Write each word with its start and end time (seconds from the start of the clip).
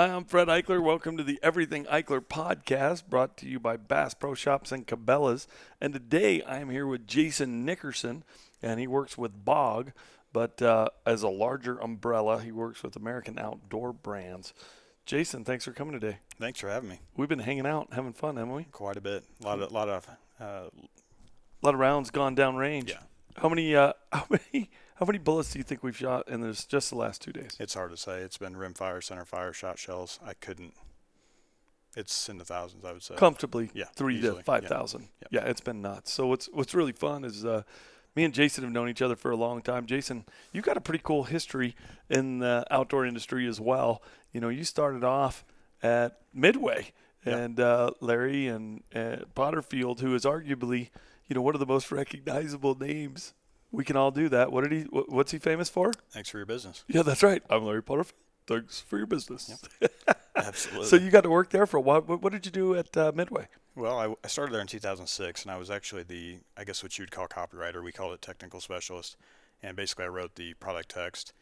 Hi, 0.00 0.06
I'm 0.06 0.24
Fred 0.24 0.48
Eichler. 0.48 0.82
Welcome 0.82 1.18
to 1.18 1.22
the 1.22 1.38
Everything 1.42 1.84
Eichler 1.84 2.22
podcast 2.22 3.06
brought 3.10 3.36
to 3.36 3.46
you 3.46 3.60
by 3.60 3.76
Bass 3.76 4.14
Pro 4.14 4.32
Shops 4.32 4.72
and 4.72 4.86
Cabela's. 4.86 5.46
And 5.78 5.92
today 5.92 6.40
I 6.40 6.56
am 6.56 6.70
here 6.70 6.86
with 6.86 7.06
Jason 7.06 7.66
Nickerson, 7.66 8.24
and 8.62 8.80
he 8.80 8.86
works 8.86 9.18
with 9.18 9.44
Bog, 9.44 9.92
but 10.32 10.62
uh, 10.62 10.88
as 11.04 11.22
a 11.22 11.28
larger 11.28 11.76
umbrella, 11.76 12.40
he 12.40 12.50
works 12.50 12.82
with 12.82 12.96
American 12.96 13.38
Outdoor 13.38 13.92
Brands. 13.92 14.54
Jason, 15.04 15.44
thanks 15.44 15.66
for 15.66 15.72
coming 15.72 16.00
today. 16.00 16.20
Thanks 16.38 16.60
for 16.60 16.70
having 16.70 16.88
me. 16.88 17.00
We've 17.14 17.28
been 17.28 17.40
hanging 17.40 17.66
out, 17.66 17.88
having 17.92 18.14
fun, 18.14 18.36
haven't 18.36 18.54
we? 18.54 18.64
Quite 18.72 18.96
a 18.96 19.02
bit. 19.02 19.24
A 19.42 19.46
lot 19.46 19.60
of, 19.60 19.70
lot 19.70 19.90
of. 19.90 20.08
Uh, 20.40 20.44
A 20.44 21.60
lot 21.60 21.74
of 21.74 21.78
rounds 21.78 22.10
gone 22.10 22.34
down 22.34 22.56
range. 22.56 22.88
Yeah. 22.88 23.00
How 23.36 23.50
many? 23.50 23.76
Uh, 23.76 23.92
how 24.12 24.24
many? 24.30 24.70
How 25.00 25.06
many 25.06 25.18
bullets 25.18 25.52
do 25.52 25.58
you 25.58 25.62
think 25.64 25.82
we've 25.82 25.96
shot 25.96 26.28
in 26.28 26.42
this 26.42 26.64
just 26.66 26.90
the 26.90 26.96
last 26.96 27.22
two 27.22 27.32
days? 27.32 27.56
it's 27.58 27.72
hard 27.74 27.90
to 27.90 27.96
say. 27.96 28.18
It's 28.20 28.36
been 28.36 28.54
rim 28.56 28.74
fire, 28.74 29.00
center 29.00 29.24
fire, 29.24 29.52
shot 29.52 29.78
shells. 29.78 30.20
I 30.24 30.34
couldn't. 30.34 30.74
It's 31.96 32.28
in 32.28 32.36
the 32.38 32.44
thousands, 32.44 32.84
I 32.84 32.92
would 32.92 33.02
say. 33.02 33.14
comfortably 33.16 33.70
Yeah, 33.74 33.86
three 33.96 34.18
easily. 34.18 34.38
to 34.38 34.44
five 34.44 34.66
thousand. 34.66 35.08
Yep. 35.22 35.28
Yeah, 35.32 35.50
it's 35.50 35.60
been 35.62 35.80
nuts. 35.82 36.12
So 36.12 36.26
what's 36.26 36.46
what's 36.52 36.74
really 36.74 36.92
fun 36.92 37.24
is 37.24 37.44
uh, 37.44 37.62
me 38.14 38.24
and 38.24 38.34
Jason 38.34 38.62
have 38.62 38.72
known 38.72 38.88
each 38.88 39.02
other 39.02 39.16
for 39.16 39.30
a 39.30 39.36
long 39.36 39.62
time. 39.62 39.86
Jason, 39.86 40.24
you've 40.52 40.64
got 40.66 40.76
a 40.76 40.80
pretty 40.80 41.00
cool 41.02 41.24
history 41.24 41.74
in 42.10 42.38
the 42.38 42.64
outdoor 42.70 43.06
industry 43.06 43.46
as 43.48 43.58
well. 43.60 44.02
You 44.32 44.40
know, 44.40 44.50
you 44.50 44.64
started 44.64 45.02
off 45.02 45.44
at 45.82 46.18
Midway, 46.34 46.92
Yeah. 47.24 47.38
and 47.38 47.58
uh, 47.58 47.90
Larry 48.00 48.46
and 48.48 48.82
uh, 48.94 49.24
Potterfield, 49.34 50.00
who 50.00 50.14
is 50.14 50.24
arguably 50.24 50.90
you 51.26 51.34
know 51.34 51.42
one 51.42 51.54
of 51.54 51.60
the 51.60 51.66
most 51.66 51.90
recognizable 52.00 52.76
names. 52.78 53.32
We 53.72 53.84
can 53.84 53.96
all 53.96 54.10
do 54.10 54.28
that. 54.28 54.50
What 54.52 54.68
did 54.68 54.72
he? 54.72 54.82
What's 54.90 55.32
he 55.32 55.38
famous 55.38 55.68
for? 55.68 55.92
Thanks 56.10 56.28
for 56.28 56.38
your 56.38 56.46
business. 56.46 56.84
Yeah, 56.88 57.02
that's 57.02 57.22
right. 57.22 57.42
I'm 57.48 57.64
Larry 57.64 57.82
Potter. 57.82 58.04
Thanks 58.46 58.80
for 58.80 58.98
your 58.98 59.06
business. 59.06 59.62
Absolutely. 60.36 60.86
so 60.86 60.96
you 60.96 61.10
got 61.10 61.22
to 61.22 61.30
work 61.30 61.50
there 61.50 61.66
for 61.66 61.76
a 61.76 61.80
while. 61.80 62.00
What, 62.00 62.22
what 62.22 62.32
did 62.32 62.46
you 62.46 62.52
do 62.52 62.74
at 62.74 62.96
uh, 62.96 63.12
Midway? 63.14 63.46
well, 63.76 63.98
I, 63.98 64.14
I 64.24 64.28
started 64.28 64.52
there 64.52 64.60
in 64.60 64.66
2006, 64.66 65.42
and 65.42 65.50
I 65.50 65.56
was 65.56 65.70
actually 65.70 66.02
the, 66.02 66.38
I 66.56 66.64
guess 66.64 66.82
what 66.82 66.98
you'd 66.98 67.10
call 67.10 67.28
copywriter. 67.28 67.82
We 67.82 67.92
called 67.92 68.14
it 68.14 68.22
technical 68.22 68.60
specialist, 68.60 69.16
and 69.62 69.76
basically 69.76 70.06
I 70.06 70.08
wrote 70.08 70.34
the 70.34 70.54
product 70.54 70.90
text. 70.90 71.32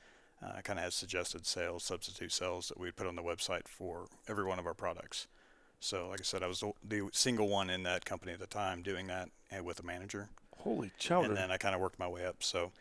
Uh, 0.42 0.52
I 0.56 0.60
kind 0.60 0.78
of 0.78 0.84
had 0.84 0.92
suggested 0.92 1.46
sales, 1.46 1.84
substitute 1.84 2.32
sales 2.32 2.68
that 2.68 2.78
we'd 2.78 2.96
put 2.96 3.06
on 3.06 3.16
the 3.16 3.22
website 3.22 3.66
for 3.66 4.06
every 4.28 4.44
one 4.44 4.58
of 4.58 4.66
our 4.66 4.74
products. 4.74 5.26
So, 5.80 6.08
like 6.08 6.20
I 6.20 6.24
said, 6.24 6.42
I 6.42 6.46
was 6.46 6.60
the, 6.60 6.72
the 6.84 7.08
single 7.12 7.48
one 7.48 7.70
in 7.70 7.82
that 7.84 8.04
company 8.04 8.32
at 8.32 8.40
the 8.40 8.46
time 8.46 8.82
doing 8.82 9.06
that, 9.08 9.30
and 9.50 9.64
with 9.64 9.80
a 9.80 9.84
manager. 9.84 10.28
Holy 10.60 10.90
chowder! 10.98 11.28
and 11.28 11.36
then 11.36 11.50
I 11.50 11.56
kind 11.56 11.74
of 11.74 11.80
worked 11.80 11.98
my 11.98 12.08
way 12.08 12.24
up. 12.26 12.42
So 12.42 12.72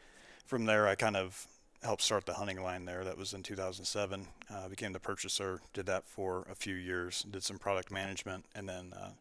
from 0.46 0.66
there, 0.66 0.88
I 0.88 0.96
kind 0.96 1.16
of 1.18 1.48
helped 1.84 2.02
start 2.02 2.26
the 2.26 2.34
hunting 2.34 2.62
line 2.62 2.86
there. 2.86 3.04
That 3.04 3.18
was 3.18 3.34
in 3.34 3.44
2007. 3.44 4.28
Uh, 4.54 4.68
became 4.68 4.94
the 4.94 5.00
purchaser, 5.00 5.62
did 5.74 5.86
that 5.86 6.06
for 6.08 6.46
a 6.50 6.56
few 6.56 6.74
years, 6.76 7.24
did 7.30 7.44
some 7.44 7.60
product 7.60 7.92
management, 7.92 8.46
and 8.56 8.68
then 8.68 8.94
uh, 8.94 9.12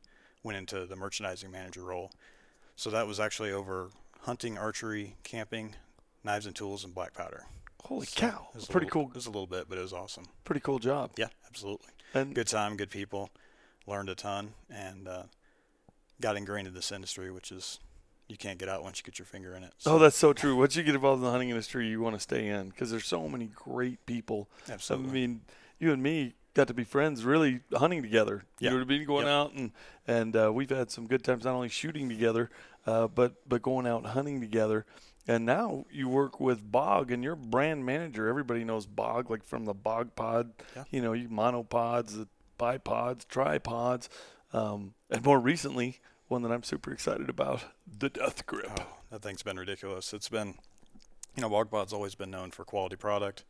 went 0.43 0.57
into 0.59 0.87
the 0.87 0.97
merchandising 0.97 1.51
manager 1.51 1.83
role. 1.85 2.11
So 2.77 2.91
that 2.91 3.07
was 3.07 3.21
actually 3.21 3.53
over 3.53 3.91
hunting, 4.23 4.57
archery, 4.59 5.17
camping, 5.23 5.75
knives 6.25 6.47
and 6.47 6.55
tools, 6.57 6.85
and 6.85 6.95
black 6.95 7.13
powder. 7.15 7.45
Holy 7.85 8.07
So 8.07 8.21
cow! 8.21 8.49
it 8.53 8.57
was 8.57 8.67
Pretty 8.67 8.87
little- 8.87 9.03
cool. 9.03 9.11
It 9.11 9.15
was 9.17 9.27
a 9.27 9.31
little 9.31 9.47
bit, 9.47 9.69
but 9.69 9.79
it 9.79 9.83
was 9.83 9.93
awesome. 9.93 10.25
Pretty 10.45 10.61
cool 10.61 10.79
job. 10.79 11.11
Yeah, 11.17 11.29
absolutely. 11.47 11.87
And 12.15 12.35
Good 12.35 12.49
time, 12.49 12.77
good 12.77 12.91
people, 12.91 13.31
learned 13.87 14.09
a 14.09 14.15
ton, 14.15 14.55
and 14.71 15.07
uh, 15.07 15.23
got 16.21 16.37
ingrained 16.37 16.67
in 16.67 16.75
this 16.75 16.91
industry, 16.91 17.31
which 17.31 17.53
is 17.53 17.79
you 18.29 18.37
can't 18.37 18.59
get 18.59 18.69
out 18.69 18.83
once 18.83 18.99
you 18.99 19.05
get 19.05 19.19
your 19.19 19.27
finger 19.27 19.55
in 19.55 19.63
it. 19.63 19.73
oh, 19.87 19.99
that's 19.99 20.17
so 20.17 20.33
true. 20.33 20.57
Once 20.57 20.75
you 20.77 20.83
get 20.83 20.95
involved 20.95 21.21
in 21.21 21.25
the 21.25 21.31
hunting 21.31 21.51
industry, 21.51 21.87
you 21.89 22.01
want 22.01 22.17
to 22.17 22.21
stay 22.21 22.49
in 22.49 22.71
because 22.71 22.91
there's 22.91 23.07
so 23.07 23.29
many 23.29 23.47
great 23.55 24.05
people. 24.07 24.49
absolutely. 24.71 25.09
I 25.09 25.13
mean, 25.13 25.41
you 25.79 25.93
and 25.93 26.03
me 26.03 26.35
got 26.55 26.67
to 26.69 26.75
be 26.75 26.85
friends, 26.85 27.23
really 27.25 27.61
hunting 27.75 28.03
together. 28.03 28.45
You 28.61 28.71
know 28.71 28.77
what 28.77 28.83
I 28.83 28.89
mean? 28.89 29.05
Going 29.07 29.27
Yep. 29.27 29.33
out 29.35 29.53
and 29.53 29.73
and 30.07 30.37
uh, 30.37 30.51
we've 30.53 30.71
had 30.71 30.91
some 30.91 31.07
good 31.07 31.23
times, 31.23 31.45
not 31.45 31.55
only 31.55 31.69
shooting 31.69 32.09
together, 32.09 32.51
uh, 32.87 33.07
but 33.09 33.35
but 33.49 33.63
going 33.63 33.87
out 33.87 34.05
hunting 34.07 34.41
together. 34.41 34.87
And 35.29 35.45
now 35.45 35.85
you 35.91 36.09
work 36.09 36.39
with 36.41 36.71
Bog, 36.71 37.11
and 37.11 37.23
you're 37.25 37.35
brand 37.37 37.85
manager. 37.85 38.29
Everybody 38.29 38.63
knows 38.65 38.87
Bog, 38.87 39.29
like 39.29 39.43
from 39.45 39.65
the 39.65 39.75
Bog 39.75 40.15
Pod. 40.15 40.53
Yeah. 40.77 40.85
You 40.91 41.03
know, 41.03 41.13
you 41.15 41.29
monopods, 41.29 42.17
the 42.17 42.29
bipods, 42.61 43.27
tripods, 43.29 44.09
um, 44.53 44.95
and 45.11 45.25
more 45.25 45.41
recently, 45.41 45.99
one 46.29 46.43
that 46.43 46.53
I'm 46.53 46.63
super 46.63 46.93
excited 46.93 47.29
about, 47.29 47.65
the 47.87 48.09
Death 48.09 48.47
Grip. 48.47 48.71
Oh, 48.79 48.87
that 49.11 49.23
thing's 49.23 49.43
been 49.43 49.59
ridiculous. 49.59 50.13
It's 50.13 50.29
been, 50.29 50.55
you 51.37 51.43
know, 51.43 51.49
Bog 51.49 51.71
Pod's 51.71 51.93
always 51.93 52.15
been 52.15 52.31
known 52.31 52.51
for 52.51 52.65
quality 52.65 52.97
product. 52.97 53.45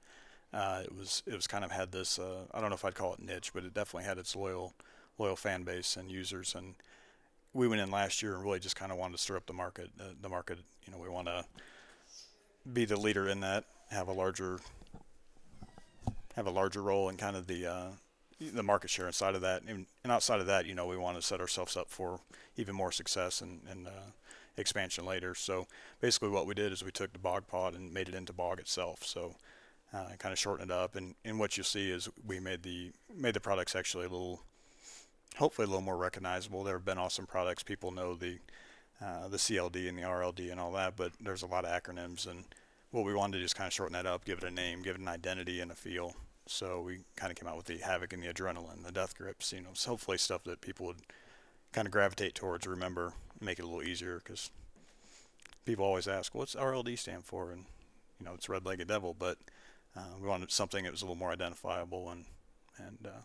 Uh, 0.53 0.82
it 0.84 0.94
was 0.94 1.22
it 1.26 1.34
was 1.34 1.47
kind 1.47 1.64
of 1.64 1.72
had 1.72 1.92
this 1.92 2.19
uh, 2.19 2.44
I 2.54 2.60
don't 2.60 2.70
know 2.70 2.76
if 2.76 2.84
I'd 2.84 2.94
call 2.94 3.14
it 3.14 3.20
niche, 3.20 3.53
but 3.53 3.64
it 3.64 3.75
definitely 3.75 4.06
had 4.06 4.19
its 4.19 4.37
loyal 4.37 4.75
loyal 5.19 5.37
fan 5.37 5.64
base 5.64 5.97
and 5.97 6.10
users. 6.10 6.54
And 6.54 6.75
we 7.53 7.66
went 7.69 7.81
in 7.81 7.91
last 7.91 8.22
year 8.22 8.34
and 8.34 8.42
really 8.42 8.60
just 8.60 8.76
kind 8.76 8.93
of 8.93 8.98
wanted 8.98 9.16
to 9.16 9.22
stir 9.22 9.37
up 9.37 9.47
the 9.47 9.53
market. 9.53 9.91
Uh, 9.98 10.12
the 10.20 10.28
market, 10.28 10.58
you 10.84 10.93
know, 10.93 10.98
we 10.98 11.08
want 11.08 11.26
to 11.28 11.44
be 12.70 12.84
the 12.84 12.98
leader 12.98 13.28
in 13.28 13.41
that, 13.41 13.64
have 13.91 14.08
a 14.08 14.12
larger 14.12 14.60
have 16.34 16.47
a 16.47 16.50
larger 16.50 16.82
role 16.82 17.08
in 17.08 17.16
kind 17.16 17.34
of 17.34 17.47
the 17.47 17.66
uh, 17.66 17.87
the 18.41 18.62
market 18.62 18.91
share 18.91 19.06
inside 19.06 19.34
of 19.34 19.41
that, 19.41 19.62
and, 19.66 19.86
and 20.04 20.12
outside 20.12 20.41
of 20.41 20.47
that, 20.47 20.66
you 20.66 20.74
know, 20.74 20.86
we 20.86 20.97
want 20.97 21.16
to 21.16 21.22
set 21.22 21.41
ourselves 21.41 21.76
up 21.76 21.88
for 21.88 22.20
even 22.56 22.74
more 22.74 22.92
success 22.92 23.41
and, 23.41 23.60
and 23.70 23.86
uh, 23.86 24.12
expansion 24.56 25.04
later. 25.04 25.34
So 25.34 25.66
basically, 26.00 26.28
what 26.28 26.46
we 26.46 26.54
did 26.54 26.72
is 26.72 26.84
we 26.84 26.91
took 26.91 27.12
the 27.12 27.19
bog 27.19 27.46
pod 27.46 27.75
and 27.75 27.92
made 27.92 28.08
it 28.08 28.14
into 28.14 28.32
bog 28.32 28.60
itself. 28.60 29.04
So 29.04 29.36
uh, 29.92 30.08
kind 30.19 30.32
of 30.32 30.38
shortened 30.38 30.70
it 30.70 30.75
up, 30.75 30.96
and, 30.96 31.14
and 31.25 31.38
what 31.38 31.56
you'll 31.56 31.64
see 31.64 31.91
is 31.91 32.08
we 32.26 32.41
made 32.41 32.62
the 32.62 32.92
made 33.14 33.34
the 33.34 33.41
products 33.41 33.75
actually 33.75 34.06
a 34.06 34.08
little, 34.08 34.42
hopefully 35.36 35.64
a 35.64 35.69
little 35.69 35.82
more 35.82 35.96
recognizable. 35.96 36.64
There 36.64 36.76
have 36.76 36.84
been 36.84 36.98
awesome 36.98 37.26
products. 37.26 37.62
People 37.62 37.91
know 37.91 38.14
the 38.14 38.38
uh, 39.02 39.28
the 39.28 39.36
CLD 39.36 39.88
and 39.88 39.96
the 39.96 40.02
RLD 40.02 40.50
and 40.50 40.60
all 40.60 40.72
that, 40.72 40.96
but 40.96 41.12
there's 41.20 41.42
a 41.42 41.46
lot 41.46 41.64
of 41.64 41.70
acronyms, 41.70 42.28
and 42.28 42.44
what 42.91 43.04
we 43.04 43.14
wanted 43.14 43.34
to 43.34 43.38
do 43.38 43.44
is 43.44 43.54
kind 43.54 43.66
of 43.69 43.72
shorten 43.72 43.92
that 43.92 44.06
up, 44.06 44.25
give 44.25 44.38
it 44.38 44.44
a 44.44 44.50
name, 44.50 44.82
give 44.82 44.96
it 44.96 45.00
an 45.00 45.08
identity 45.08 45.60
and 45.60 45.70
a 45.70 45.75
feel. 45.75 46.14
So 46.46 46.80
we 46.80 47.00
kind 47.16 47.30
of 47.30 47.36
came 47.36 47.48
out 47.48 47.56
with 47.56 47.66
the 47.66 47.78
Havoc 47.78 48.12
and 48.12 48.22
the 48.22 48.32
Adrenaline, 48.32 48.84
the 48.84 48.92
Death 48.92 49.16
Grips, 49.16 49.52
you 49.52 49.60
know, 49.60 49.70
so 49.74 49.90
hopefully 49.90 50.18
stuff 50.18 50.44
that 50.44 50.60
people 50.60 50.86
would 50.86 51.02
kind 51.72 51.86
of 51.86 51.92
gravitate 51.92 52.34
towards, 52.34 52.66
remember, 52.66 53.12
make 53.40 53.58
it 53.58 53.62
a 53.62 53.66
little 53.66 53.82
easier 53.82 54.20
because 54.24 54.50
people 55.64 55.84
always 55.84 56.06
ask, 56.06 56.34
what's 56.34 56.54
RLD 56.54 56.98
stand 56.98 57.24
for? 57.24 57.50
And, 57.50 57.64
you 58.20 58.26
know, 58.26 58.32
it's 58.34 58.48
Red-Legged 58.48 58.86
Devil, 58.86 59.14
but 59.18 59.38
uh, 59.96 60.14
we 60.20 60.28
wanted 60.28 60.52
something 60.52 60.84
that 60.84 60.92
was 60.92 61.02
a 61.02 61.04
little 61.04 61.16
more 61.16 61.32
identifiable 61.32 62.10
and, 62.10 62.26
and 62.78 62.98
uh, 63.06 63.22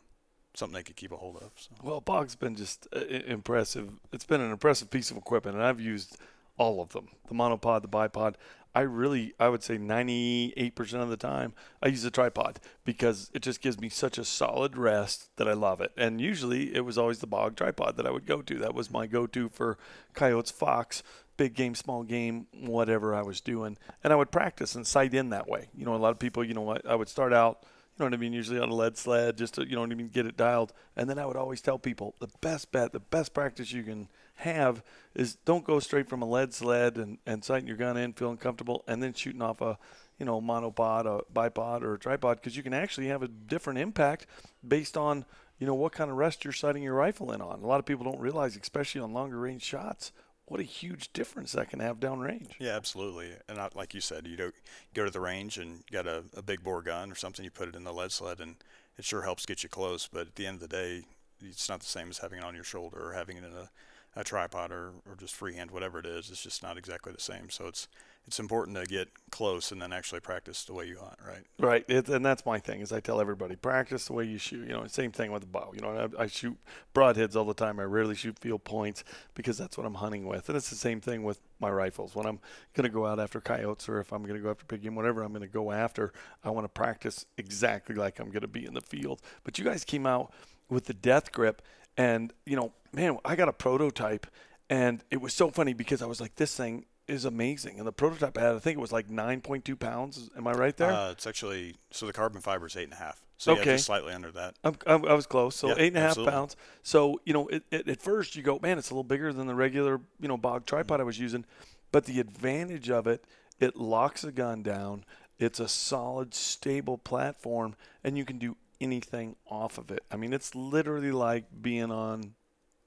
something 0.55 0.73
they 0.73 0.83
could 0.83 0.95
keep 0.95 1.11
a 1.11 1.17
hold 1.17 1.37
of. 1.37 1.51
So. 1.55 1.71
Well, 1.83 2.01
Bog's 2.01 2.35
been 2.35 2.55
just 2.55 2.87
uh, 2.95 2.99
impressive. 2.99 3.91
It's 4.11 4.25
been 4.25 4.41
an 4.41 4.51
impressive 4.51 4.89
piece 4.89 5.11
of 5.11 5.17
equipment, 5.17 5.55
and 5.55 5.65
I've 5.65 5.79
used 5.79 6.17
all 6.57 6.81
of 6.81 6.89
them 6.89 7.07
the 7.27 7.35
monopod, 7.35 7.81
the 7.81 7.87
bipod. 7.87 8.35
I 8.73 8.81
really, 8.81 9.33
I 9.39 9.49
would 9.49 9.63
say 9.63 9.77
98% 9.77 10.93
of 10.93 11.09
the 11.09 11.17
time, 11.17 11.53
I 11.83 11.87
use 11.87 12.05
a 12.05 12.11
tripod 12.11 12.59
because 12.85 13.29
it 13.33 13.41
just 13.41 13.61
gives 13.61 13.79
me 13.79 13.89
such 13.89 14.17
a 14.17 14.23
solid 14.23 14.77
rest 14.77 15.29
that 15.35 15.47
I 15.47 15.53
love 15.53 15.81
it. 15.81 15.91
And 15.97 16.21
usually 16.21 16.73
it 16.73 16.85
was 16.85 16.97
always 16.97 17.19
the 17.19 17.27
Bog 17.27 17.55
tripod 17.55 17.97
that 17.97 18.07
I 18.07 18.11
would 18.11 18.25
go 18.25 18.41
to. 18.41 18.57
That 18.59 18.73
was 18.73 18.89
my 18.89 19.07
go 19.07 19.27
to 19.27 19.49
for 19.49 19.77
coyotes, 20.13 20.51
fox, 20.51 21.03
big 21.35 21.53
game, 21.53 21.75
small 21.75 22.03
game, 22.03 22.47
whatever 22.53 23.13
I 23.13 23.23
was 23.23 23.41
doing. 23.41 23.77
And 24.03 24.13
I 24.13 24.15
would 24.15 24.31
practice 24.31 24.75
and 24.75 24.87
sight 24.87 25.13
in 25.13 25.29
that 25.31 25.49
way. 25.49 25.67
You 25.75 25.85
know, 25.85 25.95
a 25.95 25.97
lot 25.97 26.11
of 26.11 26.19
people, 26.19 26.43
you 26.43 26.53
know, 26.53 26.73
I, 26.73 26.79
I 26.87 26.95
would 26.95 27.09
start 27.09 27.33
out 27.33 27.65
you 27.97 28.05
know 28.05 28.05
what 28.05 28.13
I 28.13 28.17
mean, 28.17 28.33
usually 28.33 28.59
on 28.59 28.69
a 28.69 28.73
lead 28.73 28.97
sled, 28.97 29.37
just 29.37 29.55
to, 29.55 29.67
you 29.67 29.75
know 29.75 29.81
what 29.81 29.91
I 29.91 29.95
mean, 29.95 30.07
get 30.07 30.25
it 30.25 30.37
dialed. 30.37 30.71
And 30.95 31.09
then 31.09 31.19
I 31.19 31.25
would 31.25 31.35
always 31.35 31.61
tell 31.61 31.77
people 31.77 32.15
the 32.19 32.29
best 32.39 32.71
bet, 32.71 32.93
the 32.93 33.01
best 33.01 33.33
practice 33.33 33.73
you 33.73 33.83
can 33.83 34.07
have 34.41 34.83
is 35.15 35.35
don't 35.35 35.65
go 35.65 35.79
straight 35.79 36.07
from 36.07 36.21
a 36.21 36.25
lead 36.25 36.53
sled 36.53 36.97
and, 36.97 37.17
and 37.25 37.43
sighting 37.43 37.67
your 37.67 37.77
gun 37.77 37.97
in, 37.97 38.13
feeling 38.13 38.37
comfortable, 38.37 38.83
and 38.87 39.01
then 39.01 39.13
shooting 39.13 39.41
off 39.41 39.61
a, 39.61 39.77
you 40.19 40.25
know, 40.25 40.39
monopod, 40.39 41.05
a 41.05 41.21
bipod, 41.33 41.81
or 41.81 41.95
a 41.95 41.99
tripod, 41.99 42.37
because 42.37 42.55
you 42.55 42.63
can 42.63 42.73
actually 42.73 43.07
have 43.07 43.23
a 43.23 43.27
different 43.27 43.79
impact 43.79 44.25
based 44.67 44.97
on, 44.97 45.25
you 45.59 45.67
know, 45.67 45.73
what 45.73 45.91
kind 45.91 46.11
of 46.11 46.17
rest 46.17 46.43
you're 46.43 46.53
sighting 46.53 46.83
your 46.83 46.93
rifle 46.93 47.31
in 47.31 47.41
on. 47.41 47.61
A 47.61 47.67
lot 47.67 47.79
of 47.79 47.85
people 47.85 48.05
don't 48.05 48.19
realize, 48.19 48.55
especially 48.55 49.01
on 49.01 49.13
longer 49.13 49.37
range 49.37 49.63
shots, 49.63 50.11
what 50.45 50.59
a 50.59 50.63
huge 50.63 51.13
difference 51.13 51.53
that 51.53 51.69
can 51.69 51.79
have 51.79 51.99
downrange. 51.99 52.51
Yeah, 52.59 52.75
absolutely. 52.75 53.31
And 53.47 53.57
not, 53.57 53.75
like 53.75 53.93
you 53.93 54.01
said, 54.01 54.27
you 54.27 54.35
don't 54.35 54.55
go 54.93 55.05
to 55.05 55.11
the 55.11 55.21
range 55.21 55.57
and 55.57 55.83
got 55.91 56.07
a, 56.07 56.23
a 56.35 56.41
big 56.41 56.63
bore 56.63 56.81
gun 56.81 57.11
or 57.11 57.15
something, 57.15 57.45
you 57.45 57.51
put 57.51 57.69
it 57.69 57.75
in 57.75 57.83
the 57.83 57.93
lead 57.93 58.11
sled, 58.11 58.39
and 58.39 58.55
it 58.97 59.05
sure 59.05 59.21
helps 59.21 59.45
get 59.45 59.63
you 59.63 59.69
close. 59.69 60.09
But 60.11 60.27
at 60.27 60.35
the 60.35 60.45
end 60.45 60.61
of 60.61 60.69
the 60.69 60.75
day, 60.75 61.03
it's 61.41 61.69
not 61.69 61.79
the 61.79 61.85
same 61.85 62.09
as 62.09 62.19
having 62.19 62.39
it 62.39 62.43
on 62.43 62.53
your 62.53 62.63
shoulder 62.63 62.97
or 63.01 63.13
having 63.13 63.37
it 63.37 63.43
in 63.43 63.53
a, 63.53 63.69
a 64.15 64.23
tripod 64.23 64.71
or, 64.71 64.91
or 65.05 65.15
just 65.17 65.35
freehand, 65.35 65.71
whatever 65.71 65.99
it 65.99 66.05
is. 66.05 66.29
It's 66.29 66.43
just 66.43 66.63
not 66.63 66.77
exactly 66.77 67.13
the 67.13 67.21
same. 67.21 67.49
So 67.49 67.67
it's 67.67 67.87
it's 68.27 68.39
important 68.39 68.77
to 68.77 68.85
get 68.85 69.09
close 69.31 69.71
and 69.71 69.81
then 69.81 69.91
actually 69.91 70.19
practice 70.19 70.63
the 70.65 70.73
way 70.73 70.85
you 70.85 70.99
hunt, 70.99 71.17
right? 71.25 71.43
Right, 71.59 71.83
it, 71.87 72.07
and 72.07 72.23
that's 72.23 72.45
my 72.45 72.59
thing. 72.59 72.81
Is 72.81 72.91
I 72.91 72.99
tell 72.99 73.19
everybody 73.19 73.55
practice 73.55 74.05
the 74.05 74.13
way 74.13 74.25
you 74.25 74.37
shoot. 74.37 74.67
You 74.67 74.73
know, 74.73 74.85
same 74.87 75.11
thing 75.11 75.31
with 75.31 75.41
the 75.41 75.47
bow. 75.47 75.71
You 75.73 75.81
know, 75.81 76.09
I, 76.19 76.23
I 76.23 76.27
shoot 76.27 76.55
broadheads 76.93 77.35
all 77.35 77.45
the 77.45 77.55
time. 77.55 77.79
I 77.79 77.83
rarely 77.83 78.15
shoot 78.15 78.37
field 78.37 78.63
points 78.63 79.03
because 79.33 79.57
that's 79.57 79.75
what 79.75 79.87
I'm 79.87 79.95
hunting 79.95 80.27
with, 80.27 80.49
and 80.49 80.57
it's 80.57 80.69
the 80.69 80.75
same 80.75 81.01
thing 81.01 81.23
with 81.23 81.39
my 81.59 81.71
rifles. 81.71 82.13
When 82.13 82.27
I'm 82.27 82.39
going 82.73 82.83
to 82.83 82.93
go 82.93 83.05
out 83.05 83.19
after 83.19 83.41
coyotes 83.41 83.89
or 83.89 83.99
if 83.99 84.13
I'm 84.13 84.23
going 84.23 84.35
to 84.35 84.41
go 84.41 84.51
after 84.51 84.77
game, 84.77 84.95
whatever 84.95 85.23
I'm 85.23 85.31
going 85.31 85.41
to 85.41 85.47
go 85.47 85.71
after, 85.71 86.13
I 86.43 86.51
want 86.51 86.65
to 86.65 86.69
practice 86.69 87.25
exactly 87.37 87.95
like 87.95 88.19
I'm 88.19 88.29
going 88.29 88.41
to 88.41 88.47
be 88.47 88.65
in 88.65 88.75
the 88.75 88.81
field. 88.81 89.21
But 89.43 89.57
you 89.57 89.65
guys 89.65 89.83
came 89.83 90.05
out 90.05 90.31
with 90.69 90.85
the 90.85 90.93
death 90.93 91.31
grip, 91.31 91.61
and 91.97 92.33
you 92.45 92.55
know, 92.55 92.73
man, 92.93 93.17
I 93.25 93.35
got 93.35 93.47
a 93.49 93.53
prototype, 93.53 94.27
and 94.69 95.03
it 95.11 95.21
was 95.21 95.33
so 95.33 95.49
funny 95.49 95.73
because 95.73 96.01
I 96.01 96.05
was 96.05 96.21
like, 96.21 96.35
this 96.35 96.55
thing 96.55 96.85
is 97.07 97.25
amazing. 97.25 97.77
And 97.77 97.87
the 97.87 97.91
prototype 97.91 98.37
I 98.37 98.41
had, 98.41 98.55
I 98.55 98.59
think 98.59 98.77
it 98.77 98.81
was 98.81 98.91
like 98.93 99.09
9.2 99.09 99.77
pounds. 99.77 100.29
Am 100.37 100.47
I 100.47 100.53
right 100.53 100.75
there? 100.77 100.91
Uh, 100.91 101.11
it's 101.11 101.27
actually 101.27 101.75
so 101.91 102.05
the 102.05 102.13
carbon 102.13 102.41
fiber 102.41 102.67
is 102.67 102.75
eight 102.77 102.85
and 102.85 102.93
a 102.93 102.97
half. 102.97 103.21
So 103.37 103.53
Okay. 103.53 103.71
yeah, 103.71 103.75
just 103.75 103.85
slightly 103.87 104.13
under 104.13 104.31
that. 104.31 104.55
I'm, 104.63 104.75
I'm, 104.85 105.05
I 105.05 105.13
was 105.13 105.25
close. 105.25 105.55
So 105.55 105.69
Yeah, 105.69 105.75
eight 105.77 105.87
and 105.87 105.97
a 105.97 106.01
half 106.01 106.09
absolutely. 106.09 106.33
pounds. 106.33 106.55
So 106.83 107.19
you 107.25 107.33
know, 107.33 107.47
it, 107.47 107.63
it, 107.71 107.89
at 107.89 108.01
first 108.01 108.35
you 108.35 108.43
go, 108.43 108.59
man, 108.61 108.77
it's 108.77 108.91
a 108.91 108.93
little 108.93 109.03
bigger 109.03 109.33
than 109.33 109.47
the 109.47 109.55
regular, 109.55 109.99
you 110.19 110.27
know, 110.27 110.37
bog 110.37 110.65
tripod 110.65 110.95
Mm-hmm. 110.95 111.01
I 111.01 111.05
was 111.05 111.19
using. 111.19 111.45
But 111.91 112.05
the 112.05 112.19
advantage 112.21 112.89
of 112.89 113.07
it, 113.07 113.25
it 113.59 113.75
locks 113.75 114.21
the 114.21 114.31
gun 114.31 114.63
down. 114.63 115.03
It's 115.39 115.59
a 115.59 115.67
solid, 115.67 116.33
stable 116.35 116.97
platform, 116.99 117.75
and 118.03 118.17
you 118.17 118.23
can 118.25 118.37
do 118.37 118.55
anything 118.81 119.35
off 119.47 119.77
of 119.77 119.91
it. 119.91 120.03
I 120.11 120.17
mean, 120.17 120.33
it's 120.33 120.55
literally 120.55 121.11
like 121.11 121.45
being 121.61 121.91
on 121.91 122.33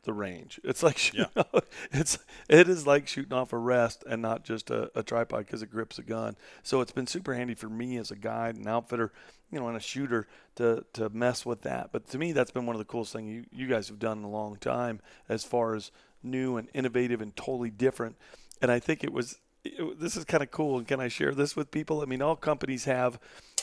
the 0.05 0.12
range. 0.12 0.61
It's 0.62 0.82
like 0.82 0.99
shooting 0.99 1.26
off, 1.37 1.64
it's 1.93 2.19
it 2.49 2.69
is 2.69 2.87
like 2.87 3.08
shooting 3.08 3.32
off 3.32 3.52
a 3.52 3.58
rest 3.58 4.05
and 4.06 4.23
not 4.23 4.44
just 4.44 4.70
a, 4.70 4.91
a 4.99 5.02
tripod 5.02 5.46
because 5.46 5.62
it 5.62 5.70
grips 5.70 5.99
a 5.99 6.02
gun. 6.02 6.37
So 6.62 6.81
it's 6.81 6.93
been 6.93 7.06
super 7.06 7.35
handy 7.35 7.55
for 7.55 7.69
me 7.69 7.96
as 7.96 8.11
a 8.11 8.17
guide 8.17 8.56
and 8.56 8.69
outfitter, 8.69 9.12
you 9.50 9.58
know, 9.58 9.69
and 9.69 9.76
a 9.76 9.81
shooter 9.81 10.26
to 10.56 10.85
to 10.94 11.08
mess 11.11 11.44
with 11.44 11.62
that. 11.62 11.91
But 11.93 12.08
to 12.11 12.19
me, 12.19 12.32
that's 12.32 12.50
been 12.50 12.67
one 12.67 12.76
of 12.76 12.81
the 12.81 12.85
coolest 12.85 13.12
things 13.12 13.31
you 13.31 13.44
you 13.50 13.67
guys 13.67 13.88
have 13.88 13.99
done 13.99 14.19
in 14.19 14.25
a 14.25 14.31
long 14.31 14.56
time 14.56 15.00
as 15.29 15.44
far 15.44 15.75
as 15.75 15.90
new 16.23 16.56
and 16.56 16.69
innovative 16.75 17.20
and 17.20 17.35
totally 17.37 17.70
different. 17.70 18.17
And 18.62 18.70
I 18.70 18.79
think 18.79 19.05
it 19.05 19.12
was 19.12 19.38
it, 19.64 19.99
this 20.00 20.17
is 20.17 20.25
kind 20.25 20.43
of 20.43 20.50
cool. 20.50 20.79
And 20.79 20.87
can 20.87 21.00
I 21.00 21.08
share 21.08 21.35
this 21.35 21.56
with 21.56 21.70
people? 21.70 22.02
I 22.02 22.05
mean, 22.05 22.23
all 22.23 22.37
companies 22.37 22.85
have 22.85 23.19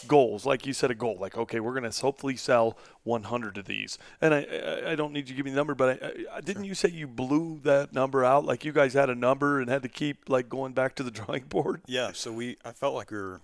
goals. 0.07 0.45
Like 0.45 0.65
you 0.65 0.73
said, 0.73 0.91
a 0.91 0.95
goal. 0.95 1.17
Like, 1.19 1.37
okay, 1.37 1.59
we're 1.59 1.77
going 1.77 1.89
to 1.89 2.01
hopefully 2.01 2.35
sell 2.35 2.77
100 3.03 3.57
of 3.57 3.65
these. 3.65 3.97
And 4.19 4.33
I, 4.33 4.39
I, 4.39 4.91
I 4.91 4.95
don't 4.95 5.13
need 5.13 5.27
you 5.29 5.33
to 5.33 5.37
give 5.37 5.45
me 5.45 5.51
the 5.51 5.57
number, 5.57 5.75
but 5.75 6.03
I, 6.03 6.37
I, 6.37 6.41
didn't 6.41 6.65
you 6.65 6.75
say 6.75 6.89
you 6.89 7.07
blew 7.07 7.59
that 7.63 7.93
number 7.93 8.23
out? 8.23 8.45
Like 8.45 8.65
you 8.65 8.71
guys 8.71 8.93
had 8.93 9.09
a 9.09 9.15
number 9.15 9.59
and 9.59 9.69
had 9.69 9.83
to 9.83 9.89
keep 9.89 10.29
like 10.29 10.49
going 10.49 10.73
back 10.73 10.95
to 10.95 11.03
the 11.03 11.11
drawing 11.11 11.43
board. 11.43 11.81
Yeah. 11.87 12.11
So 12.13 12.31
we 12.31 12.57
I 12.63 12.71
felt 12.71 12.95
like 12.95 13.11
we 13.11 13.17
were 13.17 13.41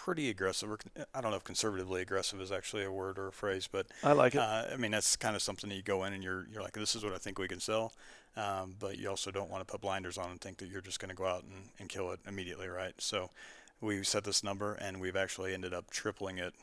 pretty 0.00 0.30
aggressive. 0.30 0.68
We're, 0.68 0.78
I 1.14 1.20
don't 1.20 1.30
know 1.30 1.36
if 1.36 1.44
conservatively 1.44 2.00
aggressive 2.00 2.40
is 2.40 2.50
actually 2.50 2.84
a 2.84 2.90
word 2.90 3.18
or 3.18 3.28
a 3.28 3.32
phrase, 3.32 3.68
but 3.70 3.86
I 4.02 4.12
like 4.12 4.34
it. 4.34 4.40
Uh, 4.40 4.64
I 4.72 4.76
mean, 4.76 4.90
that's 4.90 5.14
kind 5.14 5.36
of 5.36 5.42
something 5.42 5.68
that 5.68 5.76
you 5.76 5.82
go 5.82 6.04
in 6.04 6.14
and 6.14 6.24
you're 6.24 6.46
you're 6.50 6.62
like, 6.62 6.72
this 6.72 6.94
is 6.94 7.04
what 7.04 7.12
I 7.12 7.18
think 7.18 7.38
we 7.38 7.48
can 7.48 7.60
sell, 7.60 7.92
um, 8.36 8.76
but 8.78 8.98
you 8.98 9.10
also 9.10 9.30
don't 9.30 9.50
want 9.50 9.60
to 9.60 9.70
put 9.70 9.82
blinders 9.82 10.16
on 10.16 10.30
and 10.30 10.40
think 10.40 10.56
that 10.58 10.68
you're 10.68 10.80
just 10.80 11.00
going 11.00 11.10
to 11.10 11.14
go 11.14 11.26
out 11.26 11.42
and, 11.42 11.68
and 11.78 11.88
kill 11.90 12.12
it 12.12 12.20
immediately, 12.26 12.66
right? 12.66 12.94
So 12.98 13.30
we 13.80 14.02
set 14.02 14.24
this 14.24 14.42
number 14.42 14.74
and 14.74 15.00
we've 15.00 15.16
actually 15.16 15.54
ended 15.54 15.72
up 15.72 15.90
tripling 15.90 16.38
it 16.38 16.54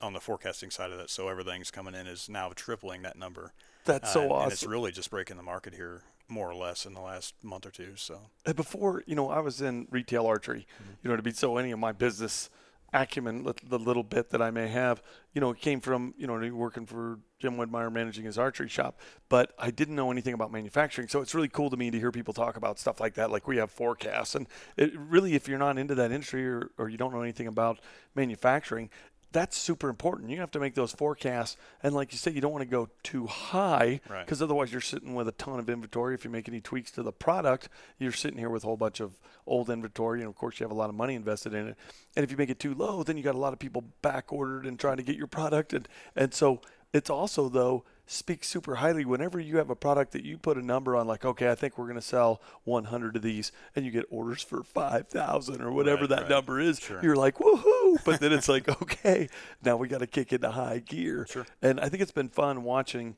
on 0.00 0.12
the 0.12 0.20
forecasting 0.20 0.70
side 0.70 0.90
of 0.90 0.98
that. 0.98 1.10
So 1.10 1.28
everything's 1.28 1.70
coming 1.70 1.94
in 1.94 2.06
is 2.06 2.28
now 2.28 2.52
tripling 2.54 3.02
that 3.02 3.16
number. 3.16 3.52
That's 3.84 4.10
Uh, 4.10 4.12
so 4.12 4.22
and, 4.22 4.32
awesome. 4.32 4.42
And 4.44 4.52
it's 4.52 4.66
really 4.66 4.92
just 4.92 5.10
breaking 5.10 5.36
the 5.36 5.42
market 5.42 5.74
here 5.74 6.02
more 6.28 6.50
or 6.50 6.54
less 6.54 6.86
in 6.86 6.94
the 6.94 7.00
last 7.00 7.34
month 7.42 7.66
or 7.66 7.70
two. 7.70 7.96
So 7.96 8.18
before 8.56 9.02
you 9.06 9.14
know 9.14 9.28
i 9.30 9.40
was 9.40 9.60
in 9.60 9.86
retail 9.90 10.26
archery 10.26 10.66
you 11.02 11.10
know 11.10 11.16
to 11.16 11.22
be 11.22 11.32
so 11.32 11.56
any 11.56 11.70
of 11.70 11.78
my 11.78 11.92
business 11.92 12.48
acumen 12.94 13.46
the 13.66 13.78
little 13.78 14.02
bit 14.02 14.30
that 14.30 14.40
i 14.40 14.50
may 14.50 14.68
have. 14.68 15.02
You 15.34 15.40
know 15.40 15.50
it 15.50 15.58
came 15.58 15.80
from 15.80 16.14
you 16.16 16.26
know 16.26 16.54
working 16.54 16.86
for 16.86 17.18
jim 17.40 17.56
wedmeyer 17.56 17.92
managing 17.92 18.24
his 18.24 18.38
archery 18.38 18.68
shop 18.68 19.00
but 19.28 19.52
i 19.58 19.70
didn't 19.70 19.96
know 19.96 20.10
anything 20.10 20.32
about 20.32 20.52
manufacturing. 20.52 21.08
So 21.08 21.20
it's 21.20 21.34
really 21.34 21.48
cool 21.48 21.68
to 21.70 21.76
me 21.76 21.90
to 21.90 21.98
hear 21.98 22.12
people 22.12 22.32
talk 22.32 22.56
about 22.56 22.78
stuff 22.78 23.00
like 23.00 23.14
that 23.14 23.30
like 23.30 23.46
we 23.46 23.56
have 23.58 23.70
forecasts. 23.70 24.34
And 24.34 24.46
it 24.76 24.92
really 24.96 25.34
if 25.34 25.48
you're 25.48 25.58
not 25.58 25.76
into 25.76 25.94
that 25.96 26.12
industry 26.12 26.46
or, 26.46 26.70
or 26.78 26.88
you 26.88 26.96
don't 26.96 27.12
know 27.12 27.22
anything 27.22 27.48
about 27.48 27.80
manufacturing 28.14 28.90
that's 29.34 29.58
super 29.58 29.90
important. 29.90 30.30
You 30.30 30.38
have 30.40 30.50
to 30.52 30.58
make 30.60 30.74
those 30.74 30.92
forecasts, 30.92 31.58
and 31.82 31.94
like 31.94 32.12
you 32.12 32.18
said, 32.18 32.34
you 32.34 32.40
don't 32.40 32.52
want 32.52 32.62
to 32.62 32.70
go 32.70 32.88
too 33.02 33.26
high 33.26 34.00
Right. 34.08 34.24
because 34.24 34.40
otherwise 34.40 34.72
you're 34.72 34.80
sitting 34.80 35.14
with 35.14 35.28
a 35.28 35.32
ton 35.32 35.58
of 35.58 35.68
inventory. 35.68 36.14
If 36.14 36.24
you 36.24 36.30
make 36.30 36.48
any 36.48 36.62
tweaks 36.62 36.90
to 36.92 37.02
the 37.02 37.12
product, 37.12 37.68
you're 37.98 38.12
sitting 38.12 38.38
here 38.38 38.48
with 38.48 38.64
a 38.64 38.66
whole 38.66 38.78
bunch 38.78 39.00
of 39.00 39.18
old 39.46 39.68
inventory, 39.68 40.20
and 40.20 40.28
of 40.28 40.34
course 40.36 40.58
you 40.58 40.64
have 40.64 40.70
a 40.70 40.74
lot 40.74 40.88
of 40.88 40.94
money 40.96 41.14
invested 41.14 41.52
in 41.52 41.68
it. 41.68 41.76
And 42.16 42.24
if 42.24 42.30
you 42.30 42.38
make 42.38 42.48
it 42.48 42.58
too 42.58 42.72
low, 42.74 43.02
then 43.02 43.18
you 43.18 43.22
got 43.22 43.34
a 43.34 43.38
lot 43.38 43.52
of 43.52 43.58
people 43.58 43.84
back 44.00 44.32
ordered 44.32 44.64
and 44.64 44.78
trying 44.78 44.96
to 44.96 45.02
get 45.02 45.16
your 45.16 45.26
product, 45.26 45.74
and 45.74 45.86
and 46.16 46.32
so 46.32 46.62
it's 46.94 47.10
also 47.10 47.48
though 47.50 47.84
speaks 48.06 48.48
super 48.48 48.76
highly 48.76 49.04
whenever 49.04 49.40
you 49.40 49.56
have 49.56 49.70
a 49.70 49.74
product 49.76 50.12
that 50.12 50.24
you 50.24 50.36
put 50.36 50.56
a 50.58 50.62
number 50.62 50.94
on, 50.96 51.06
like 51.06 51.24
okay, 51.24 51.50
I 51.50 51.54
think 51.54 51.78
we're 51.78 51.86
going 51.86 51.96
to 51.96 52.02
sell 52.02 52.40
100 52.64 53.16
of 53.16 53.22
these, 53.22 53.50
and 53.74 53.84
you 53.84 53.90
get 53.90 54.04
orders 54.10 54.42
for 54.42 54.62
5,000 54.62 55.60
or 55.62 55.72
whatever 55.72 56.02
Right, 56.02 56.08
that 56.10 56.20
right. 56.22 56.28
number 56.30 56.60
is. 56.60 56.78
Sure. 56.80 57.00
You're 57.02 57.16
like 57.16 57.36
woohoo, 57.38 58.04
but 58.04 58.20
then 58.20 58.32
it's 58.32 58.48
like 58.48 58.68
okay, 58.82 59.28
now 59.64 59.76
we 59.76 59.88
got 59.88 59.98
to 59.98 60.06
kick 60.06 60.32
into 60.32 60.50
high 60.50 60.78
gear. 60.80 61.26
Sure. 61.30 61.46
And 61.62 61.80
I 61.80 61.88
think 61.88 62.02
it's 62.02 62.12
been 62.12 62.28
fun 62.28 62.62
watching. 62.62 63.16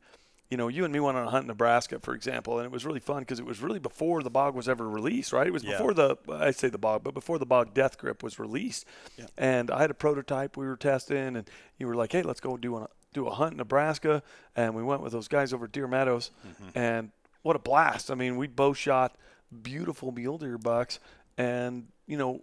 You 0.49 0.57
know, 0.57 0.69
you 0.69 0.85
and 0.85 0.93
me 0.95 1.01
went 1.01 1.17
on 1.17 1.27
a 1.27 1.31
hunt 1.31 1.43
in 1.43 1.49
Nebraska, 1.49 1.99
for 1.99 2.15
example, 2.15 2.59
and 2.61 2.67
it 2.67 2.71
was 2.71 2.87
really 2.87 3.01
fun 3.01 3.19
because 3.23 3.41
it 3.41 3.45
was 3.45 3.61
really 3.61 3.81
before 3.81 4.23
the 4.23 4.31
bog 4.31 4.55
was 4.55 4.69
ever 4.69 4.89
released, 4.89 5.33
right? 5.33 5.45
It 5.49 5.53
was 5.53 5.65
Yeah. 5.65 5.73
before 5.73 5.93
the 5.93 6.17
I 6.31 6.53
say 6.53 6.69
the 6.69 6.79
bog, 6.79 7.03
but 7.03 7.15
before 7.15 7.41
the 7.41 7.47
bog 7.47 7.75
death 7.75 7.99
grip 7.99 8.23
was 8.23 8.39
released. 8.39 8.85
Yeah. 9.19 9.27
And 9.37 9.73
I 9.73 9.81
had 9.81 9.91
a 9.91 9.95
prototype 9.95 10.57
we 10.57 10.67
were 10.67 10.77
testing, 10.77 11.35
and 11.37 11.51
you 11.79 11.89
were 11.89 11.97
like, 11.97 12.13
"Hey, 12.13 12.23
let's 12.23 12.39
go 12.39 12.57
do 12.57 12.77
a 12.77 12.89
do 13.23 13.27
a 13.27 13.35
hunt 13.35 13.53
in 13.53 13.59
Nebraska," 13.59 14.23
and 14.55 14.75
we 14.75 14.83
went 14.83 15.03
with 15.03 15.13
those 15.13 15.29
guys 15.29 15.53
over 15.53 15.67
Deer 15.67 15.87
Meadows, 15.89 16.31
Mm-hmm. 16.47 16.79
and 16.79 17.11
what 17.43 17.57
a 17.57 17.59
blast! 17.61 18.11
I 18.11 18.15
mean, 18.15 18.37
we 18.37 18.47
both 18.47 18.77
shot 18.77 19.17
beautiful 19.63 20.11
mule 20.13 20.39
deer 20.39 20.59
bucks, 20.59 20.99
and 21.39 21.89
you 22.07 22.17
know, 22.17 22.43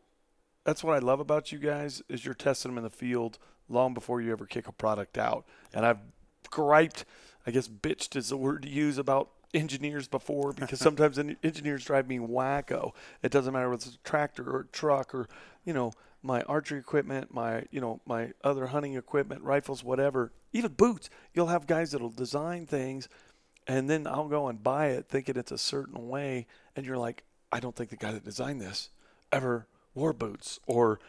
that's 0.64 0.84
what 0.84 0.96
I 0.96 1.00
love 1.00 1.20
about 1.20 1.52
you 1.52 1.60
guys 1.60 2.02
is 2.10 2.24
you're 2.25 2.34
testing 2.34 2.72
them 2.72 2.78
in 2.78 2.84
the 2.84 2.90
field 2.90 3.38
long 3.70 3.94
before 3.94 4.22
you 4.22 4.31
ever 4.31 4.46
kick 4.46 4.68
a 4.68 4.72
product 4.72 5.18
out. 5.18 5.46
And 5.74 5.86
I've 5.86 6.00
griped, 6.50 7.06
I 7.48 7.52
guess 7.52 7.68
bitched 7.68 8.16
is 8.16 8.30
the 8.30 8.38
word 8.38 8.62
to 8.64 8.70
use 8.70 8.98
about 8.98 9.30
engineers 9.54 10.08
before 10.08 10.54
because 10.54 10.80
sometimes 10.88 11.18
engineers 11.18 11.84
drive 11.86 12.08
me 12.08 12.20
wacko. 12.20 12.92
It 13.22 13.31
doesn't 13.31 13.52
matter 13.54 13.70
whether 13.70 13.75
it's 13.86 13.96
a 13.96 13.98
tractor 14.04 14.50
or 14.50 14.60
a 14.62 14.66
truck 14.68 15.14
or, 15.14 15.28
you 15.66 15.74
know, 15.74 15.92
my 16.22 16.42
archery 16.44 16.80
equipment, 16.80 17.34
my, 17.34 17.64
you 17.72 17.81
know, 17.81 18.00
my 18.06 18.31
other 18.44 18.68
hunting 18.68 18.96
equipment, 18.96 19.42
rifles, 19.44 19.84
whatever, 19.84 20.32
even 20.53 20.72
boots. 20.74 21.10
You'll 21.33 21.48
have 21.48 21.67
guys 21.67 21.91
that'll 21.91 22.10
design 22.10 22.65
things 22.65 23.10
and 23.67 23.89
then 23.89 24.07
I'll 24.07 24.27
go 24.27 24.48
and 24.48 24.62
buy 24.62 24.88
it 24.88 25.07
thinking 25.07 25.38
it's 25.38 25.51
a 25.51 25.57
certain 25.57 26.07
way 26.07 26.48
and 26.75 26.86
you're 26.86 26.98
like, 26.98 27.24
I 27.51 27.60
don't 27.60 27.75
think 27.75 27.89
the 27.89 27.98
guy 27.98 28.12
that 28.12 28.24
designed 28.24 28.62
this 28.62 28.89
ever 29.31 29.67
wore 29.93 30.13
boots 30.13 30.60
or 30.65 31.00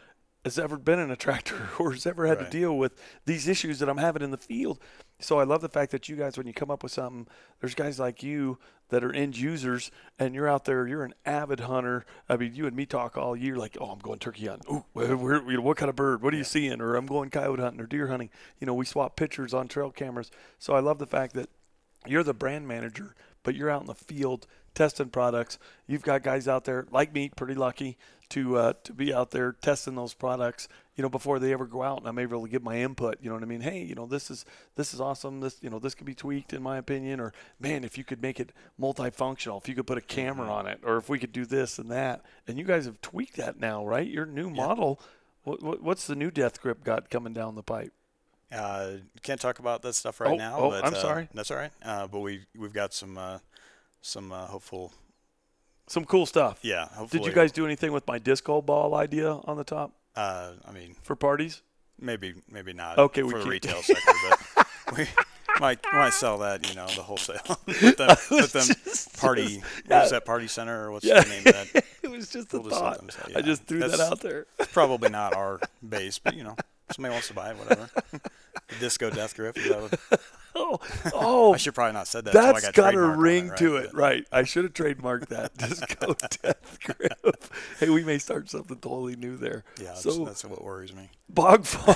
has 0.45 0.57
ever 0.59 0.77
been 0.77 0.99
in 0.99 1.11
a 1.11 1.15
tractor 1.17 1.69
or 1.79 1.91
has 1.91 2.05
ever 2.05 2.25
had 2.27 2.37
Right. 2.37 2.49
to 2.51 2.57
deal 2.57 2.77
with 2.77 2.93
these 3.25 3.47
issues 3.47 3.79
that 3.79 3.89
I'm 3.89 3.97
having 3.97 4.21
in 4.21 4.31
the 4.31 4.37
field. 4.37 4.79
So 5.19 5.39
I 5.39 5.43
love 5.43 5.61
the 5.61 5.69
fact 5.69 5.91
that 5.91 6.07
you 6.07 6.15
guys, 6.15 6.37
when 6.37 6.45
you 6.47 6.53
come 6.53 6.69
up 6.71 6.83
with 6.83 6.91
something, 6.91 7.27
there's 7.59 7.73
guys 7.75 7.99
like 7.99 8.21
you 8.21 8.57
that 8.89 9.03
are 9.03 9.11
end 9.11 9.35
users 9.37 9.89
and 10.19 10.35
you're 10.35 10.47
out 10.47 10.65
there, 10.65 10.87
you're 10.87 11.03
an 11.03 11.15
avid 11.25 11.61
hunter. 11.61 12.05
I 12.29 12.37
mean, 12.37 12.53
you 12.53 12.67
and 12.67 12.75
me 12.75 12.85
talk 12.85 13.17
all 13.17 13.35
year 13.35 13.55
like, 13.55 13.75
oh, 13.81 13.87
I'm 13.87 13.99
going 13.99 14.19
turkey 14.19 14.45
hunting. 14.45 14.71
Ooh, 14.75 14.85
where, 14.93 15.17
where, 15.17 15.41
you 15.49 15.57
know, 15.57 15.61
what 15.61 15.77
kind 15.77 15.89
of 15.89 15.95
bird? 15.95 16.21
What 16.21 16.33
are 16.33 16.37
you 16.37 16.43
seeing? 16.43 16.79
Or 16.79 16.95
I'm 16.95 17.07
going 17.07 17.31
coyote 17.31 17.59
hunting 17.59 17.81
or 17.81 17.87
deer 17.87 18.07
hunting. 18.07 18.29
You 18.59 18.67
know, 18.67 18.75
we 18.75 18.85
swap 18.85 19.15
pictures 19.15 19.53
on 19.53 19.67
trail 19.67 19.89
cameras. 19.89 20.29
So 20.59 20.75
I 20.75 20.79
love 20.79 20.99
the 20.99 21.07
fact 21.07 21.33
that 21.33 21.49
you're 22.05 22.23
the 22.23 22.35
brand 22.35 22.67
manager, 22.67 23.15
but 23.41 23.55
you're 23.55 23.71
out 23.71 23.81
in 23.81 23.87
the 23.87 23.95
field 23.95 24.45
testing 24.75 25.09
products. 25.09 25.57
You've 25.87 26.03
got 26.03 26.21
guys 26.21 26.47
out 26.47 26.65
there 26.65 26.85
like 26.91 27.13
me, 27.13 27.31
pretty 27.35 27.55
lucky 27.55 27.97
to 28.29 28.57
uh, 28.57 28.73
to 28.83 28.93
be 28.93 29.13
out 29.13 29.31
there 29.31 29.51
testing 29.53 29.95
those 29.95 30.13
products. 30.13 30.67
You 30.95 31.01
know, 31.01 31.09
before 31.09 31.39
they 31.39 31.51
ever 31.51 31.65
go 31.65 31.83
out, 31.83 31.99
and 31.99 32.07
I'm 32.07 32.17
able 32.17 32.41
to 32.43 32.49
give 32.49 32.63
my 32.63 32.77
input. 32.77 33.17
You 33.21 33.27
know 33.29 33.35
what 33.35 33.43
I 33.43 33.47
mean? 33.47 33.59
Hey, 33.61 33.81
you 33.83 33.95
know, 33.95 34.05
this 34.05 34.31
is 34.31 34.45
this 34.75 34.93
is 34.93 35.01
awesome. 35.01 35.41
This 35.41 35.57
you 35.61 35.69
know 35.69 35.77
this 35.79 35.93
could 35.93 36.05
be 36.05 36.15
tweaked 36.15 36.53
in 36.53 36.63
my 36.63 36.77
opinion. 36.77 37.19
Or 37.19 37.33
man, 37.59 37.83
if 37.83 37.97
you 37.97 38.03
could 38.05 38.21
make 38.21 38.39
it 38.39 38.53
multifunctional, 38.79 39.61
if 39.61 39.67
you 39.67 39.75
could 39.75 39.87
put 39.87 39.97
a 39.97 40.01
camera 40.01 40.49
on 40.49 40.67
it, 40.67 40.79
or 40.83 40.97
if 40.97 41.09
we 41.09 41.19
could 41.19 41.33
do 41.33 41.45
this 41.45 41.77
and 41.79 41.91
that. 41.91 42.21
And 42.47 42.57
you 42.57 42.63
guys 42.63 42.85
have 42.85 43.01
tweaked 43.01 43.35
that 43.37 43.59
now, 43.59 43.85
right? 43.85 44.07
Your 44.07 44.25
new 44.25 44.49
model. 44.49 44.99
What, 45.43 45.61
what, 45.61 45.83
what's 45.83 46.07
the 46.07 46.15
new 46.15 46.31
Death 46.31 46.61
Grip 46.61 46.83
got 46.83 47.09
coming 47.09 47.33
down 47.33 47.55
the 47.55 47.61
pipe? 47.61 47.91
Uh, 48.51 48.93
can't 49.21 49.41
talk 49.41 49.59
about 49.59 49.81
that 49.81 49.93
stuff 49.95 50.19
right 50.21 50.31
Oh, 50.31 50.35
now. 50.35 50.57
oh, 50.57 50.69
but, 50.69 50.85
I'm 50.85 50.93
uh, 50.93 50.97
sorry. 50.97 51.27
That's 51.33 51.51
all 51.51 51.57
right. 51.57 51.71
Uh, 51.83 52.07
but 52.07 52.19
we 52.21 52.45
we've 52.57 52.73
got 52.73 52.93
some 52.93 53.17
uh, 53.17 53.39
some 54.01 54.31
uh, 54.31 54.45
hopeful. 54.47 54.93
Some 55.87 56.05
cool 56.05 56.25
stuff. 56.25 56.59
Yeah. 56.61 56.87
Hopefully. 56.89 57.21
Did 57.21 57.27
you 57.27 57.33
guys 57.33 57.51
do 57.51 57.65
anything 57.65 57.91
with 57.91 58.07
my 58.07 58.17
disco 58.19 58.61
ball 58.61 58.95
idea 58.95 59.31
on 59.31 59.57
the 59.57 59.63
top 59.63 59.91
Uh, 60.15 60.53
I 60.67 60.71
mean, 60.71 60.95
for 61.03 61.15
parties? 61.15 61.61
maybe 61.99 62.33
maybe 62.49 62.73
not. 62.73 62.97
Okay, 62.97 63.23
we 63.23 63.31
for 63.31 63.39
the 63.39 63.45
retail 63.49 63.81
sector, 63.81 64.11
but 64.55 64.67
we 64.97 65.07
might 65.59 65.79
might 65.93 66.13
sell 66.13 66.39
that. 66.39 66.67
You 66.67 66.75
know, 66.75 66.87
the 66.87 67.03
wholesale. 67.03 67.39
put 67.65 67.97
them, 67.97 68.17
put 68.29 68.51
them 68.51 68.67
party. 69.17 69.43
just- 69.47 69.61
what 69.61 69.89
yeah. 69.89 70.03
is 70.03 70.11
that 70.11 70.25
party 70.25 70.47
center 70.47 70.85
or 70.85 70.91
what's 70.91 71.05
Yeah. 71.05 71.21
the 71.21 71.29
name 71.29 71.43
of 71.47 71.53
that? 71.73 71.85
it 72.03 72.09
was 72.09 72.29
just 72.29 72.53
a 72.53 72.59
We'll 72.59 72.69
just 72.69 72.81
thought. 72.81 73.11
say, 73.13 73.33
I 73.35 73.41
just 73.41 73.63
threw 73.63 73.79
that 73.79 73.99
out 73.99 74.19
there. 74.21 74.47
It's 74.59 74.71
probably 74.73 75.09
not 75.09 75.33
our 75.35 75.59
base, 75.87 76.17
but 76.19 76.35
you 76.35 76.43
know, 76.43 76.55
somebody 76.91 77.13
wants 77.13 77.27
to 77.29 77.33
buy 77.33 77.51
it, 77.51 77.57
whatever. 77.57 77.89
the 78.11 78.75
disco 78.79 79.09
death 79.11 79.35
grip. 79.35 79.57
Is 79.57 79.69
that 79.69 79.81
what, 79.81 80.21
Oh, 80.55 80.79
oh, 81.13 81.53
I 81.53 81.57
should 81.57 81.75
probably 81.75 81.93
not 81.93 82.07
said 82.07 82.25
that. 82.25 82.33
That's 82.33 82.63
got, 82.65 82.73
got 82.73 82.93
a 82.95 83.01
ring 83.01 83.49
right? 83.49 83.57
to 83.59 83.75
it, 83.77 83.89
But- 83.91 83.97
right? 83.97 84.25
I 84.31 84.43
should 84.43 84.63
have 84.63 84.73
trademarked 84.73 85.27
that. 85.27 85.53
Disco 85.57 86.13
Death 86.41 86.79
Grip. 86.83 87.43
Hey, 87.79 87.89
we 87.89 88.03
may 88.03 88.17
start 88.17 88.49
something 88.49 88.77
totally 88.77 89.15
new 89.15 89.35
there. 89.37 89.63
Yeah, 89.79 89.87
that's, 89.87 90.03
So 90.03 90.23
that's 90.25 90.45
what 90.45 90.63
worries 90.63 90.93
me. 90.93 91.09
Bog 91.29 91.65
Fall. 91.65 91.95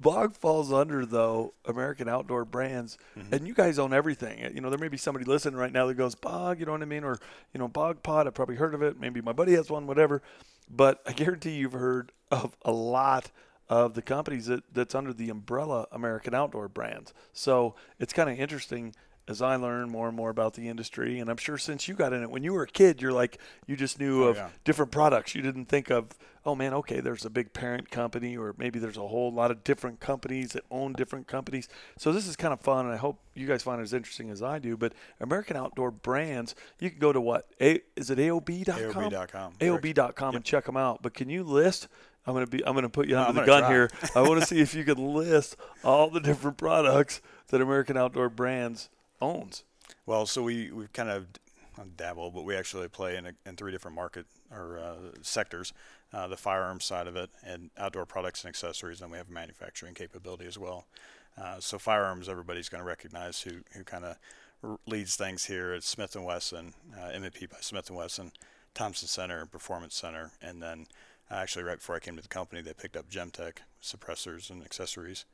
Bog 0.00 0.34
falls 0.34 0.72
under 0.72 1.06
though 1.06 1.54
American 1.64 2.08
Outdoor 2.08 2.44
Brands, 2.44 2.98
Mm-hmm. 3.16 3.34
and 3.34 3.46
you 3.46 3.54
guys 3.54 3.78
own 3.78 3.92
everything. 3.92 4.40
You 4.52 4.60
know, 4.60 4.68
there 4.68 4.78
may 4.78 4.88
be 4.88 4.96
somebody 4.96 5.24
listening 5.24 5.54
right 5.56 5.72
now 5.72 5.86
that 5.86 5.94
goes 5.94 6.16
Bog, 6.16 6.58
you 6.58 6.66
know 6.66 6.72
what 6.72 6.82
I 6.82 6.86
mean, 6.86 7.04
or 7.04 7.18
you 7.54 7.58
know 7.60 7.68
Bog 7.68 8.02
Pod. 8.02 8.26
I've 8.26 8.34
probably 8.34 8.56
heard 8.56 8.74
of 8.74 8.82
it. 8.82 8.98
Maybe 8.98 9.20
my 9.20 9.32
buddy 9.32 9.52
has 9.54 9.70
one, 9.70 9.86
whatever. 9.86 10.20
But 10.68 11.02
I 11.06 11.12
guarantee 11.12 11.52
you've 11.52 11.72
heard 11.74 12.10
of 12.32 12.56
a 12.62 12.72
lot 12.72 13.30
of 13.72 13.94
the 13.94 14.02
companies 14.02 14.46
that, 14.46 14.62
that's 14.74 14.94
under 14.94 15.12
the 15.14 15.30
umbrella 15.30 15.86
American 15.92 16.34
Outdoor 16.34 16.68
Brands. 16.68 17.14
So 17.32 17.74
it's 17.98 18.12
kind 18.12 18.28
of 18.28 18.38
interesting 18.38 18.94
as 19.28 19.40
I 19.40 19.54
learn 19.54 19.88
more 19.88 20.08
and 20.08 20.16
more 20.16 20.30
about 20.30 20.54
the 20.54 20.68
industry. 20.68 21.20
And 21.20 21.30
I'm 21.30 21.36
sure 21.36 21.56
since 21.56 21.86
you 21.86 21.94
got 21.94 22.12
in 22.12 22.22
it 22.22 22.30
when 22.30 22.42
you 22.42 22.52
were 22.52 22.64
a 22.64 22.66
kid, 22.66 23.00
you're 23.00 23.12
like 23.12 23.38
you 23.66 23.76
just 23.76 24.00
knew 24.00 24.24
Oh, 24.24 24.28
of 24.28 24.36
yeah. 24.36 24.48
different 24.64 24.90
products. 24.90 25.34
You 25.34 25.42
didn't 25.42 25.66
think 25.66 25.90
of, 25.90 26.08
oh 26.44 26.54
man, 26.56 26.74
okay, 26.74 26.98
there's 27.00 27.24
a 27.24 27.30
big 27.30 27.52
parent 27.52 27.88
company, 27.90 28.36
or 28.36 28.52
maybe 28.58 28.80
there's 28.80 28.96
a 28.96 29.06
whole 29.06 29.32
lot 29.32 29.52
of 29.52 29.62
different 29.62 30.00
companies 30.00 30.52
that 30.52 30.64
own 30.72 30.92
different 30.94 31.28
companies. 31.28 31.68
So 31.96 32.12
this 32.12 32.26
is 32.26 32.34
kind 32.34 32.52
of 32.52 32.60
fun, 32.60 32.84
and 32.84 32.92
I 32.92 32.98
hope 32.98 33.20
you 33.34 33.46
guys 33.46 33.62
find 33.62 33.80
it 33.80 33.84
as 33.84 33.92
interesting 33.94 34.28
as 34.28 34.42
I 34.42 34.58
do. 34.58 34.76
But 34.76 34.92
American 35.20 35.56
Outdoor 35.56 35.92
Brands, 35.92 36.56
you 36.80 36.90
can 36.90 36.98
go 36.98 37.12
to 37.12 37.20
what? 37.20 37.48
A, 37.60 37.80
is 37.94 38.10
it 38.10 38.18
AOB.com? 38.18 38.74
AOB.com, 38.92 39.52
AOB.com 39.60 40.34
and 40.34 40.44
check 40.44 40.64
them 40.66 40.76
out. 40.76 41.00
But 41.00 41.14
can 41.14 41.30
you 41.30 41.44
list? 41.44 41.86
I'm 42.26 42.34
gonna 42.34 42.46
be. 42.46 42.64
I'm 42.64 42.74
gonna 42.74 42.88
put 42.88 43.08
you 43.08 43.14
No, 43.14 43.24
under 43.24 43.40
the 43.40 43.46
gun 43.46 43.62
gonna 43.62 43.74
here. 43.74 43.90
I 44.14 44.22
want 44.22 44.40
to 44.40 44.46
see 44.54 44.60
if 44.60 44.74
you 44.74 44.84
can 44.84 45.14
list 45.14 45.56
all 45.82 46.08
the 46.08 46.20
different 46.20 46.56
products 46.56 47.20
that 47.48 47.60
American 47.60 47.96
Outdoor 47.96 48.28
Brands 48.28 48.88
owns. 49.20 49.64
Well, 50.06 50.26
so 50.26 50.42
we 50.42 50.70
we 50.70 50.86
kind 50.92 51.10
of 51.10 51.26
dabble, 51.96 52.30
but 52.30 52.44
we 52.44 52.54
actually 52.56 52.86
play 52.88 53.16
in, 53.16 53.26
a, 53.26 53.32
in 53.46 53.56
three 53.56 53.72
different 53.72 53.96
market 53.96 54.26
or 54.50 54.78
uh, 54.78 54.94
sectors: 55.22 55.72
uh, 56.12 56.28
the 56.28 56.36
firearms 56.36 56.84
side 56.84 57.06
of 57.06 57.16
it, 57.16 57.30
and 57.44 57.70
outdoor 57.76 58.06
products 58.06 58.44
and 58.44 58.48
accessories. 58.50 59.00
And 59.02 59.10
we 59.10 59.18
have 59.18 59.28
manufacturing 59.28 59.94
capability 59.94 60.46
as 60.46 60.58
well. 60.58 60.86
Uh, 61.40 61.58
so 61.58 61.78
firearms, 61.78 62.28
everybody's 62.28 62.68
going 62.68 62.82
to 62.82 62.86
recognize 62.88 63.40
who 63.42 63.62
who 63.74 63.82
kind 63.84 64.04
of 64.04 64.16
r- 64.62 64.78
leads 64.86 65.16
things 65.16 65.46
here. 65.46 65.74
It's 65.74 65.88
Smith 65.88 66.14
and 66.14 66.24
Wesson, 66.24 66.74
uh, 66.96 67.06
M&P 67.08 67.46
by 67.46 67.56
Smith 67.60 67.88
and 67.88 67.96
Wesson, 67.96 68.32
Thompson 68.74 69.08
Center, 69.08 69.46
Performance 69.46 69.94
Center, 69.96 70.30
and 70.40 70.62
then 70.62 70.86
actually 71.40 71.64
right 71.64 71.78
before 71.78 71.96
I 71.96 72.00
came 72.00 72.16
to 72.16 72.22
the 72.22 72.28
company, 72.28 72.60
they 72.62 72.74
picked 72.74 72.96
up 72.96 73.08
Gemtech 73.08 73.58
suppressors 73.82 74.50
and 74.50 74.62
accessories. 74.62 75.24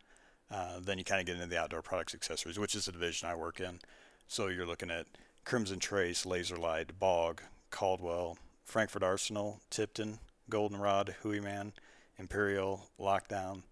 Uh, 0.51 0.81
then 0.81 0.99
you 0.99 1.05
kind 1.05 1.21
of 1.21 1.27
get 1.27 1.37
into 1.37 1.49
the 1.49 1.59
outdoor 1.59 1.83
products 1.83 2.15
accessories, 2.15 2.59
which 2.59 2.75
is 2.75 2.87
the 2.87 2.93
division 2.93 3.29
I 3.29 3.35
work 3.35 3.61
in. 3.61 3.81
So 4.27 4.47
you're 4.49 4.67
looking 4.67 4.91
at 4.91 5.07
Crimson 5.45 5.79
Trace, 5.79 6.25
LaserLyte, 6.25 6.99
Bog, 6.99 7.43
Caldwell, 7.71 8.39
Frankford 8.65 9.03
Arsenal, 9.03 9.61
Tipton, 9.71 10.19
Goldenrod, 10.51 11.17
Hooyman, 11.23 11.73
Imperial, 12.19 12.89
Lockdown, 12.99 13.63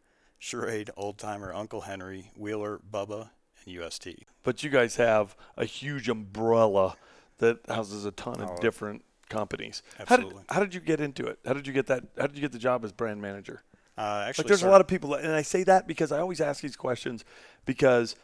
Schrade, 0.41 0.91
Old 0.97 1.19
Timer, 1.19 1.53
Uncle 1.53 1.83
Henry, 1.83 2.31
Wheeler, 2.37 2.79
Bubba, 2.91 3.31
and 3.65 3.75
UST. 3.75 4.09
But 4.43 4.63
you 4.63 4.71
guys 4.71 4.97
have 4.97 5.35
a 5.57 5.65
huge 5.65 6.09
umbrella 6.09 6.97
that 7.39 7.59
houses 7.69 8.05
a 8.05 8.11
ton 8.11 8.41
of 8.41 8.51
Oh, 8.51 8.57
different 8.61 9.03
companies. 9.29 9.83
absolutely. 9.99 10.35
How 10.35 10.41
did, 10.41 10.45
how 10.55 10.61
did 10.61 10.75
you 10.75 10.81
get 10.81 11.01
into 11.01 11.27
it? 11.27 11.39
How 11.47 11.53
did 11.53 11.67
you 11.67 11.73
get 11.73 11.87
that? 11.87 12.05
How 12.19 12.27
did 12.27 12.37
you 12.37 12.43
get 12.43 12.53
the 12.53 12.59
job 12.59 12.85
as 12.85 12.93
brand 12.93 13.21
manager? 13.21 13.63
Uh, 13.99 14.25
actually, 14.29 14.43
Like, 14.43 14.49
there's 14.49 14.63
a 14.63 14.69
lot 14.69 14.81
of 14.81 14.87
people, 14.87 15.15
and 15.15 15.33
I 15.33 15.41
say 15.43 15.63
that 15.65 15.87
because 15.87 16.13
I 16.13 16.19
always 16.19 16.41
ask 16.41 16.61
these 16.61 16.77
questions 16.77 17.25
because 17.65 18.15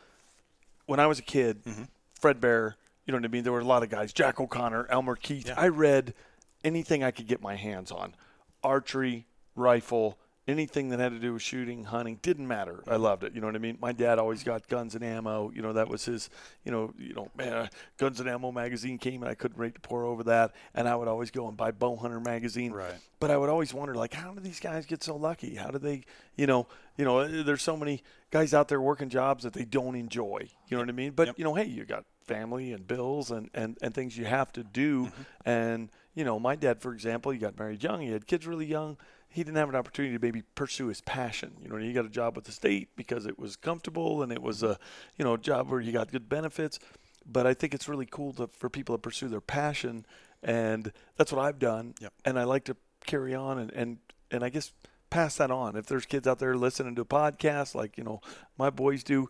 when 0.87 1.01
I 1.01 1.07
was 1.07 1.19
a 1.19 1.23
kid, 1.23 1.65
Mm-hmm. 1.65 1.85
Fred 2.21 2.41
Bear, 2.41 2.77
you 3.07 3.13
know 3.13 3.19
what 3.19 3.25
I 3.25 3.29
mean? 3.29 3.43
There 3.43 3.53
were 3.53 3.61
a 3.61 3.65
lot 3.65 3.83
of 3.83 3.89
guys, 3.89 4.13
Jack 4.13 4.39
O'Connor, 4.39 4.87
Elmer 4.91 5.17
Keith. 5.17 5.49
Yeah. 5.49 5.55
I 5.57 5.69
read 5.69 6.15
anything 6.63 7.03
I 7.03 7.11
could 7.11 7.27
get 7.27 7.41
my 7.43 7.57
hands 7.57 7.91
on 7.91 8.15
archery, 8.63 9.27
rifle, 9.57 10.19
anything 10.49 10.89
that 10.89 10.99
had 10.99 11.13
to 11.13 11.19
do 11.21 11.35
with 11.35 11.43
shooting, 11.43 11.85
hunting, 11.85 12.19
didn't 12.21 12.49
matter. 12.49 12.83
I 12.89 12.97
loved 12.97 13.23
it. 13.23 13.33
You 13.35 13.41
know 13.41 13.47
what 13.47 13.55
I 13.55 13.61
mean? 13.61 13.79
My 13.81 13.93
dad 13.93 14.19
always 14.19 14.43
got 14.43 14.67
guns 14.69 14.95
and 14.95 15.05
ammo. 15.05 15.53
You 15.55 15.63
know, 15.63 15.73
that 15.75 15.89
was 15.89 16.05
his, 16.05 16.31
you 16.65 16.73
know, 16.73 16.93
you 16.99 17.15
know, 17.15 17.29
man, 17.37 17.69
guns 17.97 18.19
and 18.19 18.29
ammo 18.29 18.51
magazine 18.51 18.99
came 18.99 19.23
and 19.23 19.31
I 19.31 19.35
couldn't 19.35 19.59
wait 19.59 19.75
to 19.77 19.81
pour 19.81 20.05
over 20.05 20.25
that. 20.25 20.53
And 20.75 20.89
I 20.89 20.97
would 20.97 21.07
always 21.09 21.31
go 21.31 21.47
and 21.47 21.57
buy 21.57 21.71
Bow 21.71 21.97
Hunter 21.97 22.19
magazine. 22.19 22.73
Right. 22.73 22.95
But 23.21 23.31
I 23.31 23.37
would 23.37 23.49
always 23.51 23.73
wonder, 23.73 23.95
like, 23.95 24.15
how 24.15 24.33
do 24.33 24.41
these 24.41 24.59
guys 24.59 24.85
get 24.85 25.05
so 25.05 25.15
lucky? 25.15 25.55
How 25.55 25.71
do 25.71 25.79
they, 25.79 26.03
you 26.37 26.49
know, 26.49 26.67
you 26.97 27.05
know, 27.05 27.19
uh, 27.21 27.43
there's 27.45 27.63
so 27.63 27.77
many 27.77 28.03
guys 28.33 28.53
out 28.53 28.67
there 28.67 28.81
working 28.81 29.09
jobs 29.11 29.45
that 29.45 29.53
they 29.53 29.65
don't 29.65 29.95
enjoy. 29.95 30.49
You 30.69 30.77
know 30.77 30.83
what 30.83 30.89
I 30.89 30.93
mean? 30.93 31.13
But 31.13 31.29
Yep. 31.29 31.39
you 31.39 31.45
know, 31.45 31.55
hey, 31.55 31.67
you 31.67 31.85
got 31.85 32.05
family 32.25 32.73
and 32.73 32.87
bills 32.87 33.31
and 33.31 33.51
and 33.55 33.77
and 33.83 33.95
things 33.95 34.17
you 34.17 34.25
have 34.25 34.53
to 34.53 34.65
do. 34.65 35.07
Mm-hmm. 35.07 35.23
And 35.45 35.91
you 36.15 36.25
know, 36.25 36.39
my 36.41 36.57
dad, 36.57 36.81
for 36.81 36.93
example, 36.93 37.31
he 37.33 37.39
got 37.39 37.59
married 37.59 37.83
young. 37.83 38.01
He 38.01 38.11
had 38.11 38.27
kids 38.27 38.47
really 38.47 38.67
young. 38.67 38.97
He 39.33 39.43
didn't 39.43 39.57
have 39.57 39.69
an 39.69 39.77
opportunity 39.77 40.15
to 40.15 40.23
maybe 40.23 40.43
pursue 40.55 40.89
his 40.89 41.01
passion. 41.01 41.53
You 41.63 41.69
know, 41.69 41.77
he 41.77 41.93
got 41.93 42.05
a 42.05 42.11
job 42.11 42.37
with 42.37 42.45
the 42.45 42.53
state 42.53 42.91
because 42.97 43.27
it 43.27 43.39
was 43.39 43.57
comfortable 43.57 44.23
and 44.23 44.31
it 44.31 44.43
was 44.43 44.63
a, 44.63 44.79
you 45.17 45.25
know, 45.25 45.37
job 45.37 45.71
where 45.71 45.81
you 45.81 45.91
got 45.91 46.13
good 46.13 46.29
benefits. 46.29 46.79
But 47.25 47.47
I 47.47 47.55
think 47.55 47.73
it's 47.73 47.89
really 47.89 48.07
cool 48.07 48.33
to, 48.35 48.49
for 48.49 48.69
people 48.69 48.95
to 48.95 49.01
pursue 49.01 49.29
their 49.29 49.41
passion, 49.41 50.05
and 50.43 50.93
that's 51.17 51.33
what 51.33 51.41
I've 51.41 51.59
done. 51.59 51.95
Yep. 52.01 52.13
And 52.25 52.39
I 52.39 52.45
like 52.45 52.65
to 52.65 52.77
carry 53.07 53.35
on 53.35 53.59
and 53.59 53.71
and 53.73 53.99
and 54.31 54.45
I 54.45 54.49
guess 54.49 54.73
pass 55.11 55.37
that 55.37 55.51
on. 55.51 55.77
If 55.77 55.87
there's 55.87 56.07
kids 56.07 56.27
out 56.27 56.39
there 56.39 56.57
listening 56.57 56.95
to 56.97 57.03
a 57.03 57.07
podcast 57.07 57.75
like 57.75 57.97
you 57.99 58.05
know 58.05 58.21
my 58.59 58.71
boys 58.71 59.05
do, 59.05 59.29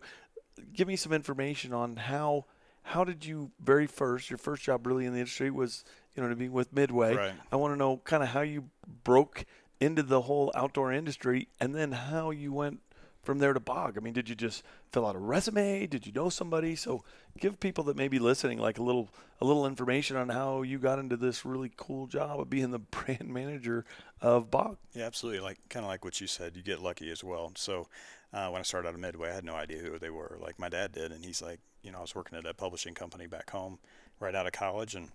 give 0.73 0.87
me 0.87 0.95
some 0.95 1.13
information 1.13 1.73
on 1.73 1.97
how 1.97 2.45
how 2.83 3.03
did 3.03 3.25
you 3.25 3.51
very 3.61 3.87
first 3.87 4.29
your 4.29 4.37
first 4.37 4.63
job 4.63 4.85
really 4.87 5.05
in 5.05 5.13
the 5.13 5.19
industry 5.19 5.51
was 5.51 5.83
you 6.15 6.23
know 6.23 6.29
to 6.29 6.35
be 6.35 6.49
with 6.49 6.73
Midway. 6.73 7.15
Right. 7.15 7.33
I 7.51 7.55
want 7.57 7.73
to 7.73 7.77
know 7.77 7.97
kind 8.03 8.23
of 8.23 8.29
how 8.29 8.41
you 8.41 8.69
broke 9.03 9.45
into 9.83 10.03
the 10.03 10.21
whole 10.21 10.51
outdoor 10.55 10.91
industry 10.91 11.47
and 11.59 11.75
then 11.75 11.91
how 11.91 12.31
you 12.31 12.53
went 12.53 12.79
from 13.21 13.39
there 13.39 13.53
to 13.53 13.59
Bog. 13.59 13.97
I 13.97 14.01
mean, 14.01 14.13
did 14.13 14.27
you 14.27 14.35
just 14.35 14.63
fill 14.91 15.05
out 15.05 15.15
a 15.15 15.19
resume? 15.19 15.87
Did 15.87 16.05
you 16.05 16.11
know 16.11 16.29
somebody? 16.29 16.75
So 16.75 17.03
give 17.39 17.59
people 17.59 17.85
that 17.85 17.95
may 17.95 18.07
be 18.07 18.19
listening 18.19 18.59
like 18.59 18.77
a 18.77 18.83
little 18.83 19.09
a 19.39 19.45
little 19.45 19.65
information 19.65 20.15
on 20.15 20.29
how 20.29 20.61
you 20.61 20.77
got 20.77 20.99
into 20.99 21.17
this 21.17 21.45
really 21.45 21.71
cool 21.75 22.07
job 22.07 22.39
of 22.39 22.49
being 22.49 22.71
the 22.71 22.79
brand 22.91 23.29
manager 23.29 23.85
of 24.21 24.51
Bog. 24.51 24.77
Yeah, 24.93 25.05
absolutely. 25.05 25.41
Like 25.41 25.57
kind 25.69 25.85
of 25.85 25.89
like 25.89 26.03
what 26.03 26.19
you 26.19 26.27
said, 26.27 26.55
you 26.55 26.63
get 26.63 26.81
lucky 26.81 27.09
as 27.11 27.23
well. 27.23 27.51
So 27.55 27.87
uh, 28.33 28.49
when 28.49 28.59
I 28.59 28.63
started 28.63 28.89
out 28.89 28.95
of 28.95 28.99
Midway, 28.99 29.29
I 29.29 29.35
had 29.35 29.45
no 29.45 29.55
idea 29.55 29.79
who 29.79 29.97
they 29.99 30.09
were. 30.09 30.37
Like 30.41 30.59
my 30.59 30.69
dad 30.69 30.91
did, 30.91 31.11
and 31.11 31.23
he's 31.23 31.41
like, 31.41 31.59
you 31.81 31.91
know, 31.91 31.99
I 31.99 32.01
was 32.01 32.15
working 32.15 32.37
at 32.37 32.45
a 32.45 32.53
publishing 32.53 32.93
company 32.93 33.27
back 33.27 33.49
home, 33.51 33.79
right 34.19 34.33
out 34.33 34.47
of 34.47 34.53
college, 34.53 34.95
and 34.95 35.09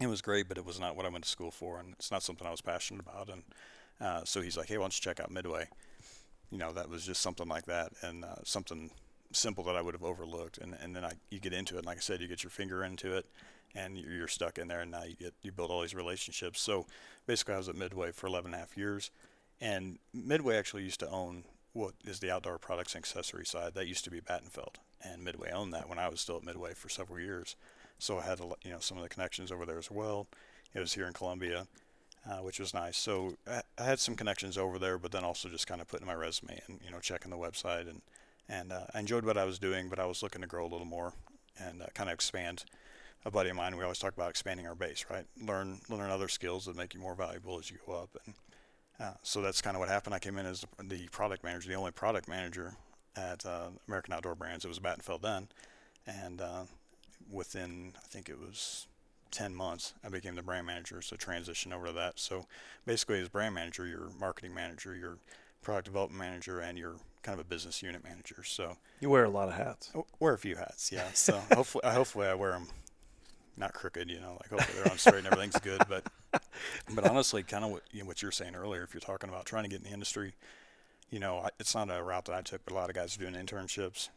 it 0.00 0.06
was 0.06 0.22
great, 0.22 0.48
but 0.48 0.58
it 0.58 0.64
was 0.64 0.80
not 0.80 0.96
what 0.96 1.06
I 1.06 1.08
went 1.08 1.24
to 1.24 1.30
school 1.30 1.50
for, 1.50 1.78
and 1.78 1.94
it's 1.94 2.10
not 2.10 2.22
something 2.22 2.46
I 2.46 2.50
was 2.50 2.60
passionate 2.60 3.00
about. 3.00 3.28
And 3.28 3.42
uh, 4.00 4.24
so 4.24 4.40
he's 4.40 4.56
like, 4.56 4.68
hey, 4.68 4.78
why 4.78 4.84
don't 4.84 4.98
you 4.98 5.02
check 5.02 5.20
out 5.20 5.30
Midway? 5.30 5.68
You 6.50 6.58
know, 6.58 6.72
that 6.72 6.88
was 6.88 7.04
just 7.04 7.22
something 7.22 7.48
like 7.48 7.66
that, 7.66 7.92
and 8.02 8.24
uh, 8.24 8.36
something 8.44 8.90
simple 9.32 9.64
that 9.64 9.76
I 9.76 9.82
would 9.82 9.94
have 9.94 10.04
overlooked. 10.04 10.58
And 10.58 10.76
and 10.80 10.94
then 10.94 11.04
I 11.04 11.12
you 11.30 11.40
get 11.40 11.52
into 11.52 11.74
it, 11.74 11.78
and 11.78 11.86
like 11.86 11.98
I 11.98 12.00
said, 12.00 12.20
you 12.20 12.28
get 12.28 12.42
your 12.42 12.50
finger 12.50 12.84
into 12.84 13.16
it, 13.16 13.26
and 13.74 13.96
you're 13.98 14.12
you're 14.12 14.28
stuck 14.28 14.58
in 14.58 14.68
there, 14.68 14.80
and 14.80 14.90
now 14.90 15.04
you 15.04 15.16
get 15.16 15.34
you 15.42 15.52
build 15.52 15.70
all 15.70 15.82
these 15.82 15.94
relationships. 15.94 16.60
So 16.60 16.86
basically, 17.26 17.54
I 17.54 17.58
was 17.58 17.68
at 17.68 17.76
Midway 17.76 18.12
for 18.12 18.26
11 18.26 18.46
and 18.46 18.54
a 18.54 18.58
half 18.58 18.76
years, 18.76 19.10
and 19.60 19.98
Midway 20.12 20.56
actually 20.56 20.84
used 20.84 21.00
to 21.00 21.10
own 21.10 21.44
what 21.72 21.94
is 22.04 22.20
the 22.20 22.30
outdoor 22.30 22.58
products 22.58 22.94
and 22.94 23.02
accessory 23.02 23.44
side. 23.44 23.74
That 23.74 23.88
used 23.88 24.04
to 24.04 24.10
be 24.10 24.20
Battenfeld, 24.20 24.76
and 25.02 25.24
Midway 25.24 25.50
owned 25.50 25.72
that 25.74 25.88
when 25.88 25.98
I 25.98 26.08
was 26.08 26.20
still 26.20 26.36
at 26.36 26.44
Midway 26.44 26.74
for 26.74 26.88
several 26.88 27.18
years. 27.18 27.56
So 27.98 28.18
I 28.18 28.22
had 28.22 28.40
a, 28.40 28.44
you 28.62 28.70
know 28.70 28.80
some 28.80 28.98
of 28.98 29.02
the 29.02 29.08
connections 29.08 29.50
over 29.50 29.66
there 29.66 29.78
as 29.78 29.90
well. 29.90 30.26
It 30.74 30.80
was 30.80 30.94
here 30.94 31.06
in 31.06 31.12
Columbia, 31.12 31.66
uh, 32.28 32.38
which 32.38 32.58
was 32.58 32.74
nice. 32.74 32.96
So 32.96 33.34
I, 33.46 33.62
had 33.82 34.00
some 34.00 34.16
connections 34.16 34.56
over 34.56 34.78
there, 34.78 34.98
but 34.98 35.12
then 35.12 35.24
also 35.24 35.48
just 35.48 35.66
kind 35.66 35.80
of 35.80 35.88
putting 35.88 36.06
my 36.06 36.14
resume 36.14 36.60
and 36.66 36.80
you 36.84 36.90
know 36.90 37.00
checking 37.00 37.30
the 37.30 37.36
website 37.36 37.88
and 37.88 38.02
and 38.48 38.72
uh, 38.72 38.84
I 38.94 39.00
enjoyed 39.00 39.24
what 39.24 39.38
I 39.38 39.44
was 39.44 39.58
doing, 39.58 39.88
but 39.88 39.98
I 39.98 40.04
was 40.04 40.22
looking 40.22 40.42
to 40.42 40.46
grow 40.46 40.66
a 40.66 40.68
little 40.68 40.86
more 40.86 41.14
and 41.58 41.82
uh, 41.82 41.86
kind 41.94 42.10
of 42.10 42.14
expand. 42.14 42.64
A 43.26 43.30
buddy 43.30 43.48
of 43.48 43.56
mine, 43.56 43.74
we 43.76 43.82
always 43.82 43.98
talk 43.98 44.12
about 44.12 44.28
expanding 44.28 44.66
our 44.66 44.74
base, 44.74 45.06
right? 45.10 45.24
Learn 45.42 45.80
learn 45.88 46.10
other 46.10 46.28
skills 46.28 46.66
that 46.66 46.76
make 46.76 46.92
you 46.92 47.00
more 47.00 47.14
valuable 47.14 47.58
as 47.58 47.70
you 47.70 47.78
go 47.86 47.94
up, 47.94 48.10
and 48.26 48.34
uh, 49.00 49.14
so 49.22 49.40
that's 49.40 49.62
kind 49.62 49.76
of 49.76 49.80
what 49.80 49.88
happened. 49.88 50.14
I 50.14 50.18
came 50.18 50.36
in 50.38 50.46
as 50.46 50.64
the 50.82 51.08
product 51.08 51.42
manager, 51.42 51.68
the 51.68 51.74
only 51.74 51.90
product 51.90 52.28
manager 52.28 52.76
at 53.16 53.46
uh, 53.46 53.68
American 53.88 54.12
Outdoor 54.12 54.34
Brands. 54.34 54.64
It 54.64 54.68
was 54.68 54.78
Battenfeld 54.78 55.22
then, 55.22 55.48
and 56.06 56.42
within 57.30 57.94
I 57.96 58.06
think 58.08 58.28
it 58.28 58.38
was 58.38 58.86
10 59.34 59.54
months, 59.54 59.94
I 60.04 60.08
became 60.08 60.34
the 60.34 60.42
brand 60.42 60.66
manager. 60.66 61.02
So 61.02 61.16
transition 61.16 61.72
over 61.72 61.86
to 61.86 61.92
that. 61.92 62.18
So 62.18 62.46
basically, 62.86 63.20
as 63.20 63.28
brand 63.28 63.54
manager, 63.54 63.86
you're 63.86 64.10
marketing 64.18 64.54
manager, 64.54 64.94
you're 64.94 65.18
product 65.62 65.86
development 65.86 66.18
manager 66.18 66.60
and 66.60 66.78
you're 66.78 66.96
kind 67.22 67.38
of 67.38 67.44
a 67.44 67.48
business 67.48 67.82
unit 67.82 68.04
manager. 68.04 68.44
So 68.44 68.76
you 69.00 69.10
wear 69.10 69.24
a 69.24 69.30
lot 69.30 69.48
of 69.48 69.54
hats. 69.54 69.90
I 69.94 70.02
wear 70.20 70.34
a 70.34 70.38
few 70.38 70.56
hats, 70.56 70.92
yeah. 70.92 71.08
So 71.14 71.40
hopefully, 71.52 71.82
hopefully 71.86 72.28
I 72.28 72.34
wear 72.34 72.52
them 72.52 72.68
not 73.56 73.72
crooked, 73.72 74.10
you 74.10 74.20
know, 74.20 74.38
like 74.40 74.50
hopefully 74.50 74.82
they're 74.82 74.92
on 74.92 74.98
straight 74.98 75.18
and 75.18 75.26
everything's 75.26 75.58
good. 75.60 75.82
But 75.88 76.06
but 76.94 77.08
honestly, 77.08 77.42
kind 77.42 77.64
of 77.64 77.70
what 77.70 77.82
you 77.90 78.00
know, 78.00 78.06
what 78.06 78.22
you're 78.22 78.32
saying 78.32 78.54
earlier, 78.54 78.82
if 78.82 78.94
you're 78.94 79.00
talking 79.00 79.28
about 79.30 79.46
trying 79.46 79.64
to 79.64 79.70
get 79.70 79.78
in 79.78 79.84
the 79.84 79.92
industry, 79.94 80.34
you 81.10 81.18
know, 81.18 81.48
it's 81.58 81.74
not 81.74 81.90
a 81.90 82.02
route 82.02 82.26
that 82.26 82.34
I 82.34 82.42
took, 82.42 82.64
but 82.64 82.72
a 82.72 82.76
lot 82.76 82.88
of 82.88 82.94
guys 82.94 83.16
are 83.16 83.20
doing 83.20 83.34
internships, 83.34 84.08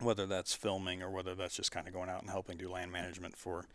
whether 0.00 0.26
that's 0.26 0.54
filming 0.54 1.02
or 1.02 1.10
whether 1.10 1.34
that's 1.34 1.56
just 1.56 1.70
kind 1.70 1.86
of 1.86 1.94
going 1.94 2.08
out 2.08 2.22
and 2.22 2.30
helping 2.30 2.56
do 2.56 2.70
land 2.70 2.90
management 2.90 3.36
for 3.36 3.66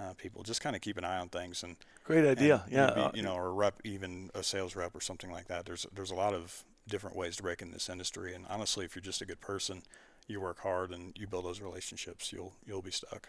uh, 0.00 0.12
people. 0.14 0.42
Just 0.42 0.60
kind 0.60 0.76
of 0.76 0.82
keep 0.82 0.96
an 0.96 1.04
eye 1.04 1.18
on 1.18 1.28
things 1.28 1.62
and 1.62 1.76
great 2.04 2.24
idea, 2.24 2.62
and 2.64 2.72
yeah. 2.72 2.94
Be, 2.94 3.00
uh, 3.00 3.10
you 3.14 3.22
know, 3.22 3.34
or 3.34 3.46
a 3.46 3.52
rep, 3.52 3.80
even 3.84 4.30
a 4.34 4.42
sales 4.42 4.76
rep 4.76 4.94
or 4.94 5.00
something 5.00 5.30
like 5.30 5.48
that. 5.48 5.66
There's 5.66 5.86
there's 5.92 6.10
a 6.10 6.14
lot 6.16 6.34
of 6.34 6.64
different 6.88 7.16
ways 7.16 7.36
to 7.36 7.42
break 7.42 7.62
in 7.62 7.70
this 7.70 7.88
industry, 7.88 8.34
and 8.34 8.46
honestly, 8.48 8.84
if 8.84 8.94
you're 8.94 9.02
just 9.02 9.20
a 9.20 9.26
good 9.26 9.40
person, 9.40 9.82
you 10.26 10.40
work 10.40 10.60
hard 10.60 10.90
and 10.90 11.12
you 11.18 11.26
build 11.26 11.44
those 11.44 11.60
relationships, 11.60 12.32
you'll 12.32 12.54
you'll 12.66 12.82
be 12.82 12.90
stuck. 12.90 13.28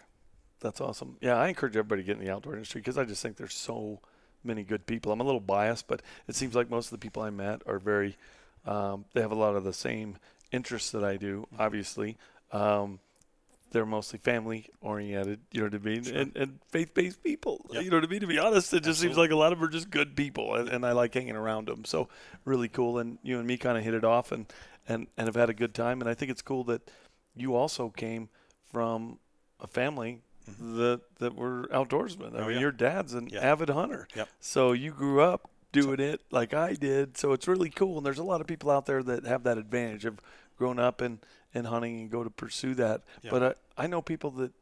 That's 0.60 0.80
awesome. 0.80 1.16
Yeah, 1.20 1.36
I 1.36 1.48
encourage 1.48 1.76
everybody 1.76 2.02
to 2.02 2.06
get 2.06 2.18
in 2.18 2.24
the 2.24 2.32
outdoor 2.32 2.54
industry 2.54 2.80
because 2.80 2.98
I 2.98 3.04
just 3.04 3.22
think 3.22 3.36
there's 3.36 3.54
so 3.54 4.00
many 4.44 4.62
good 4.62 4.86
people. 4.86 5.10
I'm 5.10 5.20
a 5.20 5.24
little 5.24 5.40
biased, 5.40 5.86
but 5.86 6.02
it 6.28 6.34
seems 6.34 6.54
like 6.54 6.70
most 6.70 6.86
of 6.86 6.92
the 6.92 6.98
people 6.98 7.22
I 7.22 7.30
met 7.30 7.62
are 7.66 7.78
very, 7.78 8.16
um, 8.66 9.06
they 9.14 9.22
have 9.22 9.32
a 9.32 9.36
lot 9.36 9.56
of 9.56 9.64
the 9.64 9.72
same 9.72 10.18
interests 10.52 10.90
that 10.90 11.04
I 11.04 11.16
do, 11.16 11.46
obviously. 11.58 12.18
Um, 12.52 13.00
they're 13.70 13.86
mostly 13.86 14.18
family 14.18 14.68
oriented, 14.80 15.40
you 15.52 15.60
know 15.60 15.66
what 15.66 15.74
I 15.74 15.78
mean, 15.78 16.02
Sure. 16.04 16.16
and, 16.16 16.36
and 16.36 16.58
faith 16.68 16.92
based 16.94 17.22
people. 17.22 17.66
Yep. 17.70 17.84
You 17.84 17.90
know 17.90 17.96
what 17.98 18.04
I 18.04 18.08
mean? 18.08 18.20
To 18.20 18.26
be 18.26 18.38
honest, 18.38 18.72
it 18.74 18.82
just 18.84 19.00
seems 19.00 19.16
like 19.16 19.30
a 19.30 19.36
lot 19.36 19.52
of 19.52 19.58
them 19.58 19.68
are 19.68 19.70
just 19.70 19.90
good 19.90 20.16
people, 20.16 20.54
and, 20.56 20.68
and 20.68 20.84
I 20.84 20.92
like 20.92 21.14
hanging 21.14 21.36
around 21.36 21.68
them. 21.68 21.84
So 21.84 22.08
really 22.44 22.68
cool, 22.68 22.98
and 22.98 23.18
you 23.22 23.38
and 23.38 23.46
me 23.46 23.56
kind 23.56 23.78
of 23.78 23.84
hit 23.84 23.94
it 23.94 24.04
off, 24.04 24.32
and 24.32 24.46
and 24.88 25.06
and 25.16 25.26
have 25.28 25.36
had 25.36 25.50
a 25.50 25.54
good 25.54 25.74
time. 25.74 26.00
And 26.00 26.10
I 26.10 26.14
think 26.14 26.30
it's 26.30 26.42
cool 26.42 26.64
that 26.64 26.90
you 27.34 27.54
also 27.54 27.90
came 27.90 28.28
from 28.72 29.18
a 29.60 29.66
family 29.66 30.22
mm-hmm. 30.50 30.76
that 30.78 31.00
that 31.18 31.34
were 31.36 31.68
outdoorsmen. 31.72 32.34
I 32.34 32.38
Oh, 32.40 32.46
mean, 32.46 32.54
yeah. 32.54 32.60
your 32.60 32.72
dad's 32.72 33.14
an 33.14 33.28
Yeah. 33.28 33.40
avid 33.40 33.70
hunter, 33.70 34.08
Yep. 34.16 34.28
so 34.40 34.72
you 34.72 34.90
grew 34.92 35.20
up 35.20 35.48
doing 35.72 36.00
it 36.00 36.20
like 36.32 36.52
I 36.52 36.72
did. 36.74 37.16
So 37.16 37.32
it's 37.32 37.46
really 37.46 37.70
cool, 37.70 37.98
and 37.98 38.04
there's 38.04 38.18
a 38.18 38.24
lot 38.24 38.40
of 38.40 38.46
people 38.48 38.70
out 38.70 38.86
there 38.86 39.02
that 39.04 39.24
have 39.26 39.44
that 39.44 39.56
advantage 39.58 40.04
of 40.04 40.18
growing 40.60 40.78
up 40.78 41.00
and 41.00 41.18
and 41.54 41.66
hunting 41.66 42.00
and 42.02 42.10
go 42.10 42.22
to 42.22 42.28
pursue 42.30 42.74
that. 42.74 43.00
Yeah. 43.22 43.30
But 43.32 43.42
I 43.78 43.84
I 43.84 43.86
know 43.88 44.02
people 44.02 44.30
that, 44.32 44.52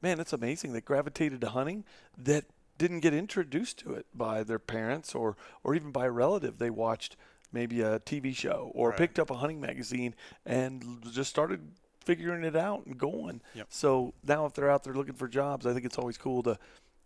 man, 0.00 0.20
it's 0.20 0.32
amazing 0.32 0.72
that 0.72 0.84
gravitated 0.84 1.40
to 1.42 1.48
hunting 1.50 1.84
that 2.16 2.44
didn't 2.78 3.00
get 3.00 3.12
introduced 3.12 3.80
to 3.80 3.92
it 3.94 4.06
by 4.14 4.44
their 4.44 4.60
parents 4.60 5.14
or 5.16 5.36
or 5.64 5.74
even 5.74 5.90
by 5.90 6.06
a 6.06 6.10
relative. 6.12 6.58
They 6.58 6.70
watched 6.70 7.16
maybe 7.52 7.80
a 7.80 7.98
TV 7.98 8.34
show 8.34 8.70
or 8.72 8.90
Right. 8.90 8.98
picked 8.98 9.18
up 9.18 9.30
a 9.30 9.34
hunting 9.38 9.60
magazine 9.60 10.14
and 10.46 11.02
just 11.10 11.28
started 11.30 11.72
figuring 12.04 12.44
it 12.44 12.54
out 12.56 12.86
and 12.86 12.96
going. 12.96 13.40
Yep. 13.54 13.66
So 13.68 14.14
now 14.22 14.46
if 14.46 14.52
they're 14.54 14.70
out 14.70 14.84
there 14.84 14.94
looking 14.94 15.14
for 15.14 15.26
jobs, 15.28 15.66
I 15.66 15.72
think 15.74 15.84
it's 15.84 15.98
always 15.98 16.16
cool 16.18 16.42
to 16.44 16.56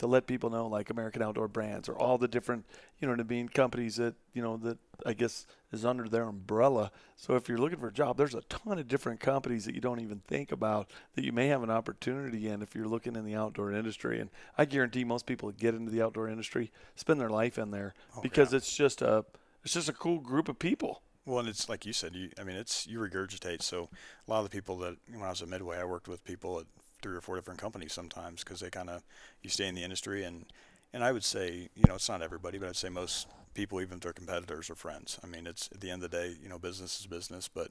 to 0.02 0.08
let 0.08 0.26
people 0.26 0.50
know 0.50 0.66
like 0.66 0.90
American 0.90 1.22
Outdoor 1.22 1.46
Brands 1.46 1.88
or 1.88 1.96
all 1.96 2.18
the 2.18 2.26
different, 2.26 2.66
you 2.98 3.06
know 3.06 3.14
what 3.14 3.20
I 3.20 3.22
mean, 3.22 3.48
companies 3.48 3.96
that, 3.96 4.14
you 4.34 4.42
know, 4.42 4.56
that 4.58 4.76
I 5.06 5.12
guess 5.12 5.46
is 5.70 5.84
under 5.84 6.08
their 6.08 6.24
umbrella. 6.24 6.90
So 7.16 7.36
if 7.36 7.48
you're 7.48 7.56
looking 7.56 7.78
for 7.78 7.86
a 7.86 7.92
job, 7.92 8.16
there's 8.16 8.34
a 8.34 8.40
ton 8.42 8.80
of 8.80 8.88
different 8.88 9.20
companies 9.20 9.64
that 9.64 9.76
you 9.76 9.80
don't 9.80 10.00
even 10.00 10.18
think 10.26 10.50
about 10.50 10.90
that 11.14 11.24
you 11.24 11.30
may 11.32 11.46
have 11.46 11.62
an 11.62 11.70
opportunity 11.70 12.48
in 12.48 12.62
if 12.62 12.74
you're 12.74 12.88
looking 12.88 13.14
in 13.14 13.24
the 13.24 13.36
outdoor 13.36 13.72
industry. 13.72 14.18
And 14.18 14.28
I 14.58 14.64
guarantee 14.64 15.04
most 15.04 15.24
people 15.24 15.48
that 15.48 15.58
get 15.58 15.76
into 15.76 15.92
the 15.92 16.02
outdoor 16.02 16.28
industry 16.28 16.72
spend 16.96 17.20
their 17.20 17.30
life 17.30 17.56
in 17.56 17.70
there 17.70 17.94
Oh, 18.16 18.20
because 18.22 18.50
yeah. 18.52 18.56
it's 18.56 18.76
just 18.76 19.02
a 19.02 19.24
it's 19.64 19.74
just 19.74 19.88
a 19.88 19.92
cool 19.92 20.18
group 20.18 20.48
of 20.48 20.58
people. 20.58 21.02
Well, 21.24 21.38
and 21.38 21.48
it's 21.48 21.68
like 21.68 21.86
you 21.86 21.92
said. 21.92 22.16
You, 22.16 22.30
I 22.36 22.42
mean, 22.42 22.56
it's 22.56 22.88
you 22.88 22.98
regurgitate. 22.98 23.62
So 23.62 23.88
a 24.26 24.30
lot 24.30 24.38
of 24.40 24.50
the 24.50 24.50
people 24.50 24.76
that 24.78 24.96
when 25.08 25.22
I 25.22 25.30
was 25.30 25.40
at 25.40 25.48
Midway, 25.48 25.78
I 25.78 25.84
worked 25.84 26.08
with 26.08 26.24
people 26.24 26.58
at 26.58 26.66
three 27.02 27.16
or 27.16 27.20
four 27.20 27.36
different 27.36 27.60
companies 27.60 27.92
sometimes 27.92 28.42
because 28.42 28.60
they 28.60 28.70
kind 28.70 28.88
of 28.88 29.02
you 29.42 29.50
stay 29.50 29.66
in 29.66 29.74
the 29.74 29.82
industry 29.82 30.24
and 30.24 30.46
and 30.94 31.02
I 31.02 31.12
would 31.12 31.24
say 31.24 31.68
you 31.74 31.84
know 31.86 31.96
it's 31.96 32.08
not 32.08 32.22
everybody, 32.22 32.58
but 32.58 32.68
I'd 32.68 32.76
say 32.76 32.88
most 32.88 33.28
people, 33.54 33.80
even 33.80 33.96
if 33.96 34.00
they're 34.00 34.12
competitors, 34.12 34.70
are 34.70 34.74
friends. 34.74 35.18
I 35.22 35.26
mean, 35.26 35.46
it's 35.46 35.68
at 35.72 35.80
the 35.80 35.90
end 35.90 36.02
of 36.02 36.10
the 36.10 36.16
day, 36.16 36.34
you 36.42 36.48
know, 36.48 36.58
business 36.58 37.00
is 37.00 37.06
business, 37.06 37.48
but 37.48 37.70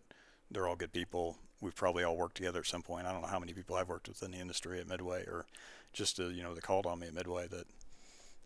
they're 0.50 0.68
all 0.68 0.76
good 0.76 0.94
people. 0.94 1.38
We've 1.62 1.76
probably 1.76 2.04
all 2.04 2.17
worked 2.17 2.38
together 2.38 2.60
at 2.60 2.65
some 2.65 2.82
point. 2.82 3.08
I 3.08 3.12
don't 3.12 3.22
know 3.22 3.28
how 3.28 3.39
many 3.39 3.54
people 3.54 3.76
I've 3.76 3.89
worked 3.89 4.08
with 4.08 4.24
in 4.24 4.32
the 4.32 4.38
industry 4.38 4.80
at 4.80 4.88
Midway 4.88 5.24
or 5.24 5.46
just 5.94 6.20
uh, 6.20 6.28
you 6.28 6.44
know 6.44 6.54
they 6.54 6.62
called 6.62 6.86
on 6.86 7.00
me 7.00 7.08
at 7.08 7.13
Midway 7.13 7.48
that 7.48 7.67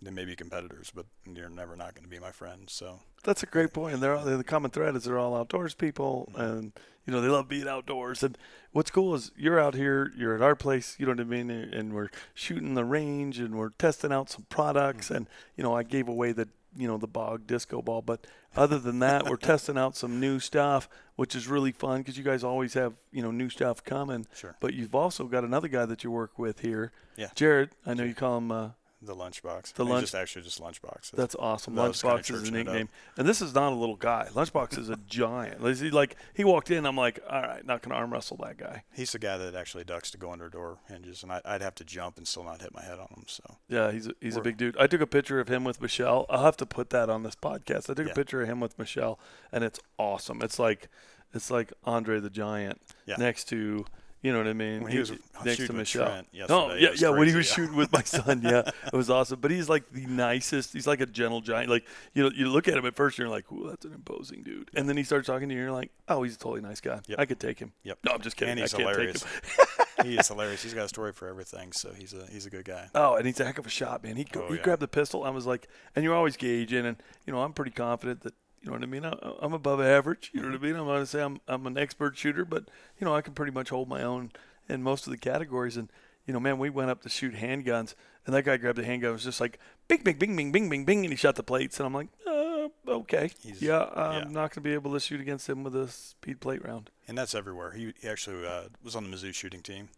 they 0.05 0.11
may 0.11 0.25
be 0.25 0.35
competitors, 0.35 0.91
but 0.93 1.05
you're 1.25 1.49
never 1.49 1.75
not 1.75 1.93
going 1.95 2.03
to 2.03 2.09
be 2.09 2.19
my 2.19 2.31
friend. 2.31 2.69
So 2.69 2.99
That's 3.23 3.43
a 3.43 3.47
great 3.47 3.73
point. 3.73 3.95
And 3.95 4.03
they're 4.03 4.15
all, 4.15 4.23
the 4.25 4.43
common 4.43 4.71
thread 4.71 4.95
is 4.95 5.03
they're 5.03 5.17
all 5.19 5.35
outdoors 5.35 5.73
people, 5.73 6.31
and 6.35 6.71
you 7.05 7.13
know 7.13 7.21
they 7.21 7.27
love 7.27 7.47
being 7.47 7.67
outdoors. 7.67 8.23
And 8.23 8.37
what's 8.71 8.91
cool 8.91 9.15
is 9.15 9.31
you're 9.37 9.59
out 9.59 9.73
here, 9.75 10.11
you're 10.17 10.35
at 10.35 10.41
our 10.41 10.55
place, 10.55 10.95
you 10.99 11.05
know 11.05 11.11
what 11.13 11.19
I 11.21 11.23
mean, 11.23 11.49
and 11.49 11.93
we're 11.93 12.09
shooting 12.33 12.73
the 12.75 12.85
range 12.85 13.39
and 13.39 13.55
we're 13.55 13.69
testing 13.69 14.11
out 14.11 14.29
some 14.29 14.45
products. 14.49 15.09
And 15.11 15.27
you 15.55 15.63
know 15.63 15.73
I 15.75 15.83
gave 15.83 16.07
away 16.07 16.31
the 16.31 16.47
you 16.77 16.87
know 16.87 16.97
the 16.97 17.07
bog 17.07 17.47
disco 17.47 17.81
ball, 17.81 18.01
but 18.01 18.27
other 18.55 18.77
than 18.79 18.99
that, 18.99 19.29
we're 19.29 19.37
testing 19.53 19.77
out 19.77 19.95
some 19.95 20.19
new 20.19 20.39
stuff, 20.39 20.87
which 21.15 21.35
is 21.35 21.47
really 21.47 21.71
fun 21.71 22.01
because 22.01 22.17
you 22.17 22.23
guys 22.23 22.43
always 22.43 22.73
have 22.73 22.93
you 23.11 23.21
know 23.21 23.31
new 23.31 23.49
stuff 23.49 23.83
coming. 23.83 24.27
Sure. 24.35 24.55
But 24.59 24.73
you've 24.73 24.93
also 24.95 25.25
got 25.25 25.43
another 25.43 25.67
guy 25.67 25.85
that 25.85 26.03
you 26.03 26.11
work 26.11 26.37
with 26.37 26.59
here, 26.59 26.91
Yeah. 27.17 27.29
Jared. 27.33 27.69
I 27.85 27.93
know 27.93 28.03
you 28.03 28.13
call 28.13 28.37
him. 28.37 28.51
Uh, 28.51 28.69
The 29.05 29.15
lunchbox. 29.15 29.73
The 29.73 29.85
lunch- 29.85 30.03
just 30.03 30.15
actually 30.15 30.41
just 30.43 30.59
lunchbox. 30.61 31.11
That's 31.11 31.35
awesome. 31.39 31.75
That 31.75 31.91
Lunchbox 31.91 32.19
is 32.21 32.27
his 32.27 32.39
churching 32.41 32.55
it 32.55 32.59
up. 32.61 32.65
nickname, 32.73 32.89
and 33.17 33.27
this 33.27 33.41
is 33.41 33.53
not 33.53 33.71
a 33.71 33.75
little 33.75 33.95
guy. 33.95 34.27
Lunchbox 34.33 34.77
is 34.77 34.89
a 34.89 34.97
giant. 35.07 35.61
Like, 35.63 35.77
he- 35.77 35.91
Like 35.91 36.15
he 36.33 36.43
walked 36.43 36.71
in, 36.71 36.85
I'm 36.85 36.97
like, 36.97 37.19
all 37.29 37.41
right, 37.41 37.65
not 37.65 37.81
gonna 37.81 37.95
arm 37.95 38.11
wrestle 38.11 38.37
that 38.43 38.57
guy. 38.57 38.83
He's 38.93 39.11
the 39.11 39.19
guy 39.19 39.37
that 39.37 39.55
actually 39.55 39.83
ducks 39.83 40.11
to 40.11 40.17
go 40.17 40.31
under 40.31 40.49
door 40.49 40.79
hinges, 40.87 41.23
and 41.23 41.31
I, 41.31 41.41
I'd 41.45 41.61
have 41.61 41.75
to 41.75 41.83
jump 41.85 42.17
and 42.17 42.27
still 42.27 42.43
not 42.43 42.61
hit 42.61 42.73
my 42.73 42.81
head 42.83 42.99
on 42.99 43.07
him. 43.15 43.23
So 43.27 43.57
Yeah, 43.69 43.91
he's 43.91 44.07
a, 44.07 44.13
he's 44.19 44.35
a 44.35 44.39
We're- 44.39 44.51
big 44.51 44.57
dude. 44.57 44.77
I 44.77 44.87
took 44.87 45.01
a 45.01 45.07
picture 45.07 45.39
of 45.39 45.47
him 45.47 45.63
with 45.63 45.81
Michelle. 45.81 46.25
I'll 46.29 46.43
have 46.43 46.57
to 46.57 46.65
put 46.65 46.89
that 46.89 47.09
on 47.09 47.23
this 47.23 47.35
podcast. 47.35 47.89
I 47.89 47.93
took 47.93 48.07
Yeah. 48.07 48.11
a 48.11 48.15
picture 48.15 48.41
of 48.41 48.47
him 48.49 48.59
with 48.59 48.77
Michelle, 48.79 49.19
and 49.51 49.63
it's 49.63 49.79
awesome. 49.97 50.41
It's 50.41 50.59
like 50.59 50.89
it's 51.33 51.51
like 51.51 51.73
Andre 51.83 52.19
the 52.19 52.29
Giant 52.29 52.81
Yeah. 53.05 53.15
next 53.17 53.45
to. 53.49 53.85
You 54.25 54.31
know 54.31 54.39
what 54.39 54.47
I 54.47 54.53
mean? 54.53 54.81
When 54.81 54.91
he 54.91 54.97
was 54.97 55.11
next 55.11 55.21
shooting 55.43 55.67
to 55.67 55.73
with 55.73 55.75
Michelle. 55.75 56.07
Trent 56.07 56.27
no, 56.33 56.39
yesterday, 56.39 56.73
it 56.73 56.81
yeah, 56.81 57.09
yeah. 57.09 57.15
When 57.15 57.27
he 57.27 57.35
was 57.35 57.47
yeah. 57.47 57.55
shooting 57.55 57.75
with 57.75 57.91
my 57.91 58.01
son, 58.05 58.41
yeah, 58.43 58.63
it 58.91 58.93
was 58.93 59.11
awesome. 59.11 59.39
But 59.39 59.51
he's 59.51 59.69
like 59.69 59.87
the 59.91 60.07
nicest. 60.07 60.73
He's 60.73 60.87
like 60.87 60.99
a 60.99 61.05
gentle 61.05 61.41
giant. 61.41 61.69
Like 61.69 61.85
you 62.15 62.23
know, 62.23 62.31
you 62.33 62.49
look 62.49 62.67
at 62.67 62.75
him 62.75 62.87
at 62.87 62.95
first, 62.95 63.19
and 63.19 63.25
you're 63.25 63.29
like, 63.29 63.51
"Ooh, 63.51 63.67
that's 63.69 63.85
an 63.85 63.93
imposing 63.93 64.41
dude." 64.41 64.71
And 64.73 64.89
then 64.89 64.97
he 64.97 65.03
starts 65.03 65.27
talking 65.27 65.47
to 65.49 65.53
you, 65.53 65.61
and 65.61 65.67
you're 65.67 65.75
like, 65.77 65.91
"Oh, 66.07 66.23
he's 66.23 66.33
a 66.33 66.39
totally 66.39 66.61
nice 66.61 66.81
guy. 66.81 67.01
Yep. 67.05 67.19
I 67.19 67.25
could 67.27 67.39
take 67.39 67.59
him." 67.59 67.71
Yep. 67.83 67.99
No, 68.03 68.13
I'm 68.13 68.21
just 68.21 68.35
kidding. 68.35 68.53
and 68.53 68.59
he's 68.61 68.73
I 68.73 68.77
can't 68.77 68.89
hilarious. 68.89 69.21
take 69.21 69.99
him. 69.99 70.11
he 70.11 70.17
is 70.17 70.27
hilarious. 70.29 70.63
He's 70.63 70.73
got 70.73 70.85
a 70.85 70.89
story 70.89 71.13
for 71.13 71.27
everything, 71.27 71.71
so 71.71 71.93
he's 71.93 72.15
a 72.15 72.25
he's 72.31 72.47
a 72.47 72.49
good 72.49 72.65
guy. 72.65 72.89
Oh, 72.95 73.17
and 73.17 73.27
he's 73.27 73.39
a 73.39 73.45
heck 73.45 73.59
of 73.59 73.67
a 73.67 73.69
shot, 73.69 74.03
man. 74.03 74.15
He 74.15 74.25
Oh, 74.35 74.47
he 74.47 74.55
yeah. 74.55 74.61
grabbed 74.63 74.81
the 74.81 74.87
pistol. 74.87 75.23
I 75.23 75.29
was 75.29 75.45
like, 75.45 75.67
and 75.95 76.03
you're 76.03 76.15
always 76.15 76.35
gauging, 76.35 76.87
and 76.87 76.97
you 77.27 77.33
know, 77.33 77.43
I'm 77.43 77.53
pretty 77.53 77.71
confident 77.71 78.21
that 78.21 78.33
you 78.65 78.71
know 78.71 78.77
what 78.77 78.83
I 78.83 78.87
mean. 78.87 79.05
I, 79.05 79.13
I'm 79.41 79.53
above 79.53 79.79
average. 79.79 80.31
You 80.33 80.41
know 80.41 80.47
what 80.49 80.55
I 80.55 80.59
mean. 80.63 80.75
I'm 80.75 80.85
gonna 80.87 81.05
say 81.05 81.21
I'm 81.21 81.39
I'm 81.47 81.67
an 81.67 81.77
expert 81.77 82.17
shooter, 82.17 82.43
but 82.45 82.65
you 82.99 83.05
know, 83.05 83.13
I 83.15 83.21
can 83.21 83.33
pretty 83.35 83.51
much 83.51 83.69
hold 83.69 83.87
my 83.87 84.01
own 84.01 84.31
in 84.67 84.81
most 84.81 85.05
of 85.05 85.11
the 85.11 85.17
categories. 85.17 85.77
And 85.77 85.89
you 86.25 86.33
know, 86.33 86.39
man, 86.39 86.57
we 86.57 86.71
went 86.71 86.89
up 86.89 87.03
to 87.03 87.09
shoot 87.09 87.35
handguns, 87.35 87.93
and 88.25 88.33
that 88.33 88.41
guy 88.43 88.57
grabbed 88.57 88.79
the 88.79 88.83
handgun. 88.83 89.11
It 89.11 89.13
was 89.13 89.23
just 89.23 89.39
like 89.39 89.59
bing, 89.87 90.01
bing, 90.03 90.17
bing, 90.17 90.35
bing, 90.35 90.51
bing, 90.51 90.67
bing, 90.69 90.83
bing, 90.85 91.05
and 91.05 91.13
he 91.13 91.15
shot 91.15 91.35
the 91.35 91.43
plates. 91.43 91.79
And 91.79 91.85
I'm 91.85 91.93
like, 91.93 92.07
uh, 92.25 92.69
okay, 92.87 93.29
He's- 93.43 93.61
yeah, 93.61 93.87
I'm 93.95 94.23
yeah. 94.23 94.31
not 94.31 94.51
gonna 94.55 94.63
be 94.63 94.73
able 94.73 94.93
to 94.93 94.99
shoot 94.99 95.21
against 95.21 95.47
him 95.47 95.63
with 95.63 95.75
a 95.75 95.87
speed 95.87 96.39
plate 96.41 96.65
round. 96.65 96.89
And 97.07 97.15
that's 97.15 97.35
everywhere. 97.35 97.73
He, 97.73 97.93
he 98.01 98.07
actually 98.09 98.47
uh, 98.47 98.63
was 98.83 98.95
on 98.95 99.03
the 99.09 99.15
Mizzou 99.15 99.31
shooting 99.31 99.61
team 99.61 99.89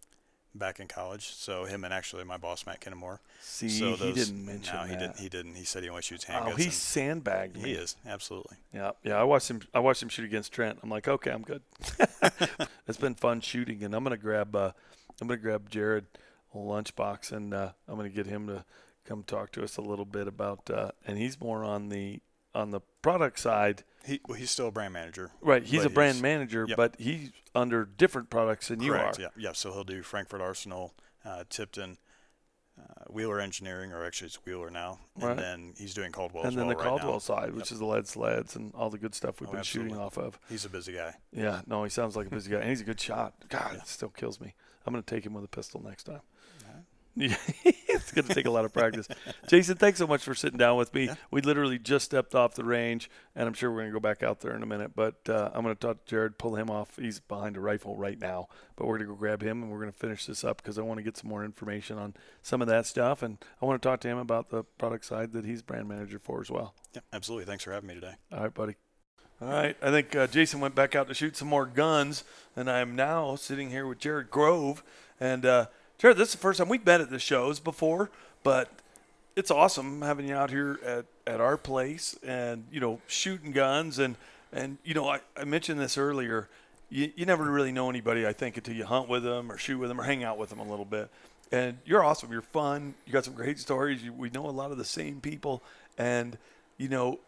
back 0.57 0.79
in 0.79 0.87
college. 0.87 1.33
So 1.33 1.65
him 1.65 1.83
and 1.83 1.93
actually 1.93 2.23
my 2.23 2.37
boss 2.37 2.65
Matt 2.65 2.81
Kinnamore. 2.81 3.19
See, 3.41 3.69
so 3.69 3.95
he 3.95 4.13
didn't 4.13 4.45
mention 4.45 4.75
no, 4.75 4.81
that. 4.81 4.89
he 4.89 4.95
didn't. 4.95 5.19
He 5.19 5.29
didn't. 5.29 5.55
He 5.55 5.63
said 5.63 5.83
he 5.83 5.89
only 5.89 6.01
shoots 6.01 6.25
handguns. 6.25 6.53
oh, 6.53 6.55
he 6.55 6.69
sandbagged 6.69 7.55
me. 7.55 7.69
he 7.69 7.71
is 7.73 7.95
absolutely. 8.05 8.57
Yeah, 8.73 8.91
yeah. 9.03 9.19
I 9.19 9.23
watched 9.23 9.49
him. 9.49 9.61
I 9.73 9.79
watched 9.79 10.03
him 10.03 10.09
shoot 10.09 10.25
against 10.25 10.51
Trent. 10.51 10.79
I'm 10.83 10.89
like, 10.89 11.07
okay, 11.07 11.31
I'm 11.31 11.43
good. 11.43 11.61
it's 12.87 12.97
been 12.97 13.15
fun 13.15 13.41
shooting, 13.41 13.83
and 13.83 13.93
I'm 13.93 14.03
gonna 14.03 14.17
grab. 14.17 14.55
Uh, 14.55 14.71
I'm 15.21 15.27
gonna 15.27 15.39
grab 15.39 15.69
Jared 15.69 16.05
a 16.53 16.57
lunchbox, 16.57 17.31
and 17.31 17.53
uh, 17.53 17.71
I'm 17.87 17.95
gonna 17.95 18.09
get 18.09 18.27
him 18.27 18.47
to 18.47 18.65
come 19.05 19.23
talk 19.23 19.51
to 19.53 19.63
us 19.63 19.77
a 19.77 19.81
little 19.81 20.05
bit 20.05 20.27
about. 20.27 20.69
Uh, 20.69 20.91
and 21.05 21.17
he's 21.17 21.39
more 21.39 21.63
on 21.63 21.89
the 21.89 22.19
on 22.53 22.71
the 22.71 22.81
product 23.01 23.39
side, 23.39 23.83
He 24.07 24.19
well, 24.27 24.37
he's 24.37 24.49
still 24.51 24.67
a 24.67 24.71
brand 24.71 24.93
manager. 24.93 25.31
right? 25.41 25.63
He's 25.63 25.85
a 25.85 25.89
brand 25.89 26.15
he's- 26.15 26.21
manager, 26.23 26.65
yep. 26.67 26.77
but 26.77 26.95
he's 26.97 27.31
under 27.53 27.85
different 27.85 28.29
products 28.29 28.69
than 28.69 28.81
you 28.81 28.93
are. 28.93 29.11
Yeah. 29.19 29.27
Yeah. 29.37 29.51
So 29.53 29.71
he'll 29.73 29.83
do 29.83 30.01
Frankford 30.01 30.41
Arsenal, 30.41 30.93
uh, 31.25 31.43
Tipton. 31.49 31.97
Uh, 32.79 33.05
Wheeler 33.09 33.39
Engineering, 33.39 33.91
or 33.91 34.05
actually 34.05 34.27
it's 34.27 34.35
Wheeler 34.45 34.69
now, 34.69 34.99
and 35.15 35.23
Right. 35.23 35.35
then 35.37 35.73
he's 35.79 35.95
doing 35.95 36.11
Caldwell 36.11 36.43
and 36.43 36.55
then 36.55 36.67
well 36.67 36.75
the 36.77 36.83
right 36.83 36.89
Caldwell 36.89 37.13
now. 37.13 37.17
side, 37.17 37.55
which 37.55 37.65
Yep. 37.65 37.71
is 37.71 37.79
the 37.79 37.85
lead 37.85 38.07
sleds 38.07 38.55
and 38.55 38.71
all 38.75 38.91
the 38.91 38.99
good 38.99 39.15
stuff 39.15 39.41
we've 39.41 39.49
Oh, 39.49 39.53
been 39.53 39.63
shooting 39.63 39.97
off 39.97 40.15
of. 40.19 40.37
He's 40.47 40.63
a 40.63 40.69
busy 40.69 40.93
guy. 40.93 41.15
Yeah, 41.31 41.63
no, 41.65 41.83
he 41.83 41.89
sounds 41.89 42.15
like 42.15 42.27
a 42.27 42.29
busy 42.29 42.51
guy, 42.51 42.59
and 42.59 42.69
he's 42.69 42.81
a 42.81 42.83
good 42.83 42.99
shot. 43.01 43.33
God, 43.49 43.71
Yeah. 43.73 43.79
it 43.79 43.87
still 43.87 44.09
kills 44.09 44.39
me. 44.39 44.53
I'm 44.85 44.93
gonna 44.93 45.01
take 45.01 45.25
him 45.25 45.33
with 45.33 45.43
a 45.43 45.47
pistol 45.47 45.81
next 45.81 46.03
time. 46.03 46.21
it's 47.63 48.11
going 48.11 48.25
to 48.25 48.33
take 48.33 48.45
a 48.45 48.51
lot 48.51 48.63
of 48.63 48.71
practice. 48.71 49.07
Jason, 49.47 49.75
thanks 49.75 49.97
so 49.97 50.05
much 50.05 50.21
for 50.21 50.35
sitting 50.35 50.57
down 50.57 50.77
with 50.77 50.93
me. 50.93 51.05
Yeah. 51.05 51.15
We 51.31 51.41
literally 51.41 51.79
just 51.79 52.05
stepped 52.05 52.35
off 52.35 52.53
the 52.53 52.63
range, 52.63 53.09
and 53.35 53.47
I'm 53.47 53.53
sure 53.53 53.71
we're 53.71 53.79
going 53.79 53.89
to 53.89 53.93
go 53.93 53.99
back 53.99 54.21
out 54.21 54.41
there 54.41 54.55
in 54.55 54.61
a 54.61 54.67
minute. 54.67 54.91
But 54.95 55.27
uh, 55.27 55.49
I'm 55.53 55.63
going 55.63 55.75
to 55.75 55.79
talk 55.79 56.05
to 56.05 56.09
Jared, 56.09 56.37
pull 56.37 56.55
him 56.55 56.69
off. 56.69 56.95
He's 56.97 57.19
behind 57.19 57.57
a 57.57 57.59
rifle 57.59 57.95
right 57.95 58.19
now, 58.19 58.49
but 58.75 58.85
we're 58.85 58.97
going 58.97 59.09
to 59.09 59.13
go 59.13 59.19
grab 59.19 59.41
him, 59.41 59.63
and 59.63 59.71
we're 59.71 59.79
going 59.79 59.91
to 59.91 59.97
finish 59.97 60.25
this 60.27 60.43
up 60.43 60.57
because 60.57 60.77
I 60.77 60.83
want 60.83 60.99
to 60.99 61.03
get 61.03 61.17
some 61.17 61.29
more 61.29 61.43
information 61.43 61.97
on 61.97 62.13
some 62.43 62.61
of 62.61 62.67
that 62.67 62.85
stuff, 62.85 63.23
and 63.23 63.37
I 63.61 63.65
want 63.65 63.81
to 63.81 63.87
talk 63.87 63.99
to 64.01 64.07
him 64.07 64.19
about 64.19 64.49
the 64.49 64.63
product 64.63 65.05
side 65.05 65.31
that 65.33 65.45
he's 65.45 65.63
brand 65.63 65.87
manager 65.87 66.19
for 66.19 66.39
as 66.41 66.51
well. 66.51 66.75
Yeah, 66.93 67.01
absolutely. 67.11 67.45
Thanks 67.45 67.63
for 67.63 67.71
having 67.71 67.87
me 67.87 67.95
today. 67.95 68.13
All 68.31 68.41
right, 68.41 68.53
buddy. 68.53 68.75
All 69.39 69.49
right, 69.49 69.77
I 69.83 69.91
think 69.91 70.15
uh, 70.15 70.25
Jason 70.25 70.59
went 70.61 70.73
back 70.73 70.95
out 70.95 71.07
to 71.09 71.13
shoot 71.13 71.37
some 71.37 71.47
more 71.47 71.67
guns, 71.67 72.23
and 72.55 72.69
I'm 72.69 72.95
now 72.95 73.35
sitting 73.35 73.69
here 73.69 73.85
with 73.85 73.99
Jared 73.99 74.31
Grove. 74.31 74.83
And 75.19 75.45
uh, 75.45 75.67
Jared, 75.97 76.17
this 76.17 76.29
is 76.29 76.35
the 76.35 76.39
first 76.39 76.59
time 76.59 76.69
we've 76.69 76.85
met 76.85 77.01
at 77.01 77.09
the 77.09 77.17
shows 77.17 77.59
before, 77.59 78.11
but 78.43 78.69
it's 79.35 79.49
awesome 79.49 80.03
having 80.03 80.27
you 80.27 80.35
out 80.35 80.51
here 80.51 80.79
at, 80.85 81.05
at 81.25 81.41
our 81.41 81.57
place 81.57 82.15
and 82.23 82.65
you 82.71 82.79
know 82.79 83.01
shooting 83.07 83.51
guns 83.51 83.97
and 83.97 84.15
and 84.53 84.77
you 84.83 84.93
know 84.93 85.07
I, 85.07 85.21
I 85.35 85.43
mentioned 85.43 85.79
this 85.79 85.97
earlier. 85.97 86.49
You, 86.91 87.11
you 87.15 87.25
never 87.25 87.43
really 87.43 87.71
know 87.71 87.89
anybody, 87.89 88.27
I 88.27 88.31
think, 88.31 88.57
until 88.57 88.75
you 88.75 88.85
hunt 88.85 89.09
with 89.09 89.23
them 89.23 89.51
or 89.51 89.57
shoot 89.57 89.79
with 89.79 89.89
them 89.89 89.99
or 89.99 90.03
hang 90.03 90.23
out 90.23 90.37
with 90.37 90.49
them 90.49 90.59
a 90.59 90.63
little 90.63 90.85
bit. 90.85 91.09
And 91.51 91.79
you're 91.83 92.03
awesome. 92.03 92.31
You're 92.31 92.41
fun. 92.43 92.93
You 93.05 93.11
got 93.11 93.25
some 93.25 93.33
great 93.33 93.59
stories. 93.59 94.03
You, 94.03 94.13
we 94.13 94.29
know 94.29 94.47
a 94.47 94.51
lot 94.51 94.71
of 94.71 94.77
the 94.77 94.85
same 94.85 95.19
people, 95.19 95.63
and 95.97 96.37
you 96.77 96.89
know 96.89 97.19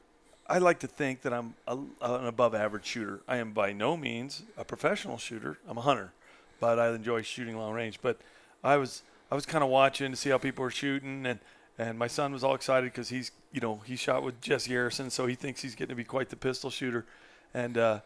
I 0.47 0.59
like 0.59 0.77
to 0.79 0.87
think 0.87 1.23
that 1.23 1.33
I'm 1.33 1.55
a, 1.67 1.75
an 2.03 2.27
above 2.27 2.53
average 2.53 2.85
shooter. 2.85 3.21
I 3.27 3.37
am 3.37 3.51
by 3.51 3.73
no 3.73 3.97
means 3.97 4.43
a 4.57 4.63
professional 4.63 5.17
shooter. 5.17 5.57
I'm 5.67 5.79
a 5.79 5.81
hunter, 5.81 6.11
but 6.59 6.77
I 6.77 6.93
enjoy 6.93 7.23
shooting 7.23 7.57
long 7.57 7.73
range. 7.73 7.99
But 7.99 8.19
I 8.63 8.77
was 8.77 9.03
I 9.31 9.35
was 9.35 9.45
kind 9.45 9.63
of 9.63 9.69
watching 9.69 10.11
to 10.11 10.17
see 10.17 10.29
how 10.29 10.37
people 10.37 10.63
were 10.63 10.71
shooting, 10.71 11.25
and 11.25 11.39
and 11.77 11.97
my 11.97 12.07
son 12.07 12.33
was 12.33 12.43
all 12.43 12.55
excited 12.55 12.91
because 12.91 13.09
he's 13.09 13.31
you 13.51 13.61
know 13.61 13.81
he 13.85 13.95
shot 13.95 14.23
with 14.23 14.41
Jessie 14.41 14.71
Harrison, 14.71 15.09
so 15.09 15.25
he 15.25 15.35
thinks 15.35 15.61
he's 15.61 15.75
getting 15.75 15.89
to 15.89 15.95
be 15.95 16.03
quite 16.03 16.29
the 16.29 16.35
pistol 16.35 16.69
shooter. 16.69 17.05
And 17.53 17.77
uh, 17.77 17.99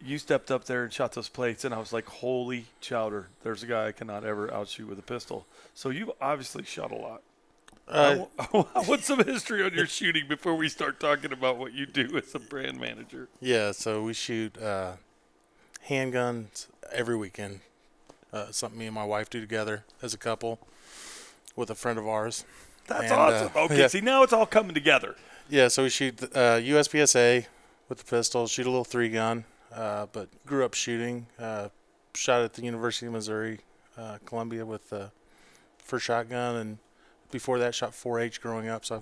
you 0.00 0.18
stepped 0.18 0.50
up 0.50 0.64
there 0.64 0.84
and 0.84 0.92
shot 0.92 1.12
those 1.12 1.28
plates, 1.28 1.64
and 1.64 1.74
I 1.74 1.78
was 1.78 1.92
like, 1.92 2.06
holy 2.06 2.66
chowder! 2.80 3.28
There's 3.42 3.62
a 3.62 3.66
guy 3.66 3.88
I 3.88 3.92
cannot 3.92 4.24
ever 4.24 4.52
outshoot 4.52 4.88
with 4.88 4.98
a 4.98 5.02
pistol. 5.02 5.46
So 5.74 5.90
you 5.90 6.12
obviously 6.20 6.64
shot 6.64 6.92
a 6.92 6.96
lot. 6.96 7.22
Uh, 7.88 8.16
What's 8.86 9.06
some 9.06 9.22
history 9.24 9.62
on 9.62 9.72
your 9.72 9.86
shooting 9.98 10.26
before 10.28 10.56
we 10.56 10.68
start 10.68 10.98
talking 10.98 11.32
about 11.32 11.56
what 11.56 11.72
you 11.72 11.86
do 11.86 12.16
as 12.18 12.34
a 12.34 12.40
brand 12.40 12.80
manager? 12.80 13.28
yeah, 13.40 13.70
so 13.72 14.02
we 14.02 14.12
shoot 14.12 14.60
uh, 14.60 14.94
handguns 15.88 16.66
every 16.92 17.16
weekend. 17.16 17.60
Uh, 18.32 18.50
something 18.50 18.78
me 18.78 18.86
and 18.86 18.94
my 18.94 19.04
wife 19.04 19.30
do 19.30 19.40
together 19.40 19.84
as 20.02 20.12
a 20.12 20.18
couple 20.18 20.58
with 21.54 21.70
a 21.70 21.74
friend 21.74 21.98
of 21.98 22.06
ours. 22.06 22.44
That's 22.86 23.04
And, 23.04 23.12
uh, 23.12 23.16
awesome. 23.16 23.50
okay, 23.56 23.78
yeah. 23.80 23.86
see 23.88 24.00
now 24.00 24.22
it's 24.22 24.32
all 24.32 24.46
coming 24.46 24.74
together. 24.74 25.16
Yeah, 25.48 25.68
so 25.68 25.84
we 25.84 25.88
shoot 25.90 26.22
uh, 26.22 26.58
USPSA 26.58 27.46
with 27.88 27.98
the 27.98 28.04
pistol, 28.04 28.46
shoot 28.46 28.66
a 28.66 28.70
little 28.70 28.84
three 28.84 29.08
gun, 29.08 29.44
uh, 29.72 30.06
but 30.12 30.28
grew 30.44 30.64
up 30.64 30.74
shooting. 30.74 31.26
Uh, 31.38 31.68
shot 32.14 32.42
at 32.42 32.54
the 32.54 32.62
University 32.62 33.06
of 33.06 33.12
Missouri, 33.12 33.60
uh, 33.96 34.18
Columbia 34.24 34.64
with 34.66 34.90
the 34.90 35.10
first 35.78 36.04
shotgun, 36.06 36.56
and 36.56 36.78
before 37.30 37.58
that, 37.60 37.74
shot 37.74 37.92
4-H 37.92 38.40
growing 38.40 38.68
up. 38.68 38.84
So 38.84 38.96
I 38.96 39.00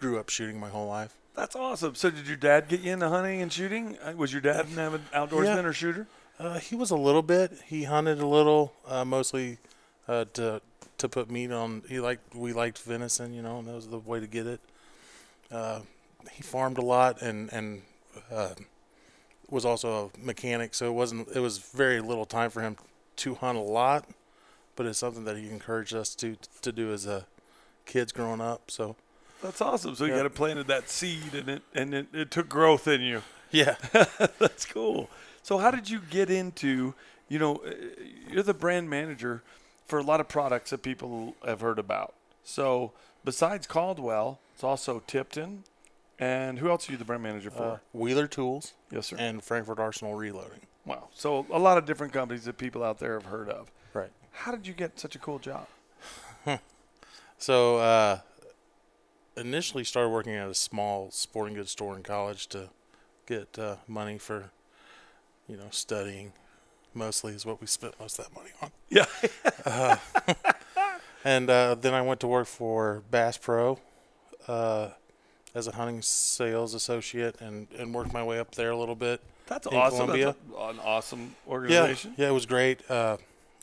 grew 0.00 0.18
up 0.18 0.28
shooting 0.28 0.58
my 0.58 0.68
whole 0.68 0.88
life. 0.88 1.14
That's 1.34 1.54
awesome. 1.54 1.94
So 1.94 2.10
did 2.10 2.26
your 2.26 2.36
dad 2.36 2.66
get 2.68 2.80
you 2.80 2.92
into 2.92 3.08
hunting 3.08 3.42
and 3.42 3.52
shooting? 3.52 3.96
Uh, 3.98 4.12
Was 4.16 4.32
your 4.32 4.40
dad 4.40 4.66
an 4.68 4.78
avid 4.78 5.02
outdoorsman 5.12 5.44
Yeah. 5.62 5.64
or 5.64 5.72
shooter? 5.72 6.06
Uh, 6.38 6.58
he 6.58 6.74
was 6.74 6.90
a 6.90 6.96
little 6.96 7.22
bit. 7.22 7.52
He 7.66 7.84
hunted 7.84 8.20
a 8.20 8.26
little, 8.26 8.72
uh, 8.86 9.04
mostly 9.04 9.58
uh, 10.08 10.26
to 10.34 10.60
to 10.98 11.08
put 11.08 11.30
meat 11.30 11.50
on. 11.50 11.82
He 11.88 12.00
liked 12.00 12.34
we 12.34 12.52
liked 12.52 12.78
venison, 12.82 13.32
you 13.32 13.42
know, 13.42 13.58
and 13.58 13.68
that 13.68 13.74
was 13.74 13.88
the 13.88 13.98
way 13.98 14.20
to 14.20 14.26
get 14.26 14.46
it. 14.46 14.60
Uh, 15.50 15.80
he 16.32 16.42
farmed 16.42 16.78
a 16.78 16.82
lot 16.82 17.22
and 17.22 17.50
and 17.52 17.82
uh, 18.30 18.50
was 19.48 19.64
also 19.64 20.10
a 20.14 20.18
mechanic, 20.24 20.74
so 20.74 20.86
it 20.86 20.92
wasn't. 20.94 21.28
It 21.34 21.40
was 21.40 21.58
very 21.58 22.00
little 22.00 22.26
time 22.26 22.50
for 22.50 22.60
him 22.60 22.76
to 23.16 23.34
hunt 23.36 23.56
a 23.56 23.62
lot, 23.62 24.06
but 24.74 24.84
it's 24.86 24.98
something 24.98 25.24
that 25.24 25.36
he 25.38 25.48
encouraged 25.48 25.94
us 25.94 26.14
to 26.16 26.36
to 26.62 26.70
do 26.72 26.92
as 26.92 27.06
a 27.06 27.26
kids 27.86 28.12
growing 28.12 28.40
up. 28.42 28.70
So 28.70 28.96
That's 29.42 29.60
awesome. 29.62 29.94
So 29.94 30.04
you 30.04 30.10
Yeah. 30.10 30.18
got 30.18 30.22
to 30.24 30.30
planted 30.30 30.66
that 30.66 30.90
seed 30.90 31.34
and 31.34 31.48
it 31.48 31.62
and 31.74 31.94
it, 31.94 32.06
it 32.12 32.30
took 32.30 32.48
growth 32.48 32.86
in 32.88 33.00
you. 33.00 33.22
yeah, 33.50 33.76
That's 34.38 34.66
cool. 34.66 35.08
So 35.46 35.58
how 35.58 35.70
did 35.70 35.88
you 35.88 36.00
get 36.10 36.28
into, 36.28 36.94
you 37.28 37.38
know, 37.38 37.62
uh, 37.64 37.70
you're 38.28 38.42
the 38.42 38.52
brand 38.52 38.90
manager 38.90 39.44
for 39.86 40.00
a 40.00 40.02
lot 40.02 40.18
of 40.18 40.26
products 40.26 40.70
that 40.70 40.82
people 40.82 41.36
have 41.44 41.60
heard 41.60 41.78
about. 41.78 42.14
So 42.42 42.90
besides 43.24 43.64
Caldwell, 43.68 44.40
it's 44.54 44.64
also 44.64 45.04
Tipton. 45.06 45.62
And 46.18 46.58
who 46.58 46.68
else 46.68 46.88
are 46.88 46.92
you 46.92 46.98
the 46.98 47.04
brand 47.04 47.22
manager 47.22 47.52
for? 47.52 47.62
uh, 47.62 47.78
Wheeler 47.92 48.26
Tools 48.26 48.72
yes, 48.90 49.06
sir. 49.06 49.16
and 49.20 49.40
Frankford 49.40 49.78
Arsenal 49.78 50.16
Reloading. 50.16 50.62
wow. 50.84 51.06
So 51.14 51.46
a 51.52 51.60
lot 51.60 51.78
of 51.78 51.86
different 51.86 52.12
companies 52.12 52.44
that 52.46 52.58
people 52.58 52.82
out 52.82 52.98
there 52.98 53.14
have 53.14 53.26
heard 53.26 53.48
of. 53.48 53.70
Right. 53.94 54.10
How 54.32 54.50
did 54.50 54.66
you 54.66 54.74
get 54.74 54.98
such 54.98 55.14
a 55.14 55.20
cool 55.20 55.38
job? 55.38 55.68
So 57.38 57.76
uh, 57.76 58.18
initially 59.36 59.84
started 59.84 60.08
working 60.08 60.32
at 60.34 60.48
a 60.48 60.54
small 60.54 61.12
sporting 61.12 61.54
goods 61.54 61.70
store 61.70 61.94
in 61.94 62.02
college 62.02 62.48
to 62.48 62.70
get 63.26 63.58
uh, 63.58 63.76
money 63.86 64.16
for, 64.18 64.50
you 65.48 65.56
know, 65.56 65.68
studying. 65.70 66.32
Mostly 66.94 67.34
is 67.34 67.44
what 67.44 67.60
we 67.60 67.66
spent 67.66 67.98
most 68.00 68.18
of 68.18 68.26
that 68.26 68.34
money 68.34 68.50
on. 68.62 68.70
Yeah. 68.88 69.98
And 71.24 71.50
uh, 71.50 71.74
then 71.74 71.92
I 71.92 72.02
went 72.02 72.20
to 72.20 72.28
work 72.28 72.46
for 72.46 73.02
Bass 73.10 73.36
Pro 73.36 73.80
uh, 74.46 74.90
as 75.56 75.66
a 75.66 75.72
hunting 75.72 76.00
sales 76.00 76.72
associate 76.72 77.40
and, 77.40 77.66
and 77.76 77.92
worked 77.92 78.12
my 78.12 78.22
way 78.22 78.38
up 78.38 78.54
there 78.54 78.70
a 78.70 78.76
little 78.78 78.94
bit. 78.94 79.20
That's 79.48 79.66
awesome. 79.66 80.06
Columbia. 80.06 80.36
That's 80.56 80.74
an 80.78 80.80
awesome 80.84 81.34
Yeah, 81.44 81.52
organization. 81.52 82.14
yeah, 82.16 82.28
it 82.28 82.32
was 82.32 82.46
great. 82.46 82.88
Uh, 82.88 83.16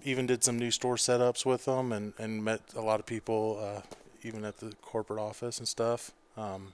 even 0.03 0.27
did 0.27 0.43
some 0.43 0.59
new 0.59 0.71
store 0.71 0.97
setups 0.97 1.45
with 1.45 1.63
them 1.63 1.93
and, 1.93 2.11
and 2.17 2.43
met 2.43 2.59
a 2.75 2.81
lot 2.81 2.99
of 2.99 3.05
people, 3.05 3.59
uh, 3.63 3.81
even 4.23 4.43
at 4.43 4.57
the 4.57 4.73
corporate 4.81 5.19
office 5.19 5.57
and 5.59 5.65
stuff. 5.67 6.11
Um, 6.35 6.73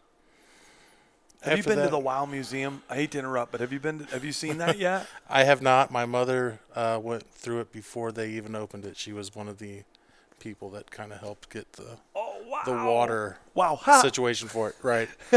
Have 1.42 1.58
you 1.58 1.64
been 1.64 1.78
to 1.80 1.88
the 1.88 2.00
Wow 2.00 2.26
Museum? 2.26 2.84
I 2.90 2.96
hate 2.96 3.12
to 3.12 3.20
interrupt, 3.20 3.52
but 3.52 3.62
have 3.62 3.72
you 3.72 3.80
been? 3.80 4.00
To, 4.00 4.06
have 4.14 4.26
you 4.26 4.32
seen 4.34 4.58
that 4.58 4.78
yet? 4.88 5.08
I 5.30 5.44
have 5.46 5.62
not. 5.62 5.90
My 5.92 6.06
mother 6.06 6.60
uh, 6.76 7.00
went 7.02 7.30
through 7.32 7.62
it 7.62 7.72
before 7.72 8.12
they 8.12 8.32
even 8.32 8.56
opened 8.56 8.86
it. 8.86 8.98
She 8.98 9.14
was 9.14 9.34
one 9.36 9.48
of 9.48 9.58
the 9.58 9.84
people 10.40 10.70
that 10.72 10.90
kind 10.92 11.12
of 11.12 11.20
helped 11.20 11.50
get 11.50 11.72
the 11.74 11.98
oh 12.16 12.36
wow. 12.48 12.62
the 12.66 12.72
water 12.72 13.38
Wow. 13.54 13.78
Situation 14.02 14.48
for 14.48 14.70
it. 14.70 14.76
Right. 14.82 15.10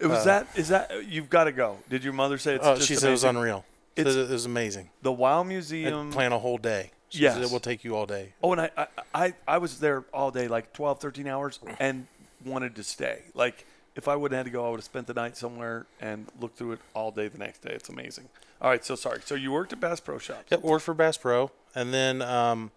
It 0.00 0.06
was 0.06 0.24
that. 0.24 0.46
Is 0.56 0.68
that? 0.68 1.06
You've 1.08 1.30
got 1.30 1.44
to 1.44 1.52
go. 1.52 1.78
Did 1.88 2.04
your 2.04 2.12
mother 2.12 2.38
say 2.38 2.54
it's 2.54 2.64
Oh, 2.66 2.78
she 2.78 2.94
said 2.94 3.08
it 3.08 3.12
was 3.12 3.24
unreal. 3.24 3.64
It's- 3.96 4.14
it 4.14 4.28
was 4.30 4.44
amazing. 4.46 4.90
the 5.02 5.12
Wow 5.12 5.42
Museum. 5.42 6.10
plan 6.10 6.32
a 6.32 6.38
whole 6.38 6.58
day. 6.58 6.90
She 7.10 7.22
Yes. 7.22 7.36
it 7.36 7.50
will 7.50 7.60
take 7.60 7.84
you 7.84 7.94
all 7.96 8.06
day. 8.06 8.32
Oh, 8.42 8.52
and 8.52 8.60
I, 8.62 8.70
I, 8.76 8.86
I, 9.14 9.34
I 9.46 9.58
was 9.58 9.78
there 9.78 10.04
all 10.12 10.30
day, 10.32 10.48
like 10.48 10.72
12, 10.72 11.00
13 11.00 11.28
hours, 11.28 11.60
and 11.78 12.08
wanted 12.44 12.74
to 12.76 12.82
stay. 12.82 13.22
Like, 13.34 13.64
if 13.96 14.08
I 14.08 14.16
wouldn't 14.16 14.36
have 14.36 14.46
had 14.46 14.52
to 14.52 14.56
go, 14.56 14.66
I 14.66 14.70
would 14.70 14.78
have 14.78 14.84
spent 14.84 15.06
the 15.06 15.14
night 15.14 15.36
somewhere 15.36 15.86
and 16.00 16.26
looked 16.40 16.58
through 16.58 16.72
it 16.72 16.80
all 16.94 17.10
day 17.10 17.28
the 17.28 17.38
next 17.38 17.62
day. 17.62 17.70
It's 17.72 17.88
amazing. 17.88 18.28
All 18.60 18.70
right, 18.70 18.84
so 18.84 18.94
sorry. 18.96 19.20
So 19.24 19.34
you 19.34 19.52
worked 19.52 19.72
at 19.72 19.80
Bass 19.80 20.00
Pro 20.00 20.18
Shops. 20.18 20.50
Yep, 20.50 20.62
worked 20.62 20.84
for 20.84 20.94
Bass 20.94 21.16
Pro, 21.16 21.50
and 21.74 21.92
then 21.92 22.22
um, 22.22 22.70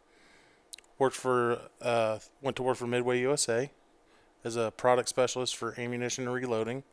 worked 0.99 1.15
for 1.15 1.59
uh, 1.81 2.19
went 2.41 2.55
to 2.57 2.63
work 2.63 2.77
for 2.77 2.87
Midway 2.87 3.19
USA 3.21 3.71
as 4.43 4.55
a 4.55 4.71
product 4.71 5.09
specialist 5.09 5.55
for 5.55 5.73
ammunition 5.79 6.25
and 6.25 6.33
reloading. 6.33 6.83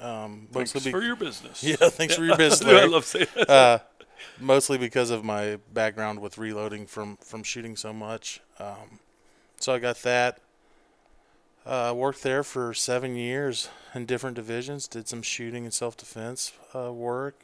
Um, 0.00 0.48
Thanks 0.52 0.74
mostly 0.74 0.92
for 0.92 1.02
your 1.02 1.16
business. 1.16 1.62
yeah, 1.64 1.76
thanks 1.76 2.14
for 2.14 2.24
your 2.24 2.36
business. 2.38 2.70
I 2.72 2.84
love 2.86 3.04
saying 3.04 3.26
that. 3.34 3.50
uh, 3.50 3.78
mostly 4.40 4.78
because 4.78 5.10
of 5.10 5.24
my 5.24 5.58
background 5.72 6.20
with 6.20 6.38
reloading 6.38 6.86
from 6.86 7.16
from 7.16 7.42
shooting 7.42 7.76
so 7.76 7.92
much. 7.92 8.40
Um, 8.58 9.00
so 9.58 9.74
I 9.74 9.78
got 9.78 9.96
that. 10.02 10.38
Uh, 11.68 11.92
worked 11.94 12.22
there 12.22 12.42
for 12.42 12.72
seven 12.72 13.14
years 13.14 13.68
in 13.94 14.06
different 14.06 14.34
divisions. 14.34 14.88
Did 14.88 15.06
some 15.06 15.20
shooting 15.20 15.64
and 15.64 15.74
self 15.74 15.98
defense 15.98 16.52
uh, 16.74 16.90
work. 16.90 17.34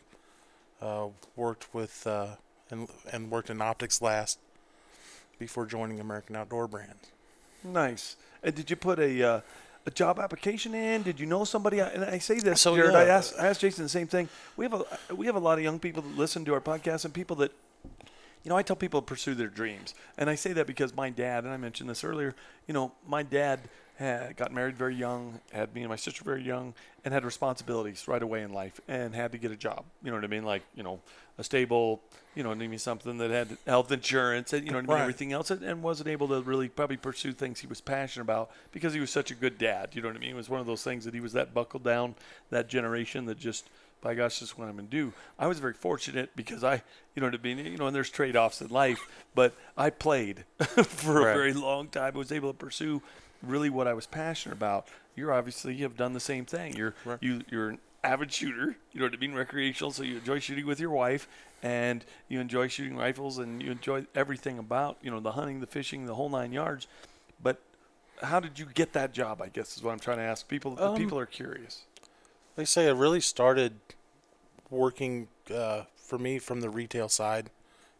Uh, 0.81 1.09
worked 1.37 1.75
with 1.75 2.07
uh, 2.07 2.37
and 2.71 2.89
and 3.13 3.31
worked 3.31 3.51
in 3.51 3.61
optics 3.61 4.01
last 4.01 4.39
before 5.39 5.67
joining 5.67 6.01
American 6.01 6.37
Outdoor 6.37 6.67
Brands. 6.67 7.11
Nice. 7.63 8.17
And 8.43 8.55
did 8.55 8.71
you 8.71 8.77
put 8.77 8.99
a 8.99 9.23
uh, 9.23 9.41
a 9.85 9.91
job 9.91 10.19
application 10.19 10.75
in? 10.75 11.03
Did 11.03 11.21
you 11.21 11.27
know 11.27 11.45
somebody? 11.45 11.81
And 11.81 12.03
I 12.03 12.17
say 12.17 12.41
this, 12.41 12.63
So, 12.63 12.75
Jared. 12.75 12.93
yeah. 12.93 13.01
I 13.01 13.05
asked 13.05 13.35
I 13.39 13.49
asked 13.49 13.61
Jason 13.61 13.85
the 13.85 13.91
same 13.91 14.07
thing. 14.07 14.31
We 14.57 14.65
have 14.65 14.73
a 14.73 15.15
we 15.15 15.27
have 15.27 15.37
a 15.37 15.41
lot 15.41 15.59
of 15.59 15.65
young 15.65 15.79
people 15.79 16.03
that 16.03 16.17
listen 16.17 16.47
to 16.47 16.55
our 16.55 16.63
podcast 16.63 17.05
and 17.05 17.13
people 17.13 17.37
that. 17.37 17.53
You 18.43 18.51
know, 18.51 18.57
I 18.59 18.63
tell 18.63 18.77
people 18.77 19.01
to 19.01 19.07
pursue 19.07 19.35
their 19.35 19.49
dreams, 19.49 19.95
and 20.19 20.29
I 20.29 20.35
say 20.35 20.53
that 20.53 20.67
because 20.67 20.95
my 20.95 21.09
dad, 21.09 21.45
and 21.45 21.53
I 21.53 21.57
mentioned 21.57 21.89
this 21.89 22.05
earlier. 22.05 22.35
You 22.67 22.75
know, 22.75 22.93
my 23.09 23.23
dad 23.23 23.59
had 23.97 24.37
got 24.37 24.53
married 24.53 24.77
very 24.77 24.95
young, 24.95 25.41
had 25.53 25.73
me 25.75 25.83
and 25.83 25.89
my 25.89 25.97
sister 25.97 26.25
very 26.25 26.43
young, 26.43 26.75
and 27.05 27.15
had 27.15 27.25
responsibilities 27.25 28.09
right 28.09 28.23
away 28.23 28.43
in 28.43 28.53
life, 28.53 28.81
and 28.89 29.15
had 29.15 29.33
to 29.33 29.39
get 29.39 29.53
a 29.53 29.57
job. 29.57 29.85
You 30.03 30.11
know 30.11 30.17
what 30.17 30.25
I 30.25 30.29
mean? 30.29 30.45
Like 30.45 30.63
you 30.75 30.83
know, 30.83 31.01
a 31.39 31.45
stable, 31.45 32.03
you 32.35 32.43
know, 32.43 32.53
maybe 32.55 32.77
something 32.77 33.19
that 33.19 33.31
had 33.31 33.57
health 33.67 33.93
insurance, 33.93 34.53
and 34.53 34.67
you 34.67 34.73
know 34.73 34.79
what 34.79 34.91
I 34.91 34.95
mean, 34.95 35.03
everything 35.03 35.33
else, 35.33 35.51
and, 35.51 35.63
and 35.63 35.83
wasn't 35.83 36.09
able 36.09 36.29
to 36.29 36.43
really 36.43 36.69
probably 36.69 36.97
pursue 36.97 37.33
things 37.33 37.61
he 37.61 37.69
was 37.69 37.81
passionate 37.81 38.25
about 38.25 38.51
because 38.73 38.95
he 38.95 39.01
was 39.01 39.11
such 39.11 39.31
a 39.31 39.35
good 39.35 39.59
dad. 39.59 39.91
You 39.93 40.03
know 40.03 40.09
what 40.09 40.17
I 40.17 40.21
mean? 40.21 40.31
It 40.31 40.37
was 40.37 40.51
one 40.51 40.61
of 40.61 40.67
those 40.67 40.83
things 40.83 41.05
that 41.05 41.15
he 41.15 41.21
was 41.21 41.33
that 41.35 41.55
buckled 41.55 41.85
down, 41.85 42.15
that 42.51 42.69
generation 42.69 43.27
that 43.27 43.39
just. 43.39 43.69
By 44.01 44.13
gosh, 44.13 44.41
this 44.41 44.51
is 44.51 44.59
what 44.59 44.69
I'm 44.69 44.77
going 44.77 44.89
to 44.89 44.91
do. 44.91 45.15
I 45.39 45.47
was 45.47 45.61
very 45.61 45.73
fortunate 45.73 46.29
because 46.37 46.63
I, 46.63 46.83
you 47.15 47.23
know 47.23 47.27
what 47.29 47.41
I 47.41 47.43
mean. 47.43 47.57
You 47.57 47.79
know, 47.79 47.87
and 47.87 47.97
there's 47.97 48.11
trade-offs 48.11 48.61
in 48.61 48.69
life, 48.69 49.01
but 49.35 49.55
I 49.79 49.89
played 49.89 50.45
for 50.59 51.31
a 51.31 51.33
very 51.33 51.55
long 51.55 51.89
time. 51.89 52.13
I 52.15 52.19
was 52.19 52.31
able 52.31 52.53
to 52.53 52.59
pursue 52.59 53.01
really 53.42 53.70
what 53.70 53.87
I 53.87 53.94
was 53.94 54.07
passionate 54.07 54.55
about. 54.55 54.88
You're 55.16 55.33
obviously 55.33 55.75
you 55.75 55.85
have 55.85 55.97
done 55.97 56.12
the 56.12 56.20
same 56.20 56.44
thing. 56.44 56.75
You're 56.77 56.94
Right. 57.05 57.18
you 57.20 57.42
you're 57.51 57.70
an 57.70 57.79
avid 58.03 58.33
shooter. 58.33 58.77
You 58.92 59.01
know 59.01 59.07
what 59.07 59.14
I 59.14 59.16
mean, 59.16 59.35
recreational. 59.35 59.90
So 59.92 60.03
you 60.03 60.18
enjoy 60.18 60.38
shooting 60.40 60.66
with 60.66 60.81
your 60.81 60.90
wife, 60.90 61.29
and 61.62 62.05
you 62.29 62.40
enjoy 62.40 62.68
shooting 62.68 62.97
rifles, 62.97 63.38
and 63.38 63.62
you 63.62 63.70
enjoy 63.70 64.07
everything 64.14 64.59
about 64.59 64.99
you 65.03 65.11
know 65.11 65.20
the 65.20 65.33
hunting, 65.33 65.61
the 65.61 65.66
fishing, 65.66 66.07
the 66.07 66.14
whole 66.14 66.29
nine 66.29 66.53
yards. 66.53 66.87
But 67.42 67.61
how 68.23 68.40
did 68.40 68.59
you 68.59 68.66
get 68.66 68.92
that 68.92 69.12
job? 69.12 69.40
I 69.42 69.49
guess 69.49 69.77
is 69.77 69.83
what 69.83 69.92
I'm 69.92 70.01
trying 70.01 70.18
to 70.18 70.23
ask 70.25 70.49
people. 70.49 70.81
Um, 70.83 70.97
people 70.97 71.18
are 71.18 71.27
curious. 71.27 71.83
Like 72.57 72.62
I 72.62 72.66
say, 72.66 72.87
I 72.88 72.92
really 72.92 73.20
started 73.20 73.75
working 74.70 75.29
uh, 75.55 75.83
for 75.97 76.18
me 76.18 76.38
from 76.38 76.61
the 76.61 76.70
retail 76.70 77.09
side, 77.09 77.51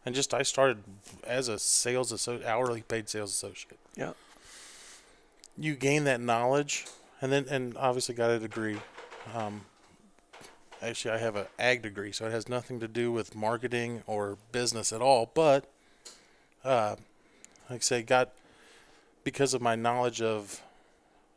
and 0.05 0.15
just 0.15 0.33
I 0.33 0.43
started 0.43 0.83
as 1.25 1.47
a 1.47 1.59
sales 1.59 2.11
associate, 2.11 2.45
hourly 2.47 2.81
paid 2.81 3.09
sales 3.09 3.31
associate. 3.31 3.79
Yeah. 3.95 4.13
You 5.57 5.75
gain 5.75 6.03
that 6.03 6.19
knowledge, 6.19 6.85
and 7.21 7.31
then 7.31 7.45
and 7.49 7.77
obviously 7.77 8.15
got 8.15 8.29
a 8.29 8.39
degree. 8.39 8.77
Um, 9.33 9.61
actually, 10.81 11.11
I 11.11 11.17
have 11.17 11.35
an 11.35 11.45
ag 11.57 11.81
degree, 11.81 12.11
so 12.11 12.25
it 12.25 12.31
has 12.31 12.49
nothing 12.49 12.79
to 12.81 12.87
do 12.87 13.11
with 13.11 13.35
marketing 13.35 14.03
or 14.05 14.37
business 14.51 14.91
at 14.91 15.01
all. 15.01 15.31
But, 15.33 15.65
uh, 16.63 16.97
like 17.69 17.79
I 17.79 17.83
say, 17.83 18.01
got 18.03 18.31
because 19.23 19.53
of 19.53 19.61
my 19.61 19.75
knowledge 19.75 20.21
of 20.21 20.61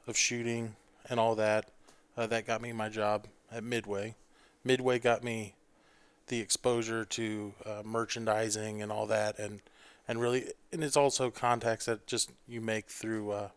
of 0.07 0.17
shooting 0.17 0.75
and 1.09 1.21
all 1.21 1.35
that, 1.37 1.71
uh, 2.17 2.27
that 2.27 2.47
got 2.47 2.61
me 2.61 2.73
my 2.73 2.89
job 2.89 3.27
at 3.53 3.63
Midway. 3.63 4.15
Midway 4.65 4.99
got 4.99 5.23
me 5.23 5.55
the 6.27 6.41
exposure 6.41 7.05
to 7.05 7.53
uh, 7.65 7.83
merchandising 7.85 8.83
and 8.83 8.91
all 8.91 9.07
that, 9.07 9.39
and 9.39 9.61
and 10.07 10.21
really, 10.21 10.53
and 10.73 10.83
it's 10.83 10.97
also 10.97 11.31
contacts 11.31 11.85
that 11.87 12.07
just 12.07 12.31
you 12.47 12.61
make 12.61 12.87
through 12.87 13.31
uh, 13.31 13.49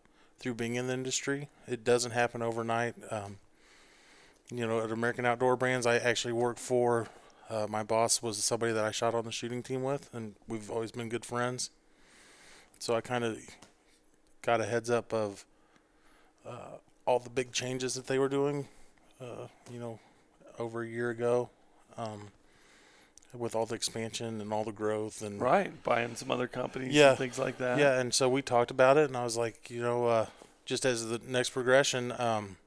through 0.42 0.56
being 0.56 0.76
in 0.76 0.88
the 0.88 0.94
industry. 0.94 1.48
It 1.68 1.84
doesn't 1.84 2.12
happen 2.12 2.42
overnight. 2.42 2.96
Um, 3.12 3.38
you 4.52 4.66
know, 4.66 4.82
at 4.82 4.92
American 4.92 5.26
Outdoor 5.26 5.56
Brands, 5.56 5.86
I 5.86 5.98
actually 5.98 6.34
worked 6.34 6.60
for. 6.60 7.08
Uh, 7.50 7.68
my 7.70 7.84
boss 7.84 8.22
was 8.24 8.44
somebody 8.44 8.74
that 8.74 8.84
I 8.84 8.92
shot 8.92 9.14
on 9.14 9.26
the 9.26 9.32
shooting 9.32 9.62
team 9.62 9.84
with, 9.84 10.10
and 10.14 10.36
we've 10.48 10.72
always 10.72 10.92
been 10.92 11.10
good 11.10 11.26
friends. 11.26 11.70
So 12.80 12.96
I 12.96 13.02
kind 13.02 13.24
of 13.24 13.38
got 14.42 14.60
a 14.60 14.66
heads 14.66 14.90
up 14.90 15.14
of 15.14 15.46
uh, 16.48 16.78
all 17.06 17.20
the 17.20 17.30
big 17.30 17.52
changes 17.52 17.94
that 17.94 18.08
they 18.08 18.18
were 18.18 18.30
doing. 18.30 18.68
Uh, 19.22 19.48
you 19.72 19.80
know, 19.80 20.00
over 20.58 20.82
a 20.82 20.88
year 20.88 21.12
ago, 21.12 21.50
um, 21.98 22.30
with 23.34 23.56
all 23.56 23.66
the 23.66 23.76
expansion 23.76 24.42
and 24.42 24.52
all 24.52 24.64
the 24.64 24.72
growth 24.72 25.22
and 25.22 25.42
Right, 25.42 25.72
buying 25.84 26.16
some 26.16 26.30
other 26.32 26.48
companies, 26.48 26.94
Yeah. 26.94 27.10
and 27.10 27.18
things 27.18 27.40
like 27.40 27.58
that. 27.60 27.80
yeah, 27.80 28.00
and 28.00 28.14
so 28.14 28.28
we 28.28 28.42
talked 28.42 28.72
about 28.72 28.98
it, 28.98 29.06
and 29.06 29.16
I 29.16 29.24
was 29.24 29.38
like, 29.38 29.70
you 29.70 29.82
know, 29.82 30.06
uh, 30.08 30.26
just 30.66 30.86
as 30.86 31.08
the 31.08 31.20
next 31.28 31.52
progression, 31.52 32.12
um, 32.20 32.58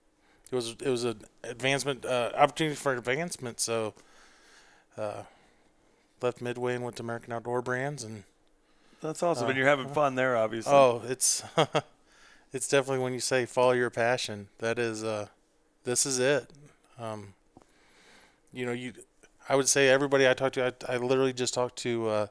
it 0.50 0.54
was 0.56 0.70
it 0.80 0.88
was 0.88 1.04
an 1.04 1.20
advancement 1.42 2.04
uh, 2.04 2.30
opportunity 2.36 2.76
for 2.76 2.92
advancement. 2.94 3.60
So, 3.60 3.94
uh, 4.96 5.22
left 6.22 6.40
Midway 6.40 6.74
and 6.74 6.84
went 6.84 6.96
to 6.96 7.02
American 7.02 7.32
Outdoor 7.32 7.60
Brands, 7.60 8.02
and 8.04 8.24
that's 9.02 9.22
awesome. 9.22 9.46
Uh, 9.46 9.48
and 9.50 9.58
you're 9.58 9.66
having 9.68 9.88
fun 9.88 10.14
there, 10.14 10.36
obviously. 10.36 10.72
oh, 10.72 11.02
it's 11.06 11.42
it's 12.52 12.68
definitely 12.68 13.02
when 13.02 13.12
you 13.12 13.20
say 13.20 13.46
follow 13.46 13.72
your 13.72 13.90
passion. 13.90 14.48
That 14.58 14.78
is, 14.78 15.02
uh, 15.04 15.28
this 15.84 16.06
is 16.06 16.18
it. 16.18 16.50
Um, 16.98 17.34
you 18.52 18.64
know, 18.66 18.72
you. 18.72 18.92
I 19.48 19.56
would 19.56 19.68
say 19.68 19.88
everybody 19.88 20.28
I 20.28 20.34
talked 20.34 20.54
to, 20.54 20.74
I, 20.88 20.94
I 20.94 20.96
literally 20.96 21.32
just 21.32 21.54
talked 21.54 21.76
to 21.78 22.08
uh, 22.08 22.26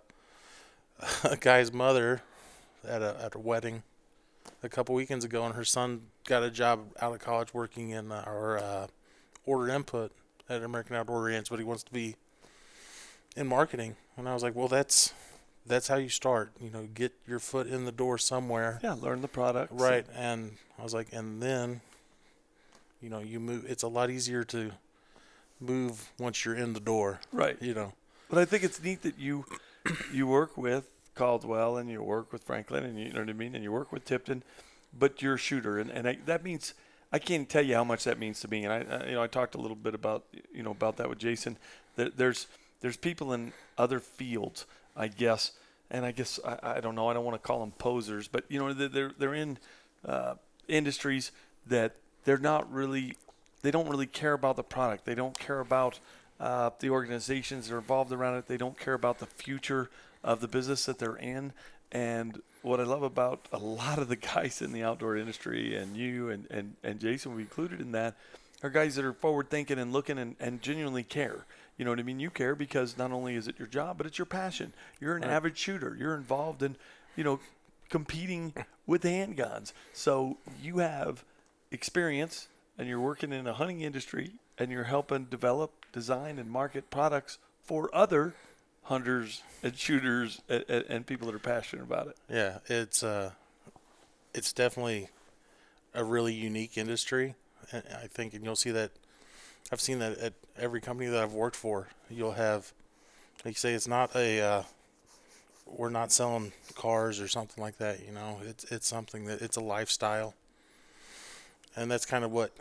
a 1.23 1.38
guy's 1.38 1.71
mother 1.71 2.23
at 2.88 3.02
a 3.02 3.15
at 3.21 3.36
a 3.36 3.39
wedding 3.39 3.84
a 4.62 4.69
couple 4.69 4.95
weekends 4.95 5.26
ago, 5.26 5.45
and 5.45 5.56
her 5.56 5.63
son 5.63 6.04
got 6.26 6.43
a 6.43 6.49
job 6.49 6.88
out 7.02 7.13
of 7.13 7.19
college 7.19 7.54
working 7.54 7.89
in 7.89 8.12
our 8.12 8.58
uh, 8.58 8.88
order 9.45 9.69
input 9.69 10.12
at 10.49 10.63
American 10.63 10.95
Outdoor 10.95 11.21
Brands, 11.21 11.49
but 11.49 11.60
he 11.60 11.65
wants 11.65 11.84
to 11.84 11.91
be 11.91 12.15
in 13.36 13.47
marketing. 13.47 13.95
And 14.17 14.28
I 14.28 14.34
was 14.34 14.43
like, 14.43 14.56
well, 14.56 14.67
that's 14.67 15.13
that's 15.65 15.88
how 15.88 15.95
you 15.95 16.10
start. 16.10 16.52
You 16.60 16.69
know, 16.69 16.88
get 16.93 17.13
your 17.28 17.39
foot 17.39 17.67
in 17.67 17.86
the 17.86 17.91
door 17.91 18.17
somewhere, 18.17 18.80
yeah, 18.84 18.93
learn 18.93 19.21
the 19.21 19.28
product. 19.28 19.71
right? 19.73 20.06
And 20.15 20.58
I 20.80 20.84
was 20.84 20.93
like, 20.93 21.08
and 21.12 21.41
then, 21.41 21.82
you 23.02 23.10
know, 23.10 23.19
you 23.19 23.39
move. 23.39 23.65
It's 23.67 23.84
a 23.84 23.88
lot 23.88 24.10
easier 24.10 24.43
to 24.45 24.71
move 25.60 26.12
once 26.20 26.46
you're 26.46 26.56
in 26.56 26.74
the 26.74 26.80
door. 26.80 27.20
Right. 27.32 27.58
You 27.62 27.74
know, 27.74 27.94
But 28.30 28.39
I 28.39 28.46
think 28.46 28.63
it's 28.63 28.82
neat 28.82 29.02
that 29.04 29.18
you 29.20 29.46
you 30.13 30.28
work 30.28 30.58
with 30.58 30.89
Caldwell 31.16 31.78
and 31.78 31.89
you 31.89 32.02
work 32.02 32.32
with 32.34 32.44
Franklin 32.44 32.84
and 32.84 33.00
you, 33.00 33.13
know 33.13 33.20
what 33.20 33.30
I 33.30 33.34
mean 33.34 33.56
and 33.56 33.63
you 33.63 33.72
work 33.72 33.92
with 33.92 34.06
Tipton, 34.06 34.44
but 34.98 35.22
you're 35.22 35.36
a 35.36 35.38
shooter 35.38 35.80
and, 35.80 35.89
and 35.89 36.08
I, 36.08 36.18
that 36.26 36.44
means 36.44 36.74
I 37.13 37.20
can't 37.20 37.48
tell 37.48 37.62
you 37.62 37.76
how 37.76 37.84
much 37.84 38.06
that 38.06 38.18
means 38.18 38.39
to 38.42 38.48
me. 38.48 38.66
And 38.66 38.74
I, 38.74 38.96
I 38.98 39.08
you 39.08 39.13
know 39.13 39.22
I 39.22 39.28
talked 39.28 39.54
a 39.56 39.60
little 39.60 39.78
bit 39.78 39.94
about 39.94 40.26
you 40.54 40.63
know 40.63 40.72
about 40.72 40.98
that 40.98 41.10
with 41.10 41.20
Jason. 41.20 41.58
That 41.96 42.18
there's 42.18 42.48
there's 42.82 42.98
people 42.98 43.34
in 43.34 43.54
other 43.78 44.00
fields, 44.00 44.66
I 44.98 45.08
guess, 45.08 45.52
and 45.92 46.06
I 46.06 46.12
guess 46.12 46.39
I, 46.44 46.78
I 46.78 46.80
don't 46.82 46.96
know. 46.96 47.08
I 47.08 47.13
don't 47.13 47.24
want 47.24 47.42
to 47.42 47.48
call 47.48 47.60
them 47.60 47.72
posers, 47.78 48.28
but 48.28 48.46
you 48.50 48.60
know 48.60 48.74
they're 48.74 48.89
they're, 48.89 49.12
they're 49.18 49.34
in 49.36 49.60
uh, 50.04 50.34
industries 50.68 51.32
that 51.68 51.96
they're 52.26 52.38
not 52.39 52.72
really 52.74 53.16
they 53.63 53.71
don't 53.71 53.89
really 53.89 54.06
care 54.06 54.34
about 54.34 54.58
the 54.58 54.63
product. 54.63 55.06
They 55.06 55.15
don't 55.15 55.38
care 55.39 55.60
about 55.60 55.99
uh, 56.39 56.69
the 56.80 56.89
organizations 56.89 57.67
that 57.67 57.76
are 57.76 57.80
involved 57.80 58.12
around 58.12 58.36
it. 58.36 58.47
They 58.47 58.58
don't 58.58 58.78
care 58.78 58.93
about 58.93 59.19
the 59.19 59.26
future 59.26 59.89
of 60.23 60.41
the 60.41 60.47
business 60.47 60.86
that 60.86 60.99
they're 60.99 61.15
in. 61.15 61.54
And 61.91 62.41
what 62.62 62.80
I 62.80 62.84
love 62.84 63.04
about 63.04 63.47
a 63.52 63.58
lot 63.58 63.99
of 63.99 64.10
the 64.10 64.15
guys 64.17 64.62
in 64.62 64.73
the 64.73 64.84
outdoor 64.84 65.17
industry, 65.17 65.76
and 65.76 65.95
you 65.95 66.30
and, 66.30 66.45
and, 66.52 66.76
and 66.84 66.99
Jason 66.99 67.36
be 67.36 67.43
included 67.43 67.80
in 67.80 67.93
that, 67.93 68.15
are 68.62 68.69
guys 68.69 68.95
that 68.95 69.06
are 69.06 69.13
forward 69.13 69.49
thinking 69.49 69.80
and 69.80 69.91
looking 69.91 70.17
and, 70.17 70.36
and 70.39 70.62
genuinely 70.62 71.04
care. 71.04 71.45
You 71.78 71.86
know 71.86 71.91
what 71.91 71.99
I 71.99 72.04
mean? 72.04 72.19
You 72.19 72.30
care 72.30 72.56
because 72.56 72.97
not 72.97 73.12
only 73.12 73.36
is 73.36 73.47
it 73.47 73.58
your 73.58 73.67
job, 73.67 73.97
but 73.97 74.06
it's 74.06 74.17
your 74.17 74.26
passion. 74.26 74.73
You're 74.99 75.15
an 75.15 75.23
avid 75.23 75.58
shooter. 75.58 75.95
You're 75.97 76.15
involved 76.15 76.63
in, 76.63 76.76
you 77.15 77.23
know, 77.23 77.39
competing 77.89 78.54
with 78.86 79.04
handguns. 79.04 79.73
So 79.91 80.38
you 80.62 80.80
have 80.80 81.23
experience 81.71 82.47
and 82.77 82.88
you're 82.88 82.99
working 82.99 83.31
in 83.31 83.47
a 83.47 83.53
hunting 83.53 83.81
industry 83.81 84.31
and 84.57 84.71
you're 84.71 84.86
helping 84.86 85.25
develop, 85.25 85.71
design, 85.91 86.39
and 86.39 86.49
market 86.49 86.89
products 86.89 87.38
for 87.63 87.89
other 87.93 88.36
hunters 88.83 89.41
and 89.62 89.77
shooters 89.77 90.41
and, 90.49 90.63
and, 90.67 90.86
and 90.89 91.05
people 91.05 91.27
that 91.27 91.36
are 91.36 91.39
passionate 91.39 91.83
about 91.83 92.07
it. 92.07 92.17
yeah, 92.29 92.59
it's 92.67 93.03
uh, 93.03 93.31
it's 94.33 94.53
definitely 94.53 95.07
a 95.93 96.03
really 96.03 96.33
unique 96.33 96.77
industry, 96.77 97.36
and 97.71 97.83
I 98.01 98.07
think, 98.07 98.33
and 98.33 98.43
you'll 98.43 98.55
see 98.55 98.71
that. 98.71 98.91
I've 99.71 99.81
seen 99.81 99.99
that 99.99 100.17
at 100.17 100.33
every 100.59 100.81
company 100.81 101.09
that 101.09 101.23
I've 101.23 101.33
worked 101.33 101.55
for. 101.55 101.88
You'll 102.09 102.33
have, 102.33 102.73
like 103.45 103.53
you 103.53 103.59
say, 103.59 103.73
it's 103.73 103.88
not 103.88 104.15
a. 104.15 104.41
Uh, 104.41 104.63
we're 105.65 105.89
not 105.89 106.12
selling 106.12 106.51
cars 106.75 107.21
or 107.21 107.27
something 107.27 107.63
like 107.63 107.77
that. 107.77 108.05
You 108.05 108.12
know, 108.12 108.39
it's 108.45 108.65
it's 108.65 108.88
something 108.88 109.25
that 109.25 109.41
it's 109.41 109.55
a 109.55 109.62
lifestyle, 109.62 110.33
and 111.75 111.89
that's 111.89 112.05
kind 112.05 112.23
of 112.23 112.31
what, 112.31 112.51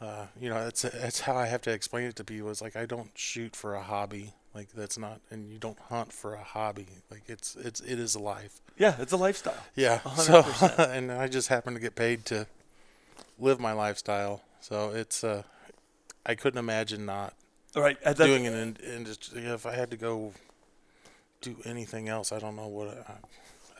uh, 0.00 0.26
you 0.40 0.48
know, 0.48 0.64
that's 0.64 0.82
that's 0.82 1.20
how 1.20 1.36
I 1.36 1.46
have 1.46 1.62
to 1.62 1.70
explain 1.72 2.06
it 2.06 2.16
to 2.16 2.24
people. 2.24 2.50
It's 2.50 2.62
like 2.62 2.76
I 2.76 2.86
don't 2.86 3.10
shoot 3.14 3.54
for 3.56 3.74
a 3.74 3.82
hobby. 3.82 4.32
Like 4.54 4.68
that's 4.72 4.98
not, 4.98 5.20
and 5.30 5.50
you 5.50 5.58
don't 5.58 5.78
hunt 5.88 6.12
for 6.12 6.34
a 6.34 6.42
hobby. 6.42 6.86
Like 7.10 7.22
it's 7.26 7.56
it's 7.56 7.80
it 7.80 7.98
is 7.98 8.14
a 8.14 8.18
life. 8.20 8.60
Yeah, 8.76 8.96
it's 8.98 9.12
a 9.12 9.16
lifestyle. 9.16 9.54
Yeah. 9.74 10.00
So, 10.16 10.42
hundred 10.42 10.52
percent. 10.52 10.78
and 10.92 11.12
I 11.12 11.28
just 11.28 11.48
happen 11.48 11.74
to 11.74 11.80
get 11.80 11.94
paid 11.94 12.24
to 12.26 12.46
live 13.38 13.58
my 13.60 13.72
lifestyle. 13.72 14.42
So 14.60 14.90
it's 14.90 15.24
uh, 15.24 15.42
I 16.26 16.34
couldn't 16.34 16.58
imagine 16.58 17.06
not 17.06 17.34
All 17.74 17.82
right. 17.82 17.96
and 18.04 18.14
that's- 18.16 18.28
doing 18.28 18.44
it 18.44 18.52
in 18.54 18.76
industry. 18.84 19.42
If 19.44 19.64
I 19.66 19.74
had 19.74 19.90
to 19.90 19.96
go 19.96 20.32
do 21.40 21.56
anything 21.64 22.08
else, 22.08 22.30
I 22.32 22.38
don't 22.38 22.54
know 22.56 22.68
what 22.68 22.88
I, 22.88 23.14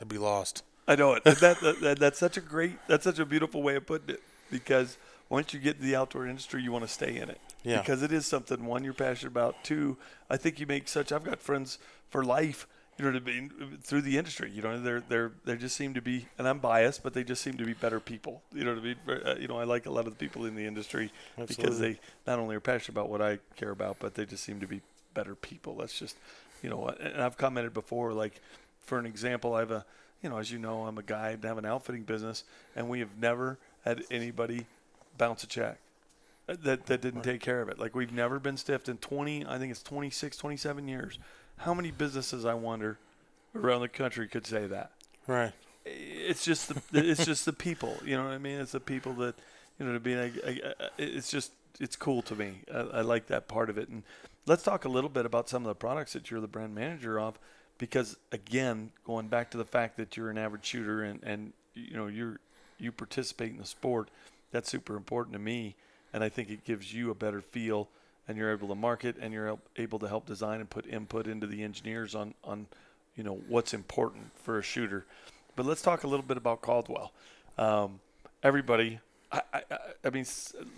I'd 0.01 0.09
be 0.09 0.17
lost. 0.17 0.63
I 0.87 0.95
know 0.95 1.13
it. 1.13 1.23
That, 1.23 1.39
that, 1.39 1.79
that 1.81 1.99
that's 1.99 2.19
such 2.19 2.35
a 2.35 2.41
great, 2.41 2.73
that's 2.87 3.05
such 3.05 3.19
a 3.19 3.25
beautiful 3.25 3.63
way 3.63 3.75
of 3.77 3.85
putting 3.85 4.15
it. 4.15 4.23
Because 4.53 4.97
once 5.29 5.53
you 5.53 5.59
get 5.59 5.77
in 5.79 5.85
the 5.85 5.95
outdoor 5.95 6.27
industry, 6.27 6.61
you 6.61 6.71
want 6.71 6.85
to 6.85 6.93
stay 6.93 7.17
in 7.17 7.29
it. 7.29 7.41
Yeah. 7.63 7.79
Because 7.79 8.03
it 8.03 8.11
is 8.11 8.25
something 8.25 8.65
one 8.65 8.83
you're 8.83 8.93
passionate 8.93 9.31
about. 9.31 9.55
Two, 9.63 9.97
I 10.29 10.37
think 10.37 10.59
you 10.59 10.67
make 10.67 10.87
such. 10.87 11.11
I've 11.11 11.23
got 11.23 11.41
friends 11.41 11.79
for 12.09 12.23
life 12.23 12.67
You 12.97 13.05
know 13.05 13.11
what 13.13 13.23
I 13.23 13.25
mean? 13.25 13.79
Through 13.81 14.01
the 14.03 14.17
industry, 14.19 14.51
you 14.51 14.61
know, 14.61 14.79
they're 14.79 15.01
they're 15.09 15.31
they 15.45 15.55
just 15.55 15.75
seem 15.75 15.95
to 15.95 16.01
be, 16.01 16.27
and 16.37 16.47
I'm 16.47 16.59
biased, 16.59 17.01
but 17.01 17.13
they 17.13 17.23
just 17.23 17.41
seem 17.41 17.57
to 17.57 17.65
be 17.65 17.73
better 17.73 17.99
people. 17.99 18.43
You 18.53 18.65
know 18.65 18.75
what 18.75 18.81
I 18.81 18.83
mean? 18.83 18.95
Uh, 19.07 19.35
you 19.39 19.47
know, 19.47 19.57
I 19.57 19.63
like 19.63 19.87
a 19.87 19.89
lot 19.89 20.05
of 20.05 20.15
the 20.15 20.19
people 20.23 20.45
in 20.45 20.55
the 20.55 20.65
industry 20.65 21.11
because 21.47 21.79
they 21.79 21.99
not 22.27 22.37
only 22.37 22.55
are 22.55 22.59
passionate 22.59 22.89
about 22.89 23.09
what 23.09 23.19
I 23.19 23.39
care 23.55 23.71
about, 23.71 23.97
but 23.99 24.13
they 24.13 24.25
just 24.25 24.43
seem 24.43 24.59
to 24.59 24.67
be 24.67 24.81
better 25.15 25.33
people. 25.33 25.77
That's 25.77 25.97
just, 25.97 26.17
you 26.61 26.69
know, 26.69 26.87
and 26.87 27.19
I've 27.19 27.37
commented 27.37 27.73
before, 27.73 28.13
like 28.13 28.39
for 28.79 28.99
an 28.99 29.07
example, 29.07 29.55
I 29.55 29.59
have 29.61 29.71
a, 29.71 29.85
you 30.21 30.29
know, 30.29 30.37
as 30.37 30.51
you 30.51 30.59
know, 30.59 30.85
I'm 30.85 30.99
a 30.99 31.03
guy 31.03 31.29
and 31.31 31.43
have 31.45 31.57
an 31.57 31.65
outfitting 31.65 32.03
business, 32.03 32.43
and 32.75 32.89
we 32.89 32.99
have 32.99 33.17
never 33.19 33.57
had 33.83 34.03
anybody 34.11 34.65
bounce 35.17 35.43
a 35.43 35.47
check 35.47 35.77
that 36.47 36.85
that 36.87 37.01
didn't 37.01 37.21
take 37.21 37.41
care 37.41 37.61
of 37.61 37.69
it. 37.69 37.79
Like 37.79 37.95
we've 37.95 38.11
never 38.11 38.39
been 38.39 38.57
stiffed 38.57 38.89
in 38.89 38.97
20, 38.97 39.45
I 39.45 39.57
think 39.57 39.71
it's 39.71 39.83
26, 39.83 40.37
27 40.37 40.87
years. 40.87 41.19
How 41.57 41.73
many 41.73 41.91
businesses 41.91 42.45
I 42.45 42.53
wonder 42.53 42.97
around 43.55 43.81
the 43.81 43.87
country 43.89 44.27
could 44.27 44.45
say 44.45 44.67
that? 44.67 44.91
Right. 45.27 45.53
It's 45.85 46.43
just 46.43 46.69
the 46.69 46.81
it's 47.09 47.25
just 47.25 47.45
the 47.45 47.53
people, 47.53 47.97
you 48.05 48.15
know 48.17 48.23
what 48.23 48.33
I 48.33 48.37
mean? 48.37 48.59
It's 48.59 48.71
the 48.71 48.79
people 48.79 49.13
that 49.15 49.35
you 49.79 49.85
know 49.85 49.93
to 49.93 49.99
be. 49.99 50.17
I- 50.17 50.61
it's 50.97 51.29
just 51.29 51.51
it's 51.79 51.95
cool 51.95 52.21
to 52.23 52.35
me. 52.35 52.59
I, 52.73 52.77
I 52.79 53.01
like 53.01 53.27
that 53.27 53.47
part 53.47 53.69
of 53.69 53.77
it. 53.77 53.89
And 53.89 54.03
let's 54.45 54.63
talk 54.63 54.85
a 54.85 54.89
little 54.89 55.09
bit 55.09 55.25
about 55.25 55.49
some 55.49 55.63
of 55.63 55.67
the 55.67 55.75
products 55.75 56.13
that 56.13 56.29
you're 56.31 56.41
the 56.41 56.47
brand 56.47 56.73
manager 56.75 57.19
of, 57.19 57.37
because 57.77 58.17
again, 58.31 58.91
going 59.05 59.27
back 59.27 59.51
to 59.51 59.57
the 59.57 59.65
fact 59.65 59.97
that 59.97 60.15
you're 60.15 60.29
an 60.29 60.37
average 60.37 60.65
shooter 60.65 61.03
and 61.03 61.21
and 61.23 61.53
you 61.73 61.95
know 61.95 62.07
you're 62.07 62.39
you 62.83 62.91
participate 62.91 63.51
in 63.51 63.57
the 63.57 63.65
sport, 63.65 64.09
that's 64.51 64.69
super 64.69 64.95
important 64.95 65.33
to 65.33 65.39
me, 65.39 65.75
and 66.13 66.23
I 66.23 66.29
think 66.29 66.49
it 66.49 66.63
gives 66.65 66.93
you 66.93 67.09
a 67.09 67.15
better 67.15 67.41
feel. 67.41 67.87
And 68.25 68.37
you're 68.37 68.53
able 68.53 68.69
to 68.69 68.75
market, 68.75 69.17
and 69.19 69.33
you're 69.33 69.57
able 69.75 69.99
to 69.99 70.07
help 70.07 70.25
design 70.25 70.61
and 70.61 70.69
put 70.69 70.85
input 70.87 71.27
into 71.27 71.45
the 71.45 71.61
engineers 71.61 72.15
on 72.15 72.33
on, 72.45 72.67
you 73.17 73.23
know, 73.23 73.41
what's 73.49 73.73
important 73.73 74.31
for 74.41 74.57
a 74.57 74.63
shooter. 74.63 75.05
But 75.57 75.65
let's 75.65 75.81
talk 75.81 76.03
a 76.05 76.07
little 76.07 76.25
bit 76.25 76.37
about 76.37 76.61
Caldwell. 76.61 77.11
Um, 77.57 77.99
everybody, 78.41 78.99
I, 79.29 79.41
I, 79.53 79.61
I- 80.05 80.09
mean, 80.09 80.25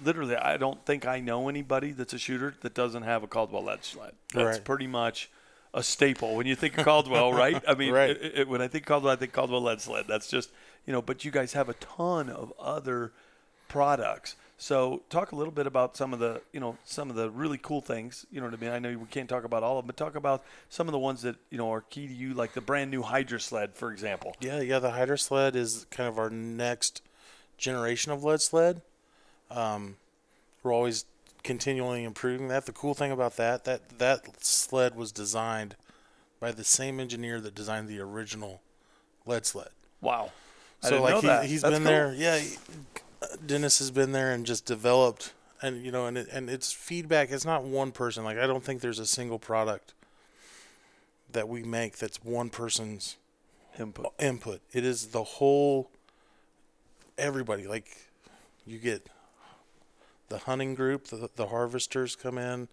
literally, 0.04 0.36
I 0.36 0.58
don't 0.58 0.84
think 0.88 1.06
I 1.06 1.20
know 1.20 1.48
anybody 1.48 1.92
that's 1.92 2.14
a 2.14 2.18
shooter 2.18 2.56
that 2.62 2.74
doesn't 2.74 3.04
have 3.04 3.22
a 3.22 3.28
Caldwell 3.28 3.64
lead 3.66 3.84
sled. 3.84 4.14
That's 4.34 4.58
Right. 4.58 4.66
pretty 4.66 4.88
much 4.88 5.30
a 5.74 5.84
staple 5.84 6.36
when 6.36 6.48
you 6.48 6.56
think 6.56 6.78
of 6.80 6.86
Caldwell, 6.86 7.32
right? 7.32 7.62
I 7.68 7.76
mean, 7.76 7.92
Right. 8.02 8.10
it- 8.10 8.40
it- 8.40 8.48
when 8.48 8.62
I 8.62 8.68
think 8.68 8.88
Caldwell, 8.88 9.14
I 9.14 9.18
think 9.18 9.34
Caldwell 9.34 9.62
lead 9.62 9.82
sled. 9.82 10.06
That's 10.08 10.28
just, 10.30 10.50
you 10.86 10.94
know, 10.94 11.02
but 11.02 11.26
you 11.26 11.32
guys 11.32 11.54
have 11.54 11.70
a 11.70 11.74
ton 11.76 12.30
of 12.30 12.54
other 12.60 13.12
products. 13.68 14.36
So 14.58 15.02
talk 15.10 15.32
a 15.32 15.36
little 15.36 15.52
bit 15.52 15.68
about 15.68 15.98
some 15.98 16.14
of 16.14 16.20
the, 16.20 16.42
you 16.54 16.60
know, 16.60 16.78
some 16.86 17.10
of 17.10 17.16
the 17.16 17.30
really 17.30 17.58
cool 17.62 17.82
things. 17.82 18.26
You 18.32 18.40
know 18.40 18.48
what 18.48 18.54
I 18.54 18.58
mean? 18.58 18.72
I 18.72 18.80
know 18.80 18.98
we 18.98 19.08
can't 19.08 19.28
talk 19.28 19.44
about 19.44 19.64
all 19.64 19.78
of 19.78 19.84
them, 19.84 19.88
but 19.88 19.98
talk 19.98 20.16
about 20.16 20.44
some 20.70 20.88
of 20.88 20.94
the 20.94 21.00
ones 21.00 21.24
that 21.24 21.36
you 21.50 21.58
know 21.58 21.72
are 21.72 21.82
key 21.82 22.08
to 22.08 22.14
you, 22.14 22.34
like 22.34 22.54
the 22.54 22.62
brand 22.62 22.90
new 22.92 23.02
Hydro 23.02 23.40
sled, 23.40 23.76
for 23.76 23.92
example. 23.92 24.36
Yeah, 24.40 24.62
yeah. 24.62 24.80
The 24.80 24.92
Hydro 24.92 25.18
sled 25.18 25.56
is 25.56 25.86
kind 25.92 26.08
of 26.08 26.18
our 26.18 26.30
next 26.30 27.02
generation 27.58 28.12
of 28.12 28.24
lead 28.24 28.42
sled. 28.42 28.82
Um, 29.52 29.98
we're 30.64 30.74
always 30.74 31.06
continually 31.44 32.04
improving 32.04 32.48
that. 32.48 32.66
The 32.66 32.72
cool 32.72 32.94
thing 32.94 33.12
about 33.12 33.36
that 33.36 33.66
that 33.66 34.00
that 34.00 34.44
sled 34.44 34.96
was 34.96 35.12
designed 35.12 35.76
by 36.40 36.52
the 36.52 36.64
same 36.64 37.00
engineer 37.00 37.42
that 37.42 37.56
designed 37.56 37.88
the 37.88 38.00
original 38.00 38.62
lead 39.26 39.46
sled. 39.46 39.70
Wow. 40.00 40.32
I 40.86 40.90
so 40.90 40.96
didn't 40.96 41.04
like 41.04 41.14
know 41.16 41.22
he, 41.22 41.28
that. 41.28 41.46
he's 41.46 41.62
That's 41.62 41.74
been 41.76 41.84
cool. 41.84 41.92
there. 41.92 42.14
Yeah, 42.16 42.38
he- 42.40 42.58
uh, 43.22 43.28
Dennis 43.46 43.80
has 43.80 43.92
been 43.92 44.12
there 44.12 44.32
and 44.32 44.46
just 44.46 44.66
developed, 44.66 45.34
and 45.62 45.84
you 45.84 45.92
know, 45.92 46.06
and 46.08 46.18
it, 46.18 46.28
and 46.32 46.50
it's 46.50 46.72
feedback. 46.72 47.32
It's 47.32 47.46
not 47.46 47.64
one 47.64 47.92
person. 47.92 48.24
Like 48.24 48.38
I 48.38 48.46
don't 48.48 48.64
think 48.64 48.82
there's 48.82 49.00
a 49.00 49.06
single 49.06 49.40
product 49.40 49.94
that 51.32 51.48
we 51.50 51.64
make 51.64 51.98
that's 51.98 52.24
one 52.24 52.50
person's 52.50 53.18
Input. 53.78 54.14
input. 54.20 54.62
It 54.72 54.86
is 54.86 55.08
the 55.08 55.24
whole 55.24 55.90
everybody. 57.18 57.68
Like 57.68 57.88
you 58.66 58.78
get 58.80 59.08
the 60.30 60.40
hunting 60.40 60.76
group, 60.76 61.08
the 61.08 61.30
the 61.36 61.48
harvesters 61.48 62.16
come 62.16 62.38
in, 62.38 62.68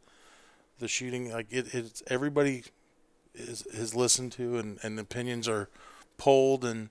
the 0.79 0.88
shooting. 0.88 1.33
Like 1.33 1.46
it, 1.51 1.75
it's 1.75 2.03
everybody 2.09 2.64
is 3.35 3.62
is 3.66 3.94
listened 3.94 4.33
to 4.33 4.59
and 4.59 4.79
and 4.83 4.98
opinions 5.01 5.48
are 5.48 5.68
polled 6.18 6.64
and 6.64 6.90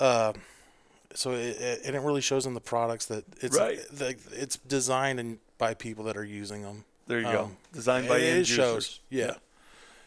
uh, 0.00 0.32
so 1.14 1.32
it, 1.32 1.56
it 1.60 1.80
and 1.84 1.96
it 1.96 2.00
really 2.00 2.20
shows 2.20 2.46
in 2.46 2.54
the 2.54 2.60
products 2.60 3.06
that 3.06 3.24
it's 3.40 3.56
Right. 3.58 3.78
like 4.00 4.18
it's 4.32 4.56
designed 4.56 5.18
and 5.20 5.38
by 5.58 5.74
people 5.74 6.04
that 6.04 6.16
are 6.16 6.24
using 6.24 6.62
them. 6.62 6.84
There 7.06 7.18
you 7.18 7.24
go. 7.24 7.44
Um, 7.44 7.56
Designed 7.72 8.06
by 8.08 8.18
it, 8.18 8.24
end 8.24 8.40
it 8.40 8.46
shows. 8.46 8.74
users. 8.74 9.00
Yeah. 9.10 9.34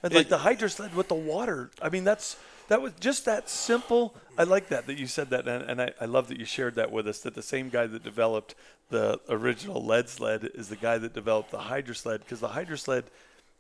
And 0.04 0.14
like 0.14 0.30
the 0.30 0.38
hydro 0.40 0.68
sled 0.68 0.96
with 0.96 1.08
the 1.10 1.16
water. 1.16 1.72
I 1.82 1.90
mean, 1.90 2.04
that's 2.04 2.38
that 2.70 2.82
was 2.82 2.94
just 3.00 3.26
that 3.26 3.50
simple. 3.50 4.16
I 4.38 4.44
like 4.44 4.70
that 4.70 4.88
that 4.88 4.98
you 4.98 5.08
said 5.08 5.30
that, 5.32 5.48
and, 5.48 5.64
and 5.70 5.82
I, 5.82 5.92
I 6.00 6.06
love 6.06 6.28
that 6.30 6.40
you 6.40 6.46
shared 6.46 6.76
that 6.76 6.92
with 6.92 7.08
us. 7.08 7.20
That 7.20 7.36
the 7.36 7.44
same 7.44 7.70
guy 7.70 7.88
that 7.88 8.04
developed 8.04 8.56
the 8.90 9.20
original 9.30 9.84
lead 9.84 10.10
sled 10.10 10.50
is 10.56 10.70
the 10.70 10.76
guy 10.76 10.98
that 10.98 11.14
developed 11.14 11.52
the 11.52 11.60
hydro 11.60 11.94
sled 11.94 12.22
because 12.22 12.40
the 12.40 12.50
hydro 12.50 12.76
sled, 12.76 13.06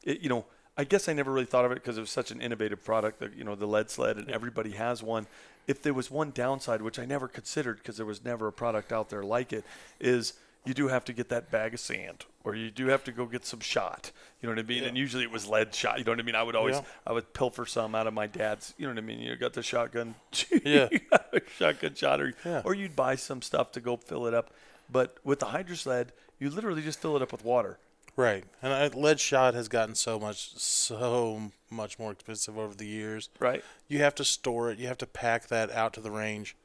it, 0.03 0.21
you 0.21 0.29
know. 0.29 0.45
I 0.77 0.85
guess 0.85 1.09
I 1.09 1.13
never 1.13 1.33
really 1.33 1.45
thought 1.45 1.65
of 1.65 1.71
it 1.73 1.75
because 1.75 1.97
it 1.97 2.01
was 2.01 2.09
such 2.09 2.31
an 2.31 2.41
innovative 2.41 2.83
product, 2.83 3.19
that, 3.19 3.35
you 3.35 3.43
know, 3.43 3.55
the 3.55 3.67
lead 3.67 3.89
sled, 3.91 4.15
and 4.15 4.31
everybody 4.31 4.71
has 4.71 5.03
one. 5.03 5.27
If 5.67 5.81
there 5.81 5.93
was 5.93 6.09
one 6.11 6.31
downside, 6.31 6.81
which 6.81 6.99
I 6.99 7.05
never 7.05 7.27
considered 7.27 7.77
because 7.77 7.97
there 7.97 8.05
was 8.05 8.23
never 8.25 8.47
a 8.47 8.51
product 8.53 8.91
out 8.91 9.09
there 9.09 9.23
like 9.23 9.53
it, 9.53 9.63
is 9.99 10.33
you 10.65 10.73
do 10.73 10.87
have 10.89 11.05
to 11.05 11.13
get 11.13 11.29
that 11.29 11.49
bag 11.49 11.73
of 11.73 11.79
sand, 11.79 12.25
or 12.43 12.55
you 12.55 12.69
do 12.69 12.87
have 12.87 13.03
to 13.05 13.11
go 13.11 13.25
get 13.25 13.45
some 13.45 13.59
shot. 13.59 14.11
You 14.41 14.47
know 14.49 14.55
what 14.55 14.63
I 14.63 14.67
mean? 14.67 14.83
And 14.83 14.95
usually 14.97 15.23
it 15.23 15.31
was 15.31 15.47
lead 15.47 15.73
shot. 15.73 15.97
You 15.97 16.03
know 16.03 16.11
what 16.11 16.19
I 16.19 16.23
mean? 16.23 16.35
I 16.35 16.43
would 16.43 16.55
always, 16.55 16.75
Yeah. 16.75 16.81
I 17.07 17.13
would 17.13 17.33
pilfer 17.33 17.65
some 17.65 17.95
out 17.95 18.05
of 18.07 18.13
my 18.13 18.27
dad's. 18.27 18.73
You 18.77 18.85
know 18.87 18.93
what 18.93 18.99
I 19.03 19.05
mean? 19.05 19.19
You 19.19 19.35
got 19.35 19.53
the 19.53 19.63
shotgun, 19.63 20.15
Yeah. 20.65 20.89
shotgun 21.57 21.95
shot, 21.95 22.21
or, 22.21 22.33
Yeah. 22.45 22.61
or 22.65 22.73
you'd 22.75 22.95
buy 22.95 23.15
some 23.15 23.41
stuff 23.41 23.71
to 23.73 23.79
go 23.79 23.97
fill 23.97 24.27
it 24.27 24.33
up. 24.33 24.51
But 24.91 25.17
with 25.23 25.39
the 25.39 25.47
hydro 25.47 25.75
sled, 25.75 26.11
you 26.37 26.49
literally 26.49 26.81
just 26.81 26.99
fill 26.99 27.15
it 27.15 27.21
up 27.21 27.31
with 27.31 27.43
water. 27.45 27.77
Right, 28.17 28.43
and 28.61 28.73
I, 28.73 28.87
lead 28.87 29.19
shot 29.19 29.53
has 29.53 29.67
gotten 29.67 29.95
so 29.95 30.19
much, 30.19 30.55
so 30.57 31.51
much 31.69 31.97
more 31.97 32.11
expensive 32.11 32.57
over 32.57 32.75
the 32.75 32.85
years. 32.85 33.29
Right. 33.39 33.63
You 33.87 33.99
have 33.99 34.13
to 34.15 34.25
store 34.25 34.69
it. 34.69 34.79
You 34.79 34.87
have 34.87 34.97
to 34.99 35.07
pack 35.07 35.47
that 35.47 35.71
out 35.71 35.93
to 35.93 36.01
the 36.01 36.11
range. 36.11 36.55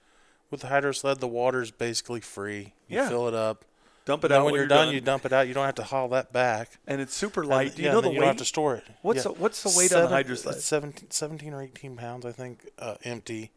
With 0.50 0.61
the 0.61 0.66
hydro 0.68 0.92
sled, 0.92 1.20
the 1.20 1.28
water 1.28 1.62
is 1.62 1.70
basically 1.70 2.20
free. 2.20 2.74
You 2.88 2.98
Yeah. 2.98 3.09
fill 3.09 3.28
it 3.28 3.35
up. 3.35 3.64
Dump 4.04 4.24
it 4.24 4.30
out 4.32 4.44
when 4.44 4.52
when 4.52 4.61
you're 4.61 4.68
done, 4.68 4.92
you 4.94 5.00
dump 5.00 5.24
it 5.24 5.32
out. 5.32 5.48
You 5.48 5.54
don't 5.54 5.66
have 5.66 5.74
to 5.76 5.82
haul 5.85 6.09
that 6.11 6.32
back. 6.32 6.78
and 6.87 7.00
it's 7.00 7.14
super 7.14 7.40
And- 7.40 7.48
light. 7.50 7.74
Do 7.74 7.82
you 7.82 7.87
yeah, 7.87 7.92
know 7.92 7.98
and 7.98 8.04
the 8.04 8.09
then 8.11 8.14
you 8.14 8.20
weight? 8.20 8.24
don't 8.26 8.35
have 8.35 8.38
to 8.38 8.44
store 8.44 8.74
it. 8.76 8.85
What's 9.02 9.16
Yeah. 9.18 9.22
the, 9.24 9.32
what's 9.32 9.62
the 9.62 9.70
weight 9.70 9.92
on 9.92 10.00
the 10.02 10.06
Seven- 10.06 10.12
hydro 10.12 10.35
sled? 10.37 10.54
It's 10.56 10.64
17, 10.64 11.11
17 11.11 11.52
or 11.54 11.62
18 11.62 11.96
pounds, 11.96 12.24
I 12.26 12.32
think, 12.32 12.68
uh, 12.78 12.96
empty. 13.04 13.50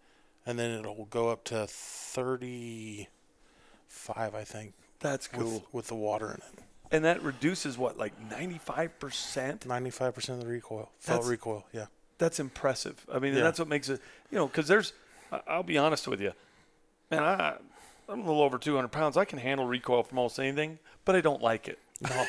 And 0.46 0.58
then 0.58 0.72
it'll 0.80 1.06
go 1.06 1.30
up 1.30 1.44
to 1.46 1.68
35, 1.68 4.36
I 4.36 4.44
think, 4.44 4.74
That's 5.00 5.28
cool. 5.28 5.54
with, 5.54 5.74
with 5.74 5.88
the 5.88 5.96
water 5.96 6.28
in 6.32 6.38
it. 6.42 6.64
And 6.92 7.06
that 7.06 7.22
reduces 7.24 7.78
what, 7.78 7.98
like 7.98 8.14
ninety 8.30 8.58
five 8.58 8.98
percent? 9.00 9.62
95% 9.68 10.30
of 10.30 10.40
the 10.42 10.48
recoil. 10.48 10.90
Felt 11.00 11.22
That's- 11.22 11.28
recoil, 11.30 11.66
yeah. 11.74 11.86
That's 12.18 12.40
impressive. 12.40 13.06
I 13.12 13.20
mean, 13.20 13.30
and 13.30 13.38
Yeah. 13.38 13.44
that's 13.46 13.60
what 13.60 13.68
makes 13.70 13.88
it. 13.90 14.02
You 14.32 14.38
know, 14.38 14.48
because 14.48 14.68
there's. 14.68 14.92
I'll 15.48 15.64
be 15.64 15.78
honest 15.78 16.08
with 16.08 16.20
you, 16.20 16.34
man. 17.12 17.24
I 17.24 17.56
I'm 18.10 18.22
a 18.22 18.26
little 18.26 18.42
over 18.42 18.58
two 18.58 18.76
hundred 18.76 18.90
pounds. 18.92 19.16
I 19.16 19.24
can 19.26 19.40
handle 19.40 19.66
recoil 19.68 20.04
from 20.04 20.18
almost 20.18 20.40
anything, 20.40 20.80
but 21.06 21.16
I 21.16 21.22
don't 21.22 21.42
like 21.42 21.68
it. 21.68 21.80
No. 22.02 22.26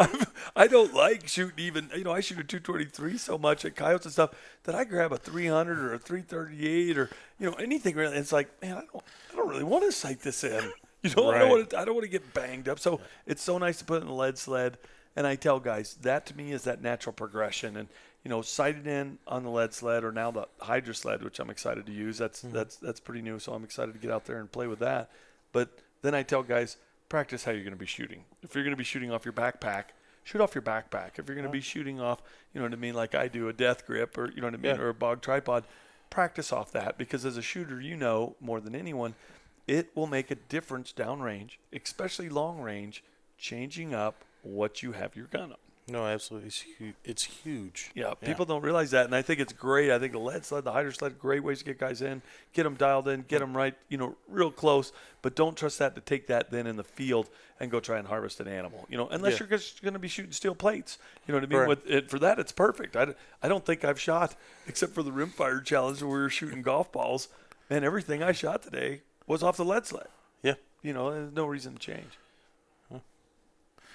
I, 0.00 0.26
I 0.56 0.66
don't 0.66 0.94
like 0.94 1.26
shooting 1.28 1.58
even. 1.58 1.90
You 1.94 2.04
know, 2.04 2.12
I 2.12 2.20
shoot 2.20 2.38
a 2.38 2.44
223 2.44 3.18
so 3.18 3.36
much 3.38 3.64
at 3.64 3.74
coyotes 3.74 4.06
and 4.06 4.12
stuff 4.12 4.30
that 4.64 4.74
I 4.74 4.84
grab 4.84 5.12
a 5.12 5.16
300 5.16 5.78
or 5.78 5.94
a 5.94 5.98
338 5.98 6.96
or 6.98 7.10
you 7.38 7.50
know 7.50 7.56
anything 7.56 7.96
really. 7.96 8.16
It's 8.16 8.32
like, 8.32 8.48
man, 8.62 8.76
I 8.78 8.80
don't, 8.92 9.04
I 9.32 9.36
don't 9.36 9.48
really 9.48 9.64
want 9.64 9.84
to 9.84 9.92
sight 9.92 10.20
this 10.20 10.44
in. 10.44 10.72
You 11.04 11.10
know, 11.16 11.30
I 11.30 11.38
don't 11.38 11.48
want 11.48 11.70
to. 11.70 11.78
I 11.78 11.84
don't 11.84 11.94
want 11.94 12.04
to 12.06 12.10
get 12.10 12.34
banged 12.34 12.68
up. 12.68 12.80
So 12.80 13.00
it's 13.24 13.42
so 13.42 13.56
nice 13.56 13.78
to 13.78 13.84
put 13.84 14.02
in 14.02 14.08
a 14.08 14.14
lead 14.14 14.36
sled. 14.36 14.78
And 15.14 15.26
I 15.26 15.36
tell 15.36 15.60
guys 15.60 15.96
that 16.02 16.26
to 16.26 16.36
me 16.36 16.50
is 16.52 16.64
that 16.64 16.82
natural 16.82 17.12
progression. 17.12 17.76
And 17.76 17.88
you 18.24 18.28
know, 18.30 18.42
sighted 18.42 18.86
in 18.86 19.18
on 19.26 19.44
the 19.44 19.50
lead 19.50 19.72
sled 19.72 20.02
or 20.04 20.10
now 20.10 20.30
the 20.30 20.48
hydro 20.60 20.92
sled, 20.92 21.22
which 21.22 21.38
I'm 21.38 21.50
excited 21.50 21.86
to 21.86 21.92
use. 21.92 22.18
That's 22.18 22.42
mm-hmm. 22.42 22.54
that's 22.54 22.76
that's 22.76 23.00
pretty 23.00 23.22
new. 23.22 23.38
So 23.38 23.52
I'm 23.52 23.64
excited 23.64 23.92
to 23.92 23.98
get 23.98 24.10
out 24.10 24.24
there 24.24 24.40
and 24.40 24.50
play 24.50 24.66
with 24.66 24.80
that. 24.80 25.10
But 25.52 25.70
then 26.02 26.14
I 26.14 26.22
tell 26.24 26.42
guys, 26.42 26.76
practice 27.08 27.44
how 27.44 27.52
you're 27.52 27.62
going 27.62 27.72
to 27.72 27.78
be 27.78 27.86
shooting. 27.86 28.24
If 28.42 28.54
you're 28.54 28.64
going 28.64 28.74
to 28.74 28.78
be 28.78 28.84
shooting 28.84 29.12
off 29.12 29.24
your 29.24 29.32
backpack, 29.32 29.84
shoot 30.24 30.40
off 30.40 30.54
your 30.54 30.62
backpack. 30.62 31.18
If 31.18 31.26
you're 31.26 31.36
going 31.36 31.46
to 31.46 31.52
be 31.52 31.60
shooting 31.60 32.00
off, 32.00 32.22
you 32.52 32.60
know 32.60 32.66
what 32.66 32.72
I 32.72 32.76
mean, 32.76 32.94
like 32.94 33.14
I 33.14 33.28
do, 33.28 33.48
a 33.48 33.52
death 33.52 33.86
grip 33.86 34.18
or 34.18 34.30
you 34.30 34.40
know 34.40 34.48
what 34.48 34.54
I 34.54 34.58
mean, 34.58 34.74
Yeah. 34.74 34.80
or 34.80 34.88
a 34.88 34.94
bog 34.94 35.22
tripod, 35.22 35.64
practice 36.10 36.52
off 36.52 36.72
that 36.72 36.98
because 36.98 37.24
as 37.24 37.36
a 37.36 37.42
shooter, 37.42 37.80
you 37.80 37.96
know 37.96 38.36
more 38.40 38.60
than 38.60 38.74
anyone, 38.74 39.14
it 39.68 39.90
will 39.94 40.06
make 40.08 40.30
a 40.32 40.34
difference 40.34 40.92
downrange, 40.96 41.58
especially 41.72 42.28
long 42.28 42.60
range, 42.60 43.04
changing 43.38 43.94
up 43.94 44.24
what 44.42 44.82
you 44.82 44.92
have 44.92 45.14
your 45.14 45.26
gun 45.26 45.52
on. 45.52 45.56
No, 45.90 46.04
absolutely, 46.04 46.48
it's 46.48 46.60
huge. 46.60 46.94
It's 47.02 47.24
huge. 47.24 47.90
Yeah, 47.94 48.12
people 48.12 48.44
don't 48.44 48.60
realize 48.60 48.90
that, 48.90 49.06
and 49.06 49.14
I 49.14 49.22
think 49.22 49.40
it's 49.40 49.54
great. 49.54 49.90
I 49.90 49.98
think 49.98 50.12
the 50.12 50.18
lead 50.18 50.44
sled, 50.44 50.64
the 50.64 50.72
hydro 50.72 50.90
sled, 50.92 51.18
great 51.18 51.42
ways 51.42 51.60
to 51.60 51.64
get 51.64 51.78
guys 51.78 52.02
in, 52.02 52.20
get 52.52 52.64
them 52.64 52.74
dialed 52.74 53.08
in, 53.08 53.22
get 53.22 53.38
them 53.38 53.56
right, 53.56 53.74
you 53.88 53.96
know, 53.96 54.14
real 54.28 54.50
close. 54.50 54.92
But 55.22 55.34
don't 55.34 55.56
trust 55.56 55.78
that 55.78 55.94
to 55.94 56.02
take 56.02 56.26
that 56.26 56.50
then 56.50 56.66
in 56.66 56.76
the 56.76 56.84
field 56.84 57.30
and 57.58 57.70
go 57.70 57.80
try 57.80 57.98
and 57.98 58.06
harvest 58.06 58.38
an 58.40 58.48
animal, 58.48 58.84
you 58.90 58.98
know, 58.98 59.08
unless 59.08 59.34
Yeah. 59.34 59.46
you're 59.48 59.58
just 59.58 59.80
going 59.82 59.94
to 59.94 59.98
be 59.98 60.08
shooting 60.08 60.32
steel 60.32 60.54
plates. 60.54 60.98
You 61.26 61.32
know 61.32 61.38
what 61.40 61.44
I 61.44 61.46
mean? 61.46 61.66
Correct. 61.66 61.68
With 61.86 61.90
it, 61.90 62.10
for 62.10 62.18
that, 62.18 62.38
it's 62.38 62.52
perfect. 62.52 62.94
I, 62.94 63.14
I 63.42 63.48
don't 63.48 63.64
think 63.64 63.82
I've 63.82 63.98
shot 63.98 64.36
except 64.66 64.92
for 64.92 65.02
the 65.02 65.10
rimfire 65.10 65.64
challenge 65.64 66.02
where 66.02 66.10
we 66.10 66.18
were 66.18 66.28
shooting 66.28 66.60
golf 66.60 66.92
balls, 66.92 67.28
and 67.70 67.82
everything 67.82 68.22
I 68.22 68.32
shot 68.32 68.62
today 68.62 69.00
was 69.28 69.42
off 69.42 69.56
the 69.56 69.64
lead 69.64 69.86
sled. 69.86 70.08
Yeah. 70.42 70.54
You 70.82 70.92
know, 70.92 71.12
there's 71.12 71.32
no 71.32 71.46
reason 71.46 71.74
to 71.74 71.78
change. 71.78 72.18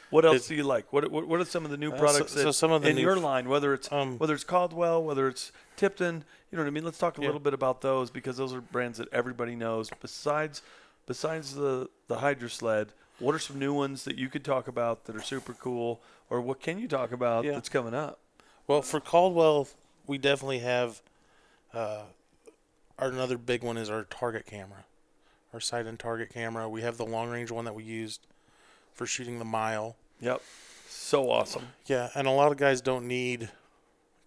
What 0.10 0.26
else 0.26 0.48
do 0.48 0.54
you 0.54 0.64
like? 0.64 0.94
What, 0.94 1.10
what 1.10 1.28
what 1.28 1.40
are 1.40 1.46
some 1.46 1.66
of 1.66 1.72
the 1.72 1.78
new 1.78 1.92
Uh, 1.92 1.98
products 1.98 2.34
so 2.34 2.44
that 2.44 2.54
some 2.54 2.72
of 2.72 2.84
the 2.84 2.90
in 2.90 2.98
new 2.98 3.02
your 3.02 3.18
f- 3.18 3.24
line, 3.24 3.50
whether 3.50 3.74
it's 3.74 3.92
Um, 3.92 4.20
whether 4.20 4.36
it's 4.36 4.44
Caldwell, 4.44 5.04
whether 5.04 5.28
it's 5.28 5.52
Tipton, 5.76 6.24
you 6.52 6.56
know 6.58 6.64
what 6.64 6.68
I 6.68 6.72
mean? 6.72 6.86
Let's 6.86 7.00
talk 7.00 7.18
a 7.18 7.22
Yeah. 7.22 7.28
little 7.28 7.40
bit 7.42 7.56
about 7.56 7.82
those 7.82 8.12
because 8.12 8.38
those 8.38 8.54
are 8.54 8.62
brands 8.62 9.00
that 9.00 9.12
everybody 9.12 9.56
knows. 9.56 9.90
Besides 10.02 10.62
besides 11.08 11.56
the 11.56 11.90
the 12.08 12.18
Hydro 12.20 12.48
Sled, 12.50 12.90
what 13.18 13.34
are 13.34 13.40
some 13.40 13.58
new 13.58 13.74
ones 13.74 14.04
that 14.04 14.16
you 14.20 14.30
could 14.30 14.46
talk 14.46 14.68
about 14.68 15.06
that 15.06 15.16
are 15.16 15.22
super 15.24 15.54
cool, 15.56 16.00
or 16.30 16.42
what 16.42 16.62
can 16.62 16.78
you 16.78 16.88
talk 16.88 17.12
about 17.12 17.44
Yeah. 17.44 17.54
that's 17.54 17.70
coming 17.70 17.96
up? 17.96 18.20
Well, 18.68 18.84
for 18.84 19.00
Caldwell, 19.00 19.68
we 20.06 20.20
definitely 20.20 20.60
have. 20.60 21.02
Uh, 21.74 22.04
our 23.00 23.08
another 23.08 23.40
big 23.40 23.64
one 23.64 23.78
is 23.78 23.90
our 23.90 24.04
target 24.04 24.46
camera, 24.46 24.86
our 25.54 25.60
sight 25.60 25.86
and 25.86 26.00
target 26.00 26.30
camera. 26.34 26.68
We 26.68 26.82
have 26.82 26.98
the 26.98 27.06
long 27.06 27.30
range 27.30 27.52
one 27.52 27.66
that 27.66 27.76
we 27.76 27.84
used 27.84 28.26
for 28.94 29.06
shooting 29.06 29.40
the 29.40 29.46
mile. 29.46 29.96
Yep, 30.20 30.42
so 30.88 31.30
awesome. 31.30 31.68
Yeah, 31.86 32.10
and 32.16 32.28
a 32.28 32.32
lot 32.32 32.52
of 32.52 32.58
guys 32.58 32.82
don't 32.82 33.08
need 33.08 33.50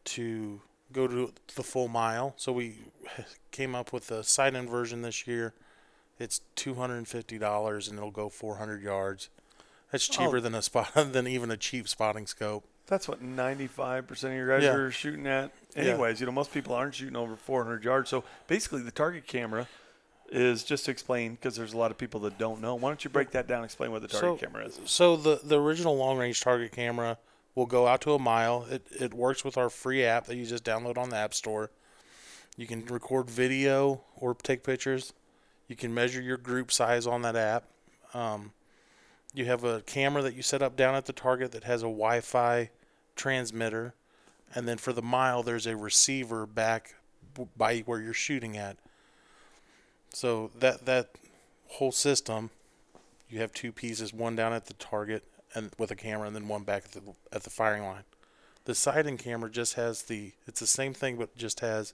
to 0.04 0.60
go 0.92 1.06
to 1.08 1.32
the 1.54 1.62
full 1.62 1.88
mile, 1.88 2.34
so 2.36 2.52
we 2.52 2.76
came 3.50 3.74
up 3.74 3.92
with 3.92 4.10
a 4.10 4.22
sight-in 4.22 4.68
version 4.68 5.02
this 5.02 5.26
year. 5.26 5.54
It's 6.18 6.40
two 6.54 6.74
hundred 6.74 6.96
and 6.98 7.08
fifty 7.08 7.38
dollars, 7.38 7.88
and 7.88 7.98
it'll 7.98 8.10
go 8.10 8.28
four 8.28 8.56
hundred 8.56 8.82
yards. 8.82 9.28
That's 9.92 10.08
oh. 10.10 10.12
cheaper 10.12 10.36
Oh. 10.38 10.40
than 10.40 10.54
a 10.54 10.62
spot 10.62 10.92
than 11.12 11.26
even 11.26 11.50
a 11.50 11.56
cheap 11.56 11.88
spotting 11.88 12.26
scope. 12.26 12.64
That's 12.88 13.08
what 13.08 13.20
95% 13.20 14.10
of 14.26 14.32
your 14.32 14.46
guys 14.46 14.62
Yeah. 14.62 14.74
are 14.74 14.90
shooting 14.92 15.26
at. 15.26 15.50
Yeah. 15.74 15.82
Anyways, 15.82 16.20
you 16.20 16.26
know, 16.26 16.30
most 16.32 16.52
people 16.54 16.72
aren't 16.72 16.94
shooting 16.94 17.16
over 17.16 17.34
400 17.34 17.82
yards. 17.82 18.08
So 18.10 18.22
basically, 18.46 18.82
the 18.82 18.92
target 18.92 19.26
camera 19.26 19.66
is 20.30 20.64
just 20.64 20.84
to 20.86 20.90
explain 20.90 21.32
because 21.34 21.54
there's 21.56 21.72
a 21.72 21.76
lot 21.76 21.90
of 21.90 21.98
people 21.98 22.20
that 22.20 22.38
don't 22.38 22.60
know. 22.60 22.74
Why 22.74 22.88
don't 22.90 23.04
you 23.04 23.10
break 23.10 23.30
that 23.30 23.46
down? 23.46 23.58
and 23.58 23.64
Explain 23.64 23.92
what 23.92 24.02
the 24.02 24.08
target 24.08 24.40
So- 24.40 24.46
camera 24.46 24.66
is. 24.66 24.78
So 24.86 25.16
the 25.16 25.40
the 25.42 25.60
original 25.60 25.96
long 25.96 26.18
range 26.18 26.40
target 26.40 26.72
camera 26.72 27.18
will 27.54 27.66
go 27.66 27.86
out 27.86 28.00
to 28.02 28.12
a 28.14 28.18
mile. 28.18 28.66
It 28.70 28.86
it 28.90 29.14
works 29.14 29.44
with 29.44 29.56
our 29.56 29.70
free 29.70 30.04
app 30.04 30.26
that 30.26 30.36
you 30.36 30.44
just 30.46 30.64
download 30.64 30.98
on 30.98 31.10
the 31.10 31.16
App 31.16 31.32
Store. 31.34 31.70
You 32.56 32.66
can 32.66 32.84
record 32.86 33.28
video 33.30 34.02
or 34.16 34.34
take 34.34 34.62
pictures. 34.64 35.12
You 35.68 35.76
can 35.76 35.92
measure 35.92 36.20
your 36.22 36.36
group 36.38 36.72
size 36.72 37.06
on 37.06 37.22
that 37.22 37.36
app. 37.36 37.64
Um, 38.14 38.52
you 39.34 39.44
have 39.46 39.64
a 39.64 39.82
camera 39.82 40.22
that 40.22 40.34
you 40.34 40.42
set 40.42 40.62
up 40.62 40.76
down 40.76 40.94
at 40.94 41.04
the 41.06 41.12
target 41.12 41.52
that 41.52 41.64
has 41.64 41.82
a 41.82 41.86
Wi-Fi 41.86 42.70
transmitter, 43.14 43.94
and 44.54 44.66
then 44.66 44.78
for 44.78 44.92
the 44.92 45.02
mile, 45.02 45.42
there's 45.42 45.66
a 45.66 45.76
receiver 45.76 46.46
back 46.46 46.94
by 47.56 47.80
where 47.80 48.00
you're 48.00 48.14
shooting 48.14 48.56
at. 48.56 48.78
So 50.16 50.50
that 50.60 50.86
that 50.86 51.10
whole 51.72 51.92
system 51.92 52.48
you 53.28 53.40
have 53.40 53.52
two 53.52 53.70
pieces, 53.70 54.14
one 54.14 54.34
down 54.34 54.54
at 54.54 54.64
the 54.64 54.72
target 54.72 55.24
and 55.54 55.72
with 55.76 55.90
a 55.90 55.94
camera, 55.94 56.26
and 56.26 56.34
then 56.34 56.48
one 56.48 56.62
back 56.62 56.84
at 56.86 56.92
the 56.92 57.02
at 57.32 57.42
the 57.42 57.50
firing 57.50 57.82
line. 57.82 58.04
The 58.64 58.74
sighting 58.74 59.18
camera 59.18 59.50
just 59.50 59.74
has 59.74 60.04
the 60.04 60.32
it's 60.46 60.60
the 60.60 60.66
same 60.66 60.94
thing, 60.94 61.18
but 61.18 61.36
just 61.36 61.60
has 61.60 61.92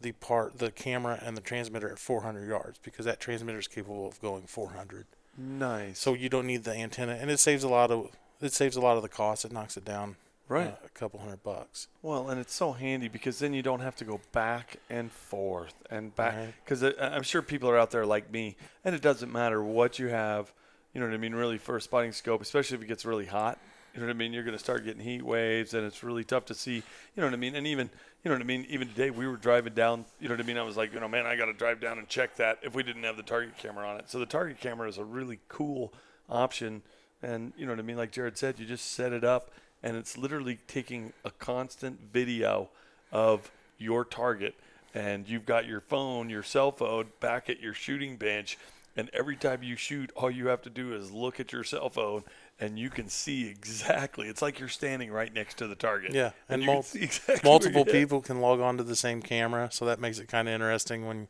the 0.00 0.10
part 0.10 0.58
the 0.58 0.72
camera 0.72 1.20
and 1.24 1.36
the 1.36 1.40
transmitter 1.40 1.88
at 1.88 2.00
400 2.00 2.48
yards 2.48 2.80
because 2.82 3.06
that 3.06 3.20
transmitter 3.20 3.60
is 3.60 3.68
capable 3.68 4.08
of 4.08 4.20
going 4.20 4.42
400. 4.48 5.06
Nice. 5.38 6.00
So 6.00 6.14
you 6.14 6.28
don't 6.28 6.48
need 6.48 6.64
the 6.64 6.74
antenna, 6.74 7.12
and 7.12 7.30
it 7.30 7.38
saves 7.38 7.62
a 7.62 7.68
lot 7.68 7.92
of 7.92 8.10
it 8.40 8.52
saves 8.52 8.74
a 8.74 8.80
lot 8.80 8.96
of 8.96 9.04
the 9.04 9.08
cost. 9.08 9.44
It 9.44 9.52
knocks 9.52 9.76
it 9.76 9.84
down 9.84 10.16
right. 10.50 10.68
uh, 10.68 10.84
a 10.84 10.88
couple 10.90 11.20
hundred 11.20 11.42
bucks. 11.42 11.88
Well, 12.02 12.28
and 12.28 12.40
it's 12.40 12.54
so 12.54 12.72
handy 12.72 13.08
because 13.08 13.38
then 13.38 13.54
you 13.54 13.62
don't 13.62 13.80
have 13.80 13.96
to 13.96 14.04
go 14.04 14.20
back 14.32 14.76
and 14.90 15.10
forth 15.10 15.74
and 15.90 16.14
back. 16.14 16.36
Right. 16.36 16.54
Because 16.64 16.82
I'm 17.00 17.22
sure 17.22 17.40
people 17.42 17.70
are 17.70 17.78
out 17.78 17.90
there 17.90 18.04
like 18.04 18.30
me, 18.30 18.56
and 18.84 18.94
it 18.94 19.00
doesn't 19.00 19.32
matter 19.32 19.62
what 19.62 19.98
you 19.98 20.08
have. 20.08 20.52
You 20.92 21.00
know 21.00 21.06
what 21.06 21.14
I 21.14 21.18
mean? 21.18 21.34
Really, 21.34 21.58
for 21.58 21.76
a 21.76 21.80
spotting 21.80 22.12
scope, 22.12 22.42
especially 22.42 22.76
if 22.76 22.82
it 22.82 22.86
gets 22.86 23.04
really 23.04 23.26
hot. 23.26 23.58
You 23.94 24.00
know 24.00 24.06
what 24.06 24.12
I 24.12 24.18
mean? 24.18 24.32
You're 24.32 24.44
going 24.44 24.56
to 24.56 24.62
start 24.62 24.84
getting 24.84 25.02
heat 25.02 25.22
waves, 25.22 25.74
and 25.74 25.84
it's 25.84 26.04
really 26.04 26.22
tough 26.22 26.44
to 26.46 26.54
see. 26.54 26.76
You 26.76 26.82
know 27.16 27.24
what 27.24 27.32
I 27.32 27.36
mean? 27.38 27.56
And 27.56 27.66
even, 27.66 27.90
you 28.22 28.28
know 28.28 28.36
what 28.36 28.42
I 28.42 28.46
mean? 28.46 28.64
Even 28.68 28.86
today, 28.86 29.10
we 29.10 29.26
were 29.26 29.36
driving 29.36 29.74
down. 29.74 30.04
You 30.20 30.28
know 30.28 30.34
what 30.34 30.44
I 30.44 30.46
mean? 30.46 30.58
I 30.58 30.62
was 30.62 30.76
like, 30.76 30.94
you 30.94 31.00
know, 31.00 31.08
man, 31.08 31.26
I 31.26 31.34
got 31.34 31.46
to 31.46 31.52
drive 31.52 31.80
down 31.80 31.98
and 31.98 32.08
check 32.08 32.36
that 32.36 32.58
if 32.62 32.74
we 32.74 32.84
didn't 32.84 33.02
have 33.02 33.16
the 33.16 33.24
target 33.24 33.56
camera 33.56 33.88
on 33.88 33.98
it. 33.98 34.08
So 34.08 34.20
the 34.20 34.26
target 34.26 34.60
camera 34.60 34.88
is 34.88 34.98
a 34.98 35.04
really 35.04 35.40
cool 35.48 35.92
option, 36.28 36.82
and 37.20 37.52
you 37.56 37.66
know 37.66 37.72
what 37.72 37.80
I 37.80 37.82
mean? 37.82 37.96
Like 37.96 38.12
Jared 38.12 38.38
said, 38.38 38.60
you 38.60 38.66
just 38.66 38.92
set 38.92 39.12
it 39.12 39.24
up, 39.24 39.50
and 39.82 39.96
it's 39.96 40.16
literally 40.16 40.58
taking 40.66 41.12
a 41.24 41.30
constant 41.30 42.00
video 42.12 42.68
of 43.12 43.50
your 43.78 44.04
target, 44.04 44.54
and 44.94 45.28
you've 45.28 45.46
got 45.46 45.66
your 45.66 45.80
phone, 45.80 46.30
your 46.30 46.42
cell 46.42 46.72
phone, 46.72 47.08
back 47.20 47.48
at 47.48 47.60
your 47.60 47.74
shooting 47.74 48.16
bench. 48.16 48.58
And 48.96 49.08
every 49.12 49.36
time 49.36 49.62
you 49.62 49.76
shoot, 49.76 50.10
all 50.16 50.30
you 50.30 50.48
have 50.48 50.62
to 50.62 50.70
do 50.70 50.94
is 50.94 51.12
look 51.12 51.38
at 51.40 51.52
your 51.52 51.64
cell 51.64 51.88
phone, 51.88 52.24
and 52.58 52.78
you 52.78 52.90
can 52.90 53.08
see 53.08 53.48
exactly. 53.48 54.28
It's 54.28 54.42
like 54.42 54.58
you're 54.58 54.68
standing 54.68 55.10
right 55.10 55.32
next 55.32 55.58
to 55.58 55.66
the 55.66 55.76
target. 55.76 56.12
Yeah, 56.12 56.32
and, 56.48 56.62
and 56.62 56.66
mul- 56.66 56.84
exactly 56.94 57.48
Multiple 57.48 57.84
people 57.84 58.20
can 58.20 58.40
log 58.40 58.60
on 58.60 58.76
to 58.78 58.82
the 58.82 58.96
same 58.96 59.22
camera, 59.22 59.70
so 59.72 59.86
that 59.86 60.00
makes 60.00 60.18
it 60.18 60.28
kind 60.28 60.48
of 60.48 60.54
interesting 60.54 61.06
when 61.06 61.28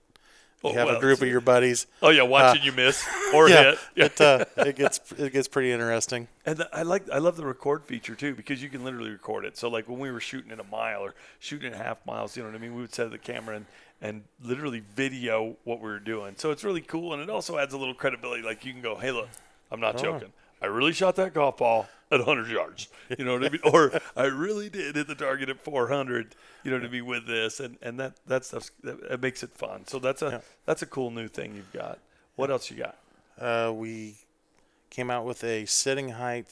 you 0.63 0.71
Oh, 0.71 0.73
have 0.75 0.87
well, 0.89 0.97
a 0.97 1.01
group 1.01 1.23
of 1.23 1.29
your 1.29 1.41
buddies. 1.41 1.87
Oh 2.03 2.11
yeah, 2.11 2.23
watching 2.23 2.63
you 2.63 2.73
miss 2.73 3.03
or 3.35 3.49
yeah, 3.49 3.63
hit. 3.63 3.79
Yeah. 3.97 4.05
it 4.07 4.21
uh, 4.21 4.45
it 4.59 4.77
gets 4.77 5.01
it 5.19 5.33
gets 5.33 5.49
pretty 5.49 5.73
interesting. 5.73 6.29
And 6.45 6.59
the, 6.59 6.69
I 6.77 6.83
like 6.83 7.09
I 7.11 7.19
love 7.19 7.37
the 7.37 7.47
record 7.47 7.85
feature 7.85 8.15
too 8.15 8.35
because 8.35 8.63
you 8.63 8.69
can 8.69 8.85
literally 8.85 9.11
record 9.11 9.45
it. 9.45 9.57
So 9.57 9.69
like 9.69 9.89
when 9.89 9.99
we 9.99 10.11
were 10.11 10.21
shooting 10.21 10.51
in 10.51 10.61
a 10.61 10.65
mile 10.65 11.01
or 11.01 11.15
shooting 11.39 11.73
in 11.73 11.79
half 11.79 12.05
miles, 12.07 12.37
you 12.37 12.43
know 12.43 12.49
what 12.51 12.57
I 12.57 12.61
mean? 12.61 12.75
We 12.75 12.83
would 12.83 12.95
set 12.95 13.11
the 13.11 13.19
camera 13.19 13.57
and 13.57 13.67
and 14.03 14.23
literally 14.43 14.83
video 14.95 15.57
what 15.65 15.81
we 15.81 15.89
were 15.89 15.99
doing. 15.99 16.35
So 16.39 16.51
it's 16.51 16.65
really 16.65 16.81
cool 16.81 17.13
and 17.13 17.23
it 17.23 17.31
also 17.31 17.59
adds 17.59 17.73
a 17.75 17.79
little 17.79 17.95
credibility. 17.95 18.43
Like 18.43 18.65
you 18.65 18.73
can 18.73 18.83
go, 18.83 18.97
hey, 18.97 19.11
look, 19.13 19.29
I'm 19.71 19.81
not 19.81 19.97
Oh. 19.97 20.03
joking. 20.03 20.33
I 20.63 20.67
really 20.67 20.93
shot 20.93 21.17
that 21.17 21.33
golf 21.35 21.57
ball 21.59 21.89
at 22.11 22.19
100 22.21 22.49
yards. 22.51 22.89
You 23.19 23.25
know 23.25 23.35
what 23.35 23.45
I 23.45 23.49
mean? 23.51 23.61
or 23.65 23.93
I 24.17 24.25
really 24.25 24.69
did 24.69 24.97
hit 24.97 25.07
the 25.09 25.15
target 25.15 25.49
at 25.49 25.61
400. 25.61 26.35
You 26.65 26.71
know 26.71 26.79
what 26.79 26.87
I 26.87 26.91
mean 26.91 27.07
with 27.07 27.27
this 27.27 27.59
and 27.61 27.77
and 27.83 27.99
that 27.99 28.15
that 28.27 28.45
stuff 28.45 28.71
that, 28.83 29.21
makes 29.21 29.43
it 29.43 29.51
fun. 29.53 29.87
So 29.87 29.99
that's 29.99 30.23
a 30.23 30.31
Yeah. 30.31 30.41
that's 30.67 30.83
a 30.83 30.87
cool 30.87 31.11
new 31.11 31.29
thing 31.29 31.55
you've 31.57 31.73
got. 31.73 31.99
What 32.37 32.51
else 32.51 32.71
you 32.71 32.77
got? 32.77 32.97
Uh, 33.39 33.73
we 33.73 34.17
came 34.91 35.11
out 35.11 35.25
with 35.25 35.43
a 35.45 35.65
sitting 35.67 36.11
height 36.11 36.47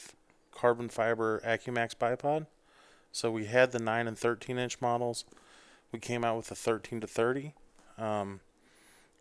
carbon 0.52 0.88
fiber 0.88 1.40
AccuMax 1.44 1.94
bipod. 1.94 2.46
So 3.12 3.30
we 3.30 3.46
had 3.46 3.72
the 3.72 3.78
9 3.78 4.06
and 4.06 4.18
13 4.18 4.58
inch 4.58 4.80
models. 4.80 5.24
We 5.92 5.98
came 5.98 6.24
out 6.24 6.36
with 6.36 6.50
a 6.50 6.54
13 6.54 7.00
to 7.00 7.06
30. 7.06 7.54
Um, 7.96 8.40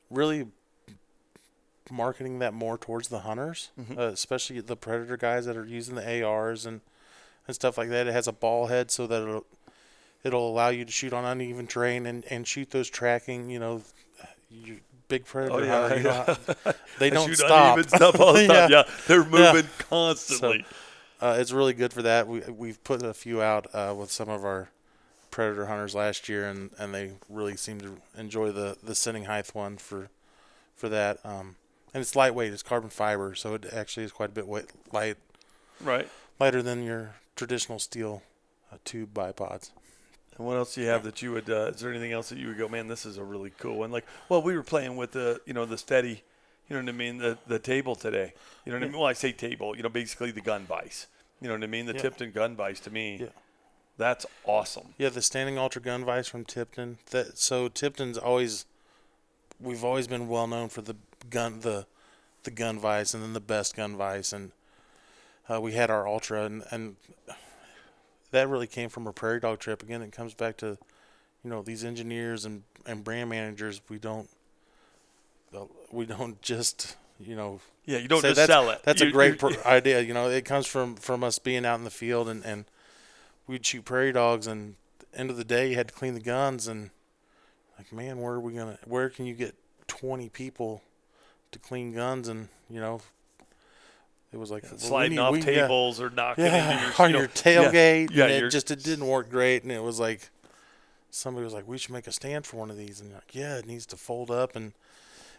really 0.10 0.48
marketing 1.92 2.40
that 2.40 2.54
more 2.54 2.78
towards 2.78 3.08
the 3.10 3.20
hunters, 3.20 3.70
Mhm. 3.80 3.98
uh, 3.98 4.02
especially 4.12 4.60
the 4.62 4.76
predator 4.76 5.18
guys 5.18 5.46
that 5.46 5.56
are 5.58 5.66
using 5.66 5.96
the 5.96 6.24
ARs 6.24 6.66
and, 6.66 6.82
and 7.48 7.56
stuff 7.56 7.78
like 7.78 7.90
that. 7.90 8.08
It 8.08 8.14
has 8.14 8.28
a 8.28 8.34
ball 8.34 8.68
head 8.68 8.92
so 8.92 9.08
that 9.08 9.22
it'll, 9.22 9.46
it'll 10.24 10.50
allow 10.50 10.70
you 10.70 10.86
to 10.86 10.92
shoot 10.92 11.14
on 11.14 11.24
uneven 11.26 11.68
terrain 11.68 12.06
and, 12.06 12.24
and 12.30 12.48
shoot 12.48 12.72
those 12.72 12.90
tracking, 12.90 13.50
you 13.50 13.60
know, 13.60 13.82
you, 14.50 14.80
big 15.08 15.26
predator 15.26 15.56
Oh, 15.56 15.64
yeah, 15.64 15.88
hunter, 15.88 16.04
know, 16.04 16.36
yeah. 16.66 16.72
they 17.00 17.10
don't 17.10 17.34
stop. 17.36 17.76
uneven 17.78 17.90
stuff 17.96 18.20
all 18.20 18.34
the 18.34 18.48
time. 18.48 18.70
Yeah. 18.72 18.84
yeah. 18.86 18.94
they're 19.08 19.24
moving 19.26 19.70
constantly. 19.78 20.66
uh, 21.22 21.38
it's 21.40 21.52
really 21.52 21.74
good 21.74 21.94
for 21.94 22.02
that. 22.02 22.28
We 22.28 22.42
we've 22.42 22.84
put 22.84 23.02
a 23.04 23.14
few 23.14 23.42
out 23.42 23.68
uh, 23.74 23.94
with 23.98 24.12
some 24.12 24.28
of 24.30 24.44
our 24.46 24.70
predator 25.32 25.66
hunters 25.68 25.96
last 25.96 26.28
year, 26.30 26.48
and, 26.48 26.72
and 26.78 26.94
they 26.94 27.12
really 27.30 27.56
seem 27.58 27.80
to 27.82 27.98
enjoy 28.18 28.52
the 28.52 28.78
the 28.84 28.96
sitting 28.96 29.26
height 29.26 29.54
one 29.56 29.78
for 29.78 30.10
for 30.76 30.90
that. 30.90 31.20
Um, 31.26 31.56
and 31.94 32.02
it's 32.02 32.16
lightweight. 32.16 32.54
It's 32.54 32.64
carbon 32.64 32.90
fiber, 32.90 33.36
so 33.36 33.54
it 33.54 33.66
actually 33.74 34.06
is 34.06 34.12
quite 34.12 34.30
a 34.30 34.34
bit 34.34 34.48
weight, 34.48 34.66
light 34.92 35.18
right. 35.82 36.08
lighter 36.40 36.62
than 36.62 36.84
your 36.84 37.16
traditional 37.36 37.80
steel 37.80 38.24
uh, 38.72 38.78
tube 38.84 39.14
bipods. 39.14 39.72
And 40.38 40.46
what 40.46 40.58
else 40.58 40.76
do 40.76 40.82
you 40.82 40.88
have 40.88 41.04
that 41.04 41.22
you 41.22 41.32
would? 41.34 41.50
Uh, 41.50 41.72
is 41.74 41.82
there 41.82 41.90
anything 41.90 42.12
else 42.12 42.30
that 42.30 42.38
you 42.38 42.48
would 42.48 42.58
go, 42.58 42.68
man? 42.68 42.88
This 42.88 43.06
is 43.06 43.18
a 43.18 43.24
really 43.24 43.52
cool 43.58 43.80
one. 43.80 43.92
Like, 43.92 44.06
well, 44.30 44.42
we 44.42 44.56
were 44.56 44.64
playing 44.64 44.96
with 44.96 45.12
the, 45.12 45.42
you 45.46 45.54
know, 45.54 45.66
the 45.66 45.78
steady, 45.78 46.24
you 46.70 46.76
know 46.76 46.82
what 46.82 46.90
I 46.90 46.92
mean, 46.92 47.18
the 47.18 47.38
the 47.48 47.60
table 47.60 47.96
today. 47.96 48.34
You 48.66 48.72
know 48.72 48.78
what 48.78 48.84
I 48.84 48.90
mean? 48.90 49.00
Well, 49.00 49.08
I 49.08 49.14
say 49.14 49.32
table. 49.32 49.76
You 49.76 49.84
know, 49.84 49.90
basically 49.90 50.32
the 50.32 50.42
gun 50.42 50.66
vise. 50.66 51.08
You 51.42 51.48
know 51.48 51.56
what 51.56 51.64
I 51.64 51.68
mean? 51.68 51.86
The 51.86 51.94
Yeah. 51.94 52.02
Tipton 52.02 52.32
gun 52.32 52.56
vise 52.56 52.80
to 52.82 52.92
me, 52.92 53.18
Yeah. 53.22 53.28
that's 53.98 54.26
awesome. 54.44 54.94
Yeah, 54.98 55.10
the 55.10 55.22
standing 55.22 55.58
ultra 55.58 55.82
gun 55.82 56.04
vise 56.04 56.28
from 56.28 56.46
Tipton. 56.46 56.98
That 57.12 57.38
so 57.38 57.68
Tipton's 57.68 58.18
always 58.18 58.66
we've 59.60 59.84
always 59.84 60.08
been 60.08 60.28
well 60.28 60.48
known 60.48 60.70
for 60.70 60.82
the 60.82 60.96
gun 61.30 61.60
the 61.62 61.86
the 62.44 62.52
gun 62.52 62.80
vise 62.80 63.14
and 63.14 63.22
then 63.24 63.34
the 63.34 63.40
best 63.42 63.76
gun 63.76 63.96
vise 63.98 64.32
and 64.34 64.52
uh, 65.50 65.60
we 65.62 65.74
had 65.74 65.90
our 65.90 66.08
ultra 66.08 66.44
and, 66.46 66.64
and 66.72 66.96
that 68.32 68.48
really 68.50 68.68
came 68.68 68.90
from 68.90 69.08
a 69.08 69.14
prairie 69.14 69.40
dog 69.40 69.60
trip. 69.60 69.82
Again, 69.82 70.02
it 70.02 70.12
comes 70.12 70.34
back 70.34 70.58
to, 70.58 70.78
you 71.44 71.50
know, 71.50 71.62
these 71.62 71.84
engineers 71.86 72.44
and 72.46 72.64
and 72.86 73.04
brand 73.04 73.30
managers. 73.30 73.82
We 73.90 73.98
don't, 74.00 74.30
we 75.92 76.06
don't 76.06 76.42
just, 76.42 76.96
you 77.20 77.36
know, 77.36 77.60
Yeah, 77.86 78.00
you 78.00 78.08
don't 78.08 78.22
just 78.22 78.36
that's, 78.36 78.48
sell 78.48 78.70
it. 78.70 78.82
That's 78.84 79.02
You- 79.02 79.08
a 79.10 79.12
great 79.12 79.42
you- 79.42 79.56
idea. 79.66 80.02
You 80.02 80.14
know, 80.14 80.30
it 80.30 80.46
comes 80.46 80.68
from 80.68 80.96
from 80.96 81.24
us 81.24 81.40
being 81.40 81.66
out 81.66 81.76
in 81.76 81.84
the 81.84 81.90
field 81.90 82.30
and 82.30 82.44
and 82.46 82.66
we'd 83.48 83.66
shoot 83.66 83.86
prairie 83.86 84.12
dogs 84.12 84.48
and 84.48 84.76
end 85.16 85.30
of 85.30 85.38
the 85.38 85.46
day 85.46 85.70
you 85.70 85.76
had 85.76 85.88
to 85.88 85.94
clean 85.94 86.14
the 86.14 86.20
guns 86.20 86.68
and 86.68 86.90
like 87.78 87.92
man, 87.94 88.20
where 88.20 88.34
are 88.34 88.40
we 88.40 88.54
gonna? 88.54 88.78
Where 88.86 89.10
can 89.10 89.26
you 89.26 89.34
get 89.34 89.56
twenty 89.88 90.30
people 90.30 90.82
to 91.52 91.60
clean 91.60 91.94
guns 91.94 92.28
and 92.28 92.50
you 92.70 92.80
know. 92.80 93.02
It 94.34 94.38
was 94.38 94.52
like 94.52 94.64
well, 94.64 94.78
sliding 94.78 95.12
need- 95.16 95.20
off 95.22 95.32
we- 95.32 95.40
yeah. 95.40 95.46
tables 95.64 96.02
or 96.02 96.10
knocking 96.10 96.44
yeah, 96.46 96.82
your, 96.82 96.94
on 97.00 97.10
you 97.10 97.14
know, 97.14 97.20
your 97.20 97.28
tailgate. 97.30 98.10
Yeah, 98.12 98.26
and 98.26 98.46
it 98.46 98.50
just 98.50 98.70
it 98.72 98.84
didn't 98.84 99.08
work 99.08 99.30
great, 99.30 99.64
and 99.64 99.72
it 99.72 99.82
was 99.82 100.00
like 100.02 100.30
somebody 101.10 101.46
was 101.46 101.54
like, 101.54 101.66
"We 101.68 101.78
should 101.78 101.92
make 101.94 102.08
a 102.08 102.12
stand 102.12 102.46
for 102.46 102.58
one 102.58 102.70
of 102.70 102.78
these," 102.78 103.00
and 103.00 103.10
you're 103.10 103.20
like, 103.20 103.34
"Yeah, 103.34 103.56
it 103.58 103.66
needs 103.66 103.86
to 103.88 103.96
fold 103.98 104.30
up." 104.30 104.56
And 104.56 104.74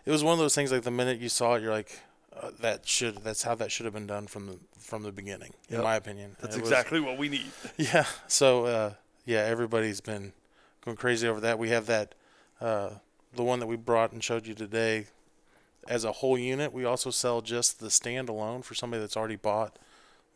it 0.07 0.11
was 0.11 0.25
one 0.25 0.33
of 0.33 0.39
those 0.39 0.55
things. 0.55 0.73
Like 0.73 0.83
the 0.85 0.91
minute 0.91 1.21
you 1.21 1.29
saw 1.29 1.55
it, 1.57 1.63
you're 1.63 1.71
like, 1.71 2.01
uh, 2.35 2.51
"That 2.61 2.89
should 2.89 3.19
that's 3.19 3.43
how 3.43 3.55
that 3.57 3.71
should 3.71 3.85
have 3.85 3.93
been 3.93 4.07
done 4.07 4.27
from 4.27 4.47
the 4.47 4.59
from 4.79 5.03
the 5.03 5.13
beginning," 5.13 5.53
Yep. 5.69 5.79
in 5.81 5.85
my 5.85 5.95
opinion. 5.97 6.37
That's 6.41 6.57
It 6.57 6.63
was- 6.63 6.71
exactly 6.71 6.99
what 6.99 7.19
we 7.19 7.29
need. 7.29 7.51
yeah. 7.77 8.07
So 8.27 8.65
uh, 8.65 8.93
yeah, 9.27 9.41
everybody's 9.41 10.01
been 10.01 10.33
going 10.83 10.97
crazy 10.97 11.29
over 11.29 11.41
that. 11.41 11.59
We 11.59 11.69
have 11.69 11.85
that 11.87 12.15
uh, 12.59 12.93
the 13.35 13.45
one 13.45 13.61
that 13.61 13.67
we 13.67 13.77
brought 13.77 14.13
and 14.13 14.25
showed 14.25 14.47
you 14.47 14.55
today 14.55 15.09
as 15.89 16.05
a 16.05 16.13
whole 16.13 16.39
unit. 16.39 16.73
We 16.73 16.85
also 16.85 17.11
sell 17.11 17.41
just 17.41 17.81
the 17.81 17.89
standalone 17.89 18.63
for 18.63 18.75
somebody 18.75 19.01
that's 19.01 19.17
already 19.17 19.37
bought 19.37 19.79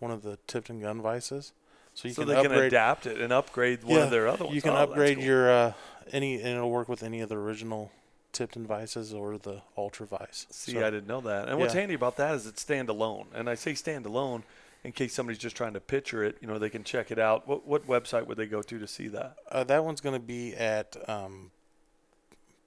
one 0.01 0.11
of 0.11 0.23
the 0.23 0.39
Tipton 0.47 0.81
gun 0.81 1.01
vices. 1.01 1.53
So 1.95 2.09
you 2.09 2.15
so 2.15 2.23
can 2.23 2.35
they 2.35 2.43
can 2.43 2.53
adapt 2.53 3.07
it 3.07 3.21
and 3.21 3.33
upgrade 3.33 3.85
one 3.85 3.99
yeah, 3.99 4.05
of 4.05 4.11
their 4.11 4.27
other 4.27 4.45
ones. 4.45 4.57
You 4.57 4.63
can 4.63 4.73
Oh, 4.73 4.77
upgrade 4.77 5.19
cool. 5.19 5.27
your 5.27 5.51
uh, 5.53 5.73
any, 6.11 6.37
and 6.37 6.47
it'll 6.47 6.71
work 6.71 6.89
with 6.89 7.03
any 7.03 7.21
of 7.21 7.29
the 7.29 7.37
original 7.37 7.93
Tipton 8.33 8.67
vices 8.67 9.13
or 9.13 9.37
the 9.37 9.61
Ultra 9.77 10.07
vice. 10.07 10.47
See, 10.51 10.73
So- 10.73 10.79
I 10.79 10.91
didn't 10.91 11.07
know 11.07 11.21
that. 11.21 11.49
And 11.49 11.59
what's 11.59 11.75
handy 11.75 11.95
about 11.95 12.17
that 12.17 12.35
is 12.35 12.47
it's 12.47 12.65
standalone. 12.65 13.27
And 13.35 13.49
I 13.49 13.55
say 13.55 13.73
standalone 13.73 14.43
in 14.85 14.93
case 14.93 15.13
somebody's 15.15 15.39
just 15.39 15.55
trying 15.55 15.75
to 15.75 15.81
picture 15.81 16.25
it. 16.25 16.39
You 16.41 16.49
know, 16.49 16.59
they 16.59 16.71
can 16.71 16.83
check 16.83 17.11
it 17.11 17.19
out. 17.19 17.47
What 17.47 17.67
what 17.67 17.87
website 17.87 18.27
would 18.27 18.39
they 18.39 18.47
go 18.47 18.63
to 18.63 18.79
to 18.79 18.87
see 18.89 19.09
that? 19.09 19.37
Uh, 19.51 19.65
that 19.65 19.85
one's 19.85 20.01
going 20.01 20.19
to 20.19 20.27
be 20.27 20.55
at 20.55 20.97
um, 21.09 21.51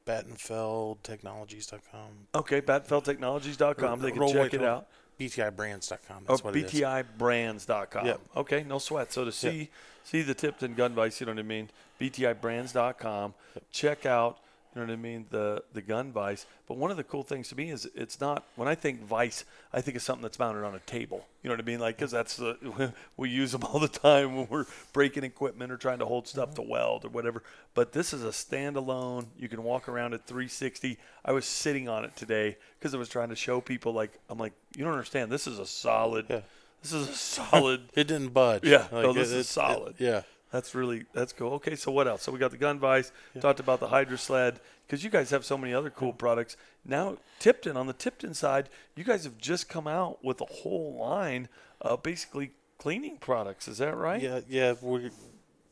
battenfeldtechnologies.com. 0.06 2.10
Okay, 2.36 2.62
batfeldtechnologies.com. 2.62 4.02
They 4.02 4.12
can 4.12 4.28
check 4.28 4.54
it 4.54 4.64
out. 4.64 4.88
BTIbrands.com. 5.20 6.24
Oh, 6.28 6.30
That's 6.34 6.44
what. 6.44 6.54
BTIbrands.com. 6.54 8.06
Yep. 8.06 8.22
Okay, 8.38 8.64
no 8.64 8.80
sweat. 8.80 9.14
So 9.14 9.26
to 9.26 9.32
see 9.32 9.70
see 10.04 10.22
the 10.22 10.34
Tipton 10.34 10.74
gun 10.74 10.94
vice, 10.94 11.20
you 11.20 11.26
know 11.26 11.32
what 11.32 11.40
I 11.40 11.44
mean? 11.44 11.70
BTIbrands.com. 12.00 13.34
Check 13.72 14.06
out, 14.06 14.40
you 14.76 14.82
know 14.82 14.88
what 14.88 14.94
I 14.94 14.98
mean, 14.98 15.26
the 15.30 15.64
the 15.72 15.82
gun 15.82 16.12
vice. 16.12 16.46
But 16.68 16.76
one 16.76 16.92
of 16.92 16.98
the 16.98 17.04
cool 17.04 17.24
things 17.24 17.48
to 17.50 17.56
me 17.56 17.72
is 17.72 17.88
it's 17.96 18.20
not 18.20 18.44
when 18.58 18.68
I 18.68 18.76
think 18.76 19.02
vice, 19.02 19.46
I 19.72 19.80
think 19.80 19.96
of 19.96 20.04
something 20.04 20.22
that's 20.22 20.38
mounted 20.38 20.66
on 20.66 20.76
a 20.76 20.80
table. 20.80 21.26
You 21.42 21.50
know 21.50 21.54
what 21.54 21.62
I 21.62 21.66
mean? 21.66 21.80
Like 21.80 21.96
because 21.96 22.12
that's 22.12 22.36
the 22.36 22.94
we 23.18 23.30
use 23.30 23.54
them 23.54 23.64
all 23.64 23.80
the 23.80 23.88
time 23.88 24.36
when 24.36 24.48
we're 24.50 24.66
breaking 24.92 25.24
equipment 25.24 25.72
or 25.72 25.78
trying 25.78 26.00
to 26.00 26.06
hold 26.06 26.28
stuff 26.28 26.56
to 26.56 26.62
mm-hmm. 26.62 26.72
weld 26.72 27.06
or 27.06 27.10
whatever. 27.10 27.42
But 27.74 27.94
this 27.94 28.12
is 28.14 28.24
a 28.24 28.30
standalone. 28.30 29.28
You 29.40 29.48
can 29.48 29.64
walk 29.64 29.88
around 29.88 30.14
at 30.14 30.26
360. 30.26 30.98
I 31.24 31.32
was 31.32 31.46
sitting 31.46 31.88
on 31.88 32.04
it 32.04 32.16
today 32.18 32.58
because 32.78 32.94
I 32.94 32.98
was 32.98 33.08
trying 33.08 33.30
to 33.30 33.36
show 33.36 33.62
people 33.62 33.94
like 33.94 34.12
I'm 34.30 34.38
like 34.38 34.54
you 34.76 34.84
don't 34.84 34.94
understand. 34.94 35.32
This 35.32 35.48
is 35.48 35.58
a 35.58 35.66
solid. 35.66 36.26
Yeah. 36.30 36.42
This 36.82 36.92
is 36.92 37.08
a 37.08 37.14
solid. 37.50 37.84
It 37.94 38.08
didn't 38.10 38.34
budge. 38.34 38.66
Yeah, 38.66 38.88
Like, 38.92 39.04
no, 39.04 39.14
this 39.14 39.32
it- 39.32 39.38
is 39.38 39.48
solid. 39.48 39.96
it- 40.00 40.04
yeah. 40.04 40.22
That's 40.56 40.74
really 40.74 41.04
that's 41.12 41.34
cool. 41.34 41.52
Okay, 41.56 41.76
so 41.76 41.92
what 41.92 42.08
else? 42.08 42.22
So 42.22 42.32
we 42.32 42.40
got 42.40 42.52
the 42.52 42.58
gun 42.58 42.80
vice. 42.80 43.12
Talked 43.42 43.60
about 43.60 43.82
the 43.82 43.90
Hydro 43.90 44.16
sled 44.16 44.62
because 44.88 45.04
you 45.04 45.10
guys 45.10 45.30
have 45.32 45.44
so 45.44 45.58
many 45.58 45.74
other 45.74 45.90
cool 45.90 46.14
products. 46.14 46.56
Now 46.86 47.18
Tipton 47.40 47.76
on 47.76 47.88
the 47.88 47.94
Tipton 47.94 48.34
side, 48.34 48.70
you 48.96 49.04
guys 49.04 49.26
have 49.26 49.38
just 49.38 49.68
come 49.68 49.86
out 49.86 50.24
with 50.24 50.40
a 50.40 50.46
whole 50.46 50.96
line 50.96 51.50
of 51.82 52.04
basically 52.04 52.52
cleaning 52.78 53.18
products. 53.18 53.68
Is 53.68 53.80
that 53.80 53.98
right? 53.98 54.22
Yeah, 54.22 54.40
yeah. 54.48 54.76
We're, 54.82 55.10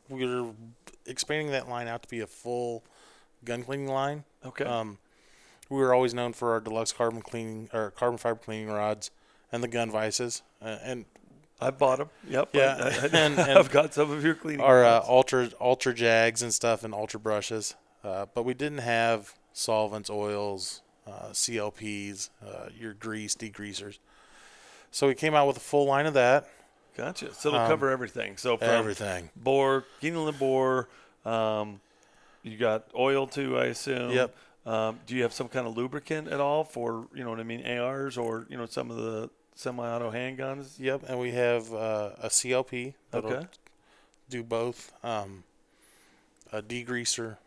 we're 0.09 0.51
expanding 1.05 1.51
that 1.51 1.69
line 1.69 1.87
out 1.87 2.03
to 2.03 2.09
be 2.09 2.19
a 2.19 2.27
full 2.27 2.83
gun 3.45 3.63
cleaning 3.63 3.87
line. 3.87 4.25
Okay. 4.45 4.65
Um, 4.65 4.97
we 5.69 5.77
were 5.77 5.93
always 5.93 6.13
known 6.13 6.33
for 6.33 6.51
our 6.51 6.59
deluxe 6.59 6.91
carbon 6.91 7.21
cleaning 7.21 7.69
or 7.71 7.91
carbon 7.91 8.17
fiber 8.17 8.39
cleaning 8.43 8.67
rods 8.67 9.11
and 9.49 9.63
the 9.63 9.69
gun 9.69 9.89
vices. 9.89 10.41
Uh, 10.61 10.77
and 10.83 11.05
I 11.61 11.71
bought 11.71 11.99
them. 11.99 12.09
Yep. 12.27 12.49
Yeah, 12.53 12.75
I, 12.79 12.87
I, 13.05 13.09
and- 13.13 13.35
have 13.35 13.71
got 13.71 13.93
some 13.93 14.11
of 14.11 14.23
your 14.23 14.35
cleaning. 14.35 14.61
our 14.61 14.83
uh, 14.83 15.03
ultra 15.07 15.49
ultra 15.61 15.93
jags 15.93 16.41
and 16.41 16.53
stuff 16.53 16.83
and 16.83 16.93
ultra 16.93 17.19
brushes. 17.19 17.75
Uh, 18.03 18.25
but 18.33 18.43
we 18.43 18.53
didn't 18.53 18.79
have 18.79 19.33
solvents, 19.53 20.09
oils, 20.09 20.81
uh, 21.07 21.29
CLPs, 21.31 22.29
uh, 22.45 22.67
your 22.77 22.93
grease 22.93 23.33
degreasers. 23.35 23.99
So 24.91 25.07
we 25.07 25.15
came 25.15 25.33
out 25.35 25.47
with 25.47 25.57
a 25.57 25.61
full 25.61 25.85
line 25.85 26.05
of 26.05 26.13
that. 26.15 26.49
gotcha. 26.97 27.33
So 27.33 27.49
it'll 27.49 27.61
um, 27.61 27.69
cover 27.69 27.89
everything. 27.89 28.35
So 28.37 28.57
from 28.57 28.67
Everything. 28.69 29.29
bore, 29.35 29.85
Keeneland 30.01 30.37
bore. 30.37 30.89
Um, 31.25 31.79
you 32.43 32.57
got 32.57 32.87
oil 32.93 33.25
too, 33.25 33.57
I 33.57 33.65
assume. 33.67 34.11
Yep. 34.11 34.35
Um, 34.65 34.99
do 35.07 35.15
you 35.15 35.23
have 35.23 35.33
some 35.33 35.47
kind 35.47 35.65
of 35.67 35.75
lubricant 35.77 36.27
at 36.27 36.39
all 36.41 36.63
for 36.63 37.07
you 37.13 37.23
know 37.23 37.29
what 37.29 37.39
I 37.39 37.43
mean, 37.43 37.65
ARs 37.65 38.17
or 38.17 38.45
you 38.49 38.57
know 38.57 38.65
some 38.65 38.91
of 38.91 38.97
the 38.97 39.29
semi-auto 39.55 40.11
handguns? 40.11 40.79
Yep, 40.79 41.03
and 41.07 41.19
we 41.19 41.31
have 41.31 41.73
uh, 41.73 42.11
a 42.21 42.29
CLP 42.29 42.93
that'll 43.11 43.31
Okay. 43.33 43.45
do 44.29 44.43
both. 44.43 44.91
Um, 45.03 45.43
a 46.51 46.61
degreaser 46.61 47.37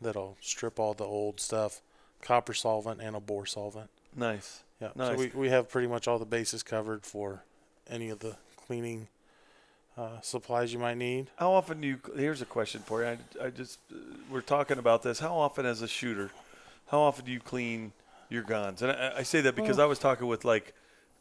that'll 0.00 0.36
strip 0.40 0.78
all 0.78 0.94
the 0.94 1.04
old 1.04 1.40
stuff, 1.40 1.80
copper 2.20 2.54
solvent, 2.54 3.00
and 3.00 3.16
a 3.16 3.20
bore 3.20 3.46
solvent. 3.46 3.90
Nice. 4.14 4.62
Yeah, 4.80 4.90
Nice. 4.94 5.08
so 5.10 5.16
we, 5.16 5.26
we 5.34 5.48
have 5.48 5.68
pretty 5.68 5.88
much 5.88 6.06
all 6.08 6.18
the 6.18 6.24
bases 6.24 6.62
covered 6.62 7.04
for 7.04 7.44
any 7.88 8.10
of 8.10 8.18
the 8.20 8.36
cleaning 8.56 9.08
uh, 9.96 10.20
supplies 10.20 10.72
you 10.72 10.78
might 10.78 10.96
need. 10.96 11.30
How 11.36 11.52
often 11.52 11.80
do 11.80 11.86
you? 11.86 12.00
Here's 12.16 12.42
a 12.42 12.46
question 12.46 12.80
for 12.82 13.02
you. 13.02 13.08
I, 13.40 13.46
I 13.46 13.50
just 13.50 13.78
uh, 13.92 13.96
we're 14.30 14.40
talking 14.40 14.78
about 14.78 15.02
this. 15.02 15.20
How 15.20 15.34
often, 15.36 15.64
as 15.66 15.82
a 15.82 15.88
shooter, 15.88 16.30
how 16.88 17.00
often 17.00 17.24
do 17.24 17.30
you 17.32 17.38
clean 17.40 17.92
your 18.28 18.42
guns? 18.42 18.82
And 18.82 18.90
I, 18.90 19.18
I 19.18 19.22
say 19.22 19.40
that 19.42 19.54
because 19.54 19.78
I 19.78 19.84
was 19.84 19.98
talking 20.00 20.26
with 20.26 20.44
like 20.44 20.74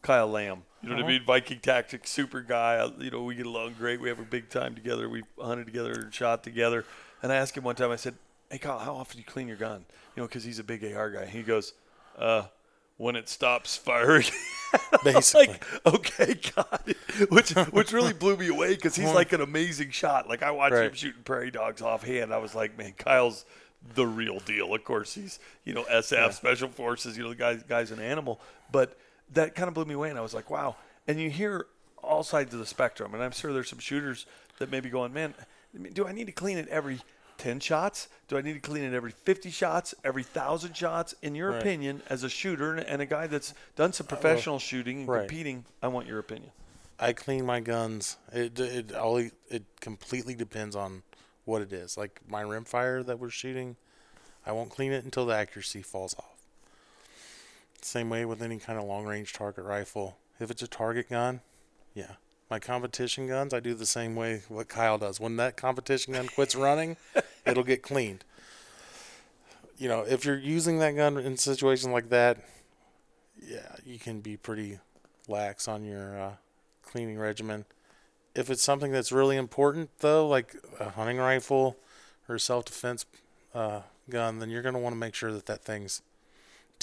Kyle 0.04 0.28
Lamb. 0.28 0.64
You 0.84 0.90
know 0.90 0.96
what 0.96 1.00
I 1.00 1.04
Uh-huh. 1.06 1.12
mean? 1.14 1.24
Viking 1.26 1.60
Tactics, 1.60 2.12
super 2.12 2.42
guy. 2.42 2.86
You 3.00 3.10
know, 3.10 3.24
we 3.24 3.34
get 3.36 3.46
along 3.48 3.74
great. 3.80 4.00
We 4.00 4.10
have 4.10 4.20
a 4.20 4.24
big 4.24 4.50
time 4.50 4.76
together. 4.76 5.10
We 5.10 5.24
hunted 5.42 5.66
together 5.66 5.92
and 5.94 6.14
shot 6.14 6.44
together. 6.44 6.86
And 7.24 7.32
I 7.32 7.36
asked 7.38 7.58
him 7.58 7.64
one 7.64 7.76
time. 7.76 7.90
I 7.90 7.96
said, 7.96 8.16
"Hey, 8.52 8.58
Kyle, 8.60 8.78
how 8.80 8.94
often 8.96 9.16
do 9.18 9.20
you 9.20 9.26
clean 9.26 9.48
your 9.48 9.58
gun?" 9.58 9.86
You 10.16 10.22
know, 10.22 10.28
because 10.28 10.44
he's 10.44 10.60
a 10.60 10.64
big 10.64 10.84
AR 10.84 11.10
guy. 11.10 11.26
He 11.26 11.42
goes, 11.42 11.74
"Uh." 12.18 12.44
When 12.98 13.16
it 13.16 13.28
stops 13.28 13.76
firing, 13.76 14.28
Basically. 15.04 15.48
like, 15.48 15.66
okay, 15.86 16.36
got 16.56 16.84
it. 16.88 17.32
Which 17.32 17.50
which 17.72 17.92
really 17.92 18.14
blew 18.24 18.38
me 18.38 18.48
away 18.50 18.76
because 18.76 18.96
he's 18.96 19.12
like 19.12 19.34
an 19.34 19.42
amazing 19.42 19.90
shot. 19.90 20.30
Like 20.30 20.44
I 20.44 20.52
watched 20.52 20.76
him 20.76 20.94
shooting 20.94 21.24
prairie 21.24 21.50
dogs 21.50 21.82
offhand. 21.82 22.32
I 22.32 22.38
was 22.38 22.54
like, 22.54 22.78
man, 22.78 22.94
Kyle's 22.96 23.46
the 23.96 24.06
real 24.06 24.40
deal. 24.40 24.76
Of 24.76 24.84
course, 24.84 25.16
he's 25.16 25.40
you 25.66 25.74
know 25.74 25.84
SF 25.86 26.34
Special 26.34 26.70
Forces. 26.70 27.18
You 27.18 27.24
know, 27.24 27.30
the 27.30 27.36
guy 27.36 27.56
guy's 27.56 27.90
an 27.90 28.00
animal. 28.00 28.40
But 28.72 28.96
that 29.34 29.56
kind 29.56 29.68
of 29.68 29.74
blew 29.74 29.86
me 29.86 29.94
away, 29.94 30.10
and 30.10 30.18
I 30.18 30.22
was 30.22 30.34
like, 30.34 30.50
wow. 30.50 30.76
And 31.08 31.20
you 31.20 31.30
hear 31.30 31.68
all 32.02 32.24
sides 32.24 32.54
of 32.54 32.60
the 32.60 32.66
spectrum, 32.66 33.14
and 33.14 33.24
I'm 33.24 33.32
sure 33.32 33.54
there's 33.54 33.70
some 33.70 33.80
shooters 33.80 34.26
that 34.60 34.72
may 34.72 34.80
be 34.80 34.90
going, 34.90 35.14
man, 35.14 35.34
do 35.94 36.08
I 36.08 36.12
need 36.12 36.26
to 36.26 36.32
clean 36.32 36.58
it 36.58 36.68
every? 36.70 37.00
10 37.40 37.60
shots? 37.60 38.08
Do 38.28 38.38
I 38.38 38.42
need 38.42 38.54
to 38.54 38.60
clean 38.60 38.84
it 38.84 38.94
every 38.94 39.12
50 39.12 39.50
shots, 39.50 39.94
every 40.04 40.22
1,000 40.22 40.76
shots? 40.78 41.16
In 41.22 41.36
your 41.36 41.50
Right. 41.50 41.60
opinion, 41.62 42.02
as 42.08 42.24
a 42.24 42.30
shooter 42.30 42.76
and 42.76 43.02
a 43.02 43.06
guy 43.06 43.28
that's 43.28 43.54
done 43.76 43.92
some 43.92 44.08
professional 44.08 44.60
shooting 44.60 45.00
and 45.00 45.08
right. 45.08 45.28
competing, 45.28 45.66
I 45.82 45.88
want 45.88 46.08
your 46.08 46.20
opinion. 46.20 46.52
I 47.00 47.12
clean 47.12 47.46
my 47.46 47.60
guns. 47.60 48.18
It 48.32 48.60
it 48.60 48.94
all 48.94 49.18
it 49.18 49.64
completely 49.82 50.36
depends 50.36 50.76
on 50.76 51.04
what 51.44 51.62
it 51.62 51.74
is. 51.74 51.98
Like 51.98 52.22
my 52.28 52.44
rimfire 52.44 53.06
that 53.06 53.20
we're 53.20 53.30
shooting, 53.30 53.76
I 54.46 54.52
won't 54.52 54.70
clean 54.70 54.92
it 54.94 55.04
until 55.04 55.26
the 55.26 55.36
accuracy 55.36 55.82
falls 55.82 56.16
off. 56.18 56.33
Same 57.84 58.10
way 58.10 58.26
with 58.26 58.42
any 58.42 58.58
kind 58.58 58.80
of 58.80 58.86
long 58.86 59.06
range 59.06 59.34
target 59.34 59.66
rifle. 59.66 60.18
If 60.40 60.50
it's 60.50 60.64
a 60.64 60.68
target 60.68 61.10
gun, 61.10 61.42
yeah. 61.94 62.14
My 62.50 62.60
competition 62.60 63.28
guns, 63.28 63.54
I 63.54 63.60
do 63.60 63.74
the 63.74 63.86
same 63.86 64.16
way 64.16 64.44
what 64.48 64.68
Kyle 64.68 64.98
does. 64.98 65.20
When 65.20 65.38
that 65.38 65.58
competition 65.58 66.14
gun 66.14 66.28
quits 66.28 66.56
running, 66.56 66.98
it'll 67.46 67.64
get 67.64 67.82
cleaned. 67.82 68.24
You 69.78 69.90
know, 69.90 70.02
if 70.02 70.24
you're 70.24 70.38
using 70.38 70.80
that 70.80 70.96
gun 70.96 71.18
in 71.18 71.38
situations 71.38 71.92
like 71.92 72.10
that, 72.10 72.38
yeah, 73.42 73.76
you 73.86 73.98
can 73.98 74.20
be 74.22 74.38
pretty 74.38 74.80
lax 75.28 75.68
on 75.68 75.84
your 75.84 76.20
uh, 76.20 76.32
cleaning 76.84 77.18
regimen. 77.18 77.66
If 78.36 78.50
it's 78.50 78.64
something 78.64 78.92
that's 78.92 79.12
really 79.12 79.38
important, 79.38 79.90
though, 80.00 80.28
like 80.28 80.56
a 80.80 80.92
hunting 80.92 81.18
rifle 81.18 81.78
or 82.28 82.36
a 82.36 82.40
self 82.40 82.66
defense 82.66 83.06
uh, 83.54 83.82
gun, 84.10 84.40
then 84.40 84.50
you're 84.50 84.62
going 84.62 84.76
to 84.76 84.80
want 84.80 84.94
to 84.94 85.00
make 85.00 85.16
sure 85.16 85.32
that 85.32 85.46
that 85.48 85.64
thing's 85.64 86.02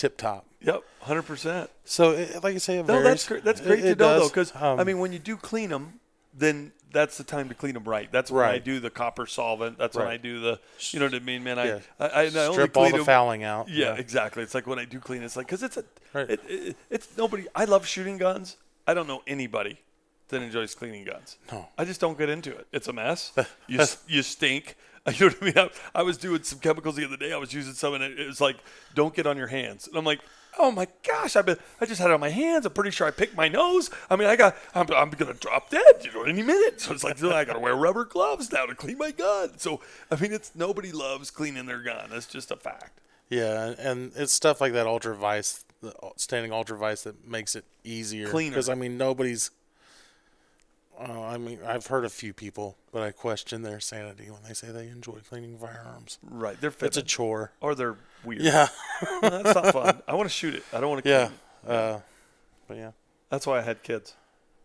tip 0.00 0.16
top. 0.16 0.46
Yep, 0.62 0.82
100%. 1.04 1.68
So, 1.84 2.10
it, 2.12 2.42
like 2.42 2.54
I 2.54 2.58
say, 2.58 2.76
No, 2.78 2.82
varies. 2.84 3.04
that's 3.04 3.28
great. 3.28 3.44
That's 3.44 3.60
It- 3.60 3.66
great 3.66 3.80
to 3.82 3.88
it 3.90 3.98
know 3.98 4.20
though, 4.20 4.28
because 4.28 4.52
Um, 4.54 4.80
I 4.80 4.84
mean, 4.84 4.98
when 4.98 5.12
you 5.12 5.18
do 5.18 5.36
clean 5.36 5.70
them, 5.70 6.00
then 6.34 6.72
that's 6.92 7.16
the 7.18 7.24
time 7.24 7.48
to 7.48 7.54
clean 7.54 7.74
them 7.74 7.84
right. 7.84 8.10
That's 8.10 8.30
when 8.30 8.44
I 8.44 8.58
do 8.58 8.80
the 8.80 8.90
copper 8.90 9.26
solvent. 9.26 9.78
That's 9.78 9.96
when 9.96 10.06
I 10.06 10.16
do 10.16 10.40
the, 10.40 10.58
you 10.90 10.98
know 11.00 11.06
what 11.06 11.14
I 11.14 11.18
mean, 11.20 11.44
man. 11.44 11.58
I 11.58 11.64
Yeah. 11.66 11.78
I, 11.98 12.06
I, 12.06 12.20
I 12.22 12.26
only 12.26 12.52
Strip 12.54 12.76
all 12.76 12.90
the 12.90 12.98
'em- 12.98 13.04
fouling 13.04 13.44
out. 13.44 13.68
Yeah, 13.68 13.94
exactly. 13.94 14.42
It's 14.42 14.54
like 14.54 14.66
when 14.66 14.78
I 14.78 14.84
do 14.86 15.00
clean, 15.00 15.22
it's 15.22 15.36
like 15.36 15.46
because 15.46 15.62
it's 15.62 15.76
a, 15.76 15.84
Right. 16.12 16.30
it, 16.30 16.40
it, 16.48 16.76
it's 16.90 17.08
nobody. 17.16 17.46
I 17.54 17.64
love 17.64 17.86
shooting 17.86 18.18
guns. 18.18 18.56
I 18.86 18.94
don't 18.94 19.06
know 19.06 19.22
anybody 19.26 19.80
that 20.30 20.42
enjoys 20.42 20.74
cleaning 20.74 21.04
guns. 21.04 21.36
No. 21.52 21.68
I 21.78 21.84
just 21.84 22.00
don't 22.00 22.18
get 22.18 22.28
into 22.28 22.50
it. 22.56 22.66
It's 22.72 22.88
a 22.88 22.92
mess. 22.92 23.32
you 23.68 23.80
you 24.08 24.22
stink. 24.22 24.76
You 25.18 25.30
know 25.30 25.34
what 25.40 25.42
I 25.42 25.44
mean? 25.46 25.70
I, 25.94 26.00
I 26.00 26.02
was 26.02 26.18
doing 26.18 26.42
some 26.42 26.58
chemicals 26.58 26.94
the 26.96 27.06
other 27.06 27.16
day. 27.16 27.32
I 27.32 27.38
was 27.38 27.54
using 27.54 27.72
some, 27.72 27.94
and 27.94 28.04
it, 28.04 28.20
it 28.20 28.26
was 28.26 28.38
like, 28.38 28.58
"Don't 28.94 29.14
get 29.14 29.26
on 29.26 29.38
your 29.38 29.46
hands." 29.46 29.88
And 29.88 29.96
I'm 29.96 30.04
like, 30.04 30.20
"Oh 30.58 30.70
my 30.70 30.86
gosh! 31.08 31.36
I've 31.36 31.46
been, 31.46 31.56
I 31.80 31.86
just 31.86 32.02
had 32.02 32.10
it 32.10 32.12
on 32.12 32.20
my 32.20 32.28
hands. 32.28 32.66
I'm 32.66 32.72
pretty 32.74 32.90
sure 32.90 33.06
I 33.06 33.10
picked 33.10 33.34
my 33.34 33.48
nose. 33.48 33.88
I 34.10 34.16
mean, 34.16 34.28
I 34.28 34.36
got, 34.36 34.56
I'm, 34.74 34.86
I'm 34.92 35.08
gonna 35.08 35.32
drop 35.32 35.70
dead, 35.70 36.04
you 36.04 36.12
know, 36.12 36.24
any 36.24 36.42
minute. 36.42 36.82
So 36.82 36.92
it's 36.92 37.02
like, 37.02 37.20
I 37.24 37.44
gotta 37.46 37.58
wear 37.58 37.74
rubber 37.74 38.04
gloves 38.04 38.52
now 38.52 38.66
to 38.66 38.74
clean 38.74 38.98
my 38.98 39.10
gun. 39.10 39.56
So 39.56 39.80
I 40.10 40.16
mean, 40.20 40.34
it's 40.34 40.52
nobody 40.54 40.92
loves 40.92 41.30
cleaning 41.30 41.64
their 41.64 41.80
gun. 41.82 42.10
That's 42.10 42.26
just 42.26 42.50
a 42.50 42.56
fact. 42.56 43.00
Yeah, 43.30 43.68
and- 43.68 43.78
and 43.78 44.12
it's 44.16 44.34
stuff 44.34 44.60
like 44.60 44.74
that 44.74 44.86
ultra 44.86 45.16
vice, 45.16 45.64
the 45.80 45.94
uh, 46.02 46.10
standing 46.16 46.52
ultra 46.52 46.76
vice 46.76 47.04
that 47.04 47.26
makes 47.26 47.56
it 47.56 47.64
easier. 47.84 48.28
Cleaner. 48.28 48.50
Because 48.50 48.68
I 48.68 48.74
mean, 48.74 48.98
nobody's. 48.98 49.50
Uh, 51.00 51.22
I 51.22 51.38
mean, 51.38 51.58
I've 51.66 51.86
heard 51.86 52.04
a 52.04 52.10
few 52.10 52.34
people, 52.34 52.76
but 52.92 53.02
I 53.02 53.10
question 53.10 53.62
their 53.62 53.80
sanity 53.80 54.30
when 54.30 54.42
they 54.46 54.52
say 54.52 54.68
they 54.70 54.88
enjoy 54.88 55.18
cleaning 55.28 55.56
firearms. 55.58 56.18
Right? 56.22 56.60
They're 56.60 56.72
It's 56.82 56.96
a 56.98 57.02
chore. 57.02 57.52
or 57.62 57.74
they're 57.74 57.96
weird. 58.24 58.42
Yeah, 58.42 58.68
that's 59.22 59.54
not 59.54 59.72
fun. 59.72 60.02
I 60.06 60.14
want 60.14 60.28
to 60.28 60.34
shoot 60.34 60.54
it. 60.54 60.62
I 60.74 60.80
don't 60.80 60.90
want 60.90 61.04
to. 61.04 61.08
yeah, 61.10 61.26
Clean 61.64 61.74
it. 61.74 61.80
uh, 61.80 61.98
but 62.68 62.76
yeah, 62.76 62.90
That's 63.30 63.46
why 63.46 63.58
I 63.58 63.62
had 63.62 63.82
kids. 63.82 64.14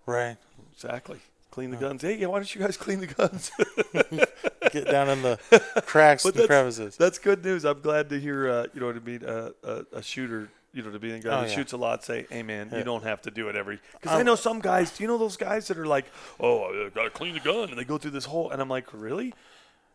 right. 0.06 0.38
Exactly. 0.74 1.20
Clean 1.52 1.72
the 1.72 1.78
guns. 1.78 2.02
Hey, 2.02 2.26
why 2.26 2.38
don't 2.38 2.54
you 2.54 2.60
guys 2.60 2.76
clean 2.76 3.00
the 3.00 3.08
guns? 3.08 3.50
Get 4.74 4.92
down 4.92 5.08
in 5.08 5.22
the 5.22 5.40
cracks 5.86 6.24
But 6.24 6.34
and 6.36 6.44
that's- 6.44 6.48
crevices. 6.48 6.98
That's 6.98 7.18
good 7.18 7.46
news. 7.46 7.64
I'm 7.64 7.80
glad 7.80 8.10
to 8.10 8.20
hear. 8.20 8.50
Uh, 8.50 8.68
you 8.74 8.82
know 8.82 8.88
what 8.88 8.98
I 8.98 9.00
mean? 9.00 9.24
Uh, 9.24 9.52
a, 9.64 9.86
a 9.94 10.04
shooter. 10.04 10.50
You 10.76 10.84
know, 10.84 10.92
to 10.92 11.00
be 11.00 11.12
a 11.14 11.20
guy 11.20 11.30
Oh, 11.38 11.42
who 11.44 11.48
yeah. 11.48 11.56
shoots 11.56 11.72
a 11.72 11.78
lot. 11.78 12.04
Say, 12.04 12.28
hey 12.30 12.44
man, 12.44 12.70
you 12.76 12.84
don't 12.84 13.04
have 13.04 13.22
to 13.24 13.32
do 13.32 13.48
it 13.48 13.56
every. 13.56 13.80
Because 13.94 14.12
I 14.18 14.20
Um, 14.20 14.26
know 14.26 14.36
some 14.36 14.60
guys. 14.60 14.92
Do 14.96 15.04
you 15.04 15.08
know 15.08 15.18
those 15.18 15.38
guys 15.38 15.68
that 15.70 15.78
are 15.78 15.86
like, 15.88 16.06
oh, 16.40 16.66
I 16.66 16.90
gotta 16.94 17.10
clean 17.10 17.34
the 17.34 17.40
gun, 17.40 17.70
and 17.70 17.78
they 17.80 17.86
go 17.86 17.98
through 17.98 18.12
this 18.12 18.26
whole. 18.26 18.52
And 18.52 18.62
I'm 18.62 18.68
like, 18.70 18.88
really? 18.94 19.34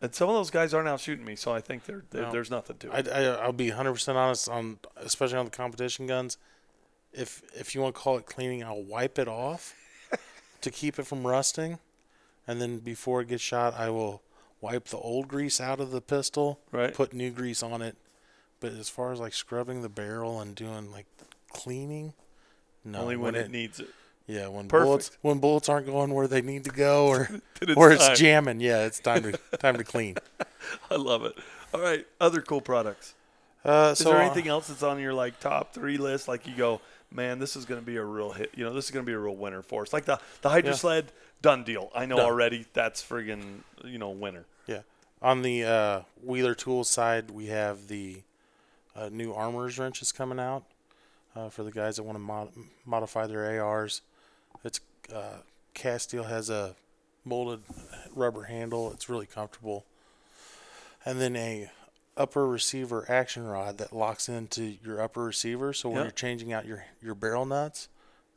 And 0.01 0.15
some 0.15 0.27
of 0.27 0.33
those 0.35 0.49
guys 0.49 0.73
aren't 0.73 0.87
out 0.89 0.99
shooting 0.99 1.23
me, 1.23 1.35
so 1.35 1.53
I 1.53 1.61
think 1.61 1.85
they're, 1.85 2.03
they're- 2.09 2.23
No. 2.23 2.31
there's 2.31 2.49
nothing 2.49 2.77
to 2.79 2.91
it. 2.97 3.07
I, 3.07 3.21
I, 3.21 3.23
I'll 3.43 3.53
be 3.53 3.69
100% 3.69 4.15
honest 4.15 4.49
on, 4.49 4.79
especially 4.97 5.37
on 5.37 5.45
the 5.45 5.51
competition 5.51 6.07
guns. 6.07 6.37
If 7.13 7.43
if 7.55 7.75
you 7.75 7.81
want 7.81 7.93
to 7.93 8.01
call 8.01 8.17
it 8.17 8.25
cleaning, 8.25 8.63
I'll 8.63 8.81
wipe 8.81 9.19
it 9.19 9.27
off 9.27 9.75
to 10.61 10.71
keep 10.71 10.97
it 10.97 11.05
from 11.05 11.27
rusting, 11.27 11.77
and 12.47 12.59
then 12.59 12.79
before 12.79 13.21
it 13.21 13.27
gets 13.27 13.43
shot, 13.43 13.75
I 13.77 13.89
will 13.91 14.23
wipe 14.61 14.85
the 14.85 14.97
old 14.97 15.27
grease 15.27 15.59
out 15.61 15.79
of 15.79 15.91
the 15.91 16.01
pistol, 16.01 16.59
Right. 16.71 16.91
Put 16.93 17.13
new 17.13 17.29
grease 17.29 17.61
on 17.61 17.81
it. 17.83 17.95
But 18.61 18.71
as 18.73 18.87
far 18.87 19.11
as 19.11 19.19
like 19.19 19.33
scrubbing 19.33 19.81
the 19.81 19.89
barrel 19.89 20.39
and 20.39 20.55
doing 20.55 20.89
like 20.91 21.05
cleaning, 21.51 22.13
no. 22.85 22.99
Only 22.99 23.17
when 23.17 23.35
it 23.35 23.51
needs 23.51 23.79
it. 23.81 23.89
yeah, 24.27 24.47
when 24.47 24.67
Perfect. 24.69 24.85
bullets 24.87 25.11
when 25.21 25.39
bullets 25.39 25.67
aren't 25.69 25.85
going 25.87 26.13
where 26.13 26.27
they 26.27 26.41
need 26.41 26.63
to 26.63 26.71
go, 26.71 27.07
or 27.07 27.29
it's 27.61 27.75
or 27.75 27.91
it's 27.91 28.07
time. 28.07 28.15
jamming. 28.15 28.59
Yeah, 28.61 28.85
it's 28.85 28.99
time 28.99 29.23
to 29.23 29.31
time 29.59 29.75
to 29.77 29.83
clean. 29.83 30.15
I 30.89 30.95
love 30.95 31.25
it. 31.25 31.33
All 31.73 31.81
right, 31.81 32.05
other 32.21 32.41
cool 32.41 32.61
products. 32.61 33.13
Uh, 33.63 33.89
Is 33.93 33.99
so 33.99 34.09
there 34.11 34.21
anything 34.21 34.47
else 34.47 34.67
that's 34.69 34.81
on 34.83 34.99
your 34.99 35.13
like 35.13 35.39
top 35.39 35.73
three 35.73 35.97
list? 35.97 36.27
Like 36.27 36.47
you 36.47 36.55
go, 36.55 36.81
man, 37.11 37.37
this 37.39 37.55
is 37.55 37.65
going 37.65 37.79
to 37.79 37.85
be 37.85 37.97
a 37.97 38.03
real 38.03 38.31
hit. 38.31 38.51
You 38.55 38.63
know, 38.63 38.73
this 38.73 38.85
is 38.85 38.91
going 38.91 39.05
to 39.05 39.07
be 39.09 39.13
a 39.13 39.19
real 39.19 39.35
winner 39.35 39.61
for 39.61 39.83
us. 39.83 39.93
Like 39.93 40.05
the 40.05 40.19
the 40.41 40.49
Hydro 40.49 40.71
Yeah. 40.71 40.77
Sled, 40.77 41.11
done 41.43 41.63
deal. 41.63 41.91
I 41.93 42.05
know 42.07 42.17
Done. 42.17 42.25
already. 42.25 42.65
That's 42.73 43.03
friggin' 43.03 43.59
you 43.85 43.97
know 43.99 44.09
winner. 44.09 44.45
Yeah. 44.67 44.81
On 45.21 45.43
the 45.43 45.63
uh, 45.63 46.01
Wheeler 46.23 46.55
Tools 46.55 46.89
side, 46.89 47.29
we 47.29 47.47
have 47.47 47.87
the 47.87 48.21
uh, 48.95 49.09
new 49.11 49.33
armorer's 49.33 49.77
wrenches 49.79 50.11
coming 50.11 50.39
out 50.39 50.63
uh, 51.35 51.49
for 51.49 51.63
the 51.63 51.71
guys 51.71 51.95
that 51.95 52.03
want 52.03 52.15
to 52.15 52.19
mod- 52.19 52.51
modify 52.85 53.27
their 53.27 53.61
ARs. 53.63 54.01
It's 54.63 54.79
uh, 55.13 55.37
cast 55.73 56.09
steel 56.09 56.23
has 56.23 56.49
a 56.49 56.75
molded 57.25 57.61
rubber 58.13 58.43
handle. 58.43 58.91
It's 58.91 59.09
really 59.09 59.25
comfortable. 59.25 59.85
And 61.05 61.19
then 61.19 61.35
a 61.35 61.69
upper 62.17 62.45
receiver 62.47 63.05
action 63.09 63.45
rod 63.45 63.77
that 63.79 63.93
locks 63.93 64.27
into 64.29 64.75
your 64.83 65.01
upper 65.01 65.23
receiver. 65.23 65.73
So 65.73 65.89
when 65.89 65.97
Yeah. 65.99 66.03
you're 66.03 66.11
changing 66.11 66.53
out 66.53 66.65
your, 66.65 66.85
your 67.01 67.15
barrel 67.15 67.45
nuts, 67.45 67.87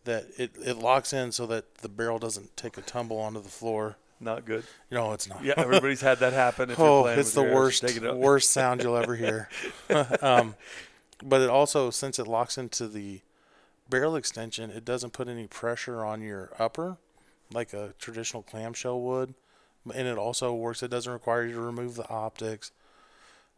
that 0.04 0.26
it, 0.36 0.52
it 0.64 0.78
locks 0.78 1.12
in 1.12 1.32
so 1.32 1.46
that 1.46 1.76
the 1.76 1.88
barrel 1.88 2.18
doesn't 2.18 2.56
take 2.56 2.78
a 2.78 2.82
tumble 2.82 3.18
onto 3.18 3.42
the 3.42 3.48
floor. 3.48 3.96
Not 4.20 4.44
good. 4.44 4.64
No, 4.90 5.12
it's 5.12 5.28
not. 5.28 5.44
Yeah, 5.44 5.54
everybody's 5.56 6.00
had 6.00 6.18
that 6.20 6.32
happen. 6.32 6.70
Oh, 6.78 7.02
playing 7.02 7.20
it's 7.20 7.32
the 7.32 7.42
worst, 7.42 7.84
it 7.84 8.16
worst 8.16 8.50
sound 8.50 8.82
you'll 8.82 8.96
ever 8.96 9.16
hear. 9.16 9.48
um, 10.22 10.54
but 11.22 11.40
it 11.40 11.50
also, 11.50 11.90
since 11.90 12.18
it 12.18 12.26
locks 12.26 12.56
into 12.56 12.88
the 12.88 13.20
barrel 13.88 14.16
extension, 14.16 14.70
it 14.70 14.84
doesn't 14.84 15.12
put 15.12 15.28
any 15.28 15.46
pressure 15.46 16.04
on 16.04 16.22
your 16.22 16.50
upper, 16.58 16.96
like 17.52 17.72
a 17.72 17.92
traditional 17.98 18.42
clamshell 18.42 19.00
would. 19.00 19.34
And 19.94 20.08
it 20.08 20.16
also 20.16 20.54
works. 20.54 20.82
It 20.82 20.90
doesn't 20.90 21.12
require 21.12 21.44
you 21.44 21.52
to 21.54 21.60
remove 21.60 21.94
the 21.96 22.08
optics. 22.08 22.72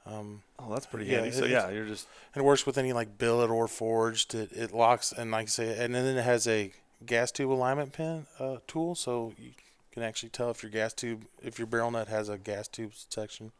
Um, 0.04 0.42
Oh, 0.58 0.72
that's 0.72 0.86
pretty 0.86 1.06
Yeah, 1.06 1.20
handy. 1.20 1.32
So 1.32 1.44
yeah, 1.44 1.68
you're 1.70 1.86
just 1.86 2.08
and 2.34 2.42
it 2.42 2.46
works 2.46 2.64
with 2.64 2.78
any 2.78 2.92
like 2.92 3.18
billet 3.18 3.50
or 3.50 3.68
forged. 3.68 4.34
It, 4.34 4.52
it 4.52 4.72
locks 4.72 5.12
and 5.12 5.30
like 5.30 5.46
I 5.46 5.48
say, 5.48 5.84
and 5.84 5.94
then 5.94 6.16
it 6.16 6.22
has 6.22 6.46
a 6.48 6.72
gas 7.04 7.30
tube 7.30 7.52
alignment 7.52 7.92
pin 7.92 8.26
uh, 8.40 8.56
tool, 8.66 8.94
so 8.94 9.32
you 9.38 9.50
can 9.96 10.02
actually 10.04 10.28
tell 10.28 10.50
if 10.50 10.62
your 10.62 10.70
gas 10.70 10.92
tube, 10.92 11.24
if 11.42 11.58
your 11.58 11.66
barrel 11.66 11.90
nut 11.90 12.06
has 12.08 12.28
a 12.28 12.36
gas 12.36 12.68
tube 12.68 12.92
section. 13.08 13.50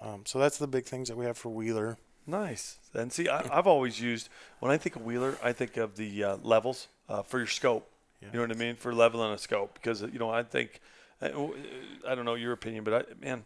Um, 0.00 0.22
so 0.24 0.38
that's 0.38 0.58
the 0.58 0.68
big 0.68 0.84
things 0.84 1.08
that 1.08 1.16
we 1.16 1.24
have 1.24 1.36
for 1.36 1.48
Wheeler. 1.48 1.98
nice. 2.24 2.78
And 2.94 3.12
see, 3.12 3.28
I, 3.28 3.44
I've 3.52 3.66
always 3.66 4.00
used 4.00 4.28
when 4.60 4.70
I 4.70 4.76
think 4.78 4.94
of 4.94 5.02
Wheeler, 5.04 5.38
I 5.42 5.52
think 5.52 5.76
of 5.76 5.96
the 5.96 6.22
uh, 6.22 6.36
levels 6.42 6.86
uh, 7.08 7.22
for 7.22 7.38
your 7.38 7.48
scope. 7.48 7.90
Yeah. 8.22 8.28
You 8.32 8.34
know 8.34 8.46
what 8.46 8.56
I 8.56 8.58
mean 8.60 8.76
for 8.76 8.94
leveling 8.94 9.32
a 9.32 9.38
scope 9.38 9.74
because 9.74 10.02
you 10.02 10.18
know 10.20 10.30
I 10.30 10.44
think 10.44 10.80
I, 11.20 11.26
I 12.08 12.14
don't 12.14 12.24
know 12.24 12.34
your 12.34 12.52
opinion, 12.52 12.84
but 12.84 12.94
I 12.94 13.24
man, 13.24 13.44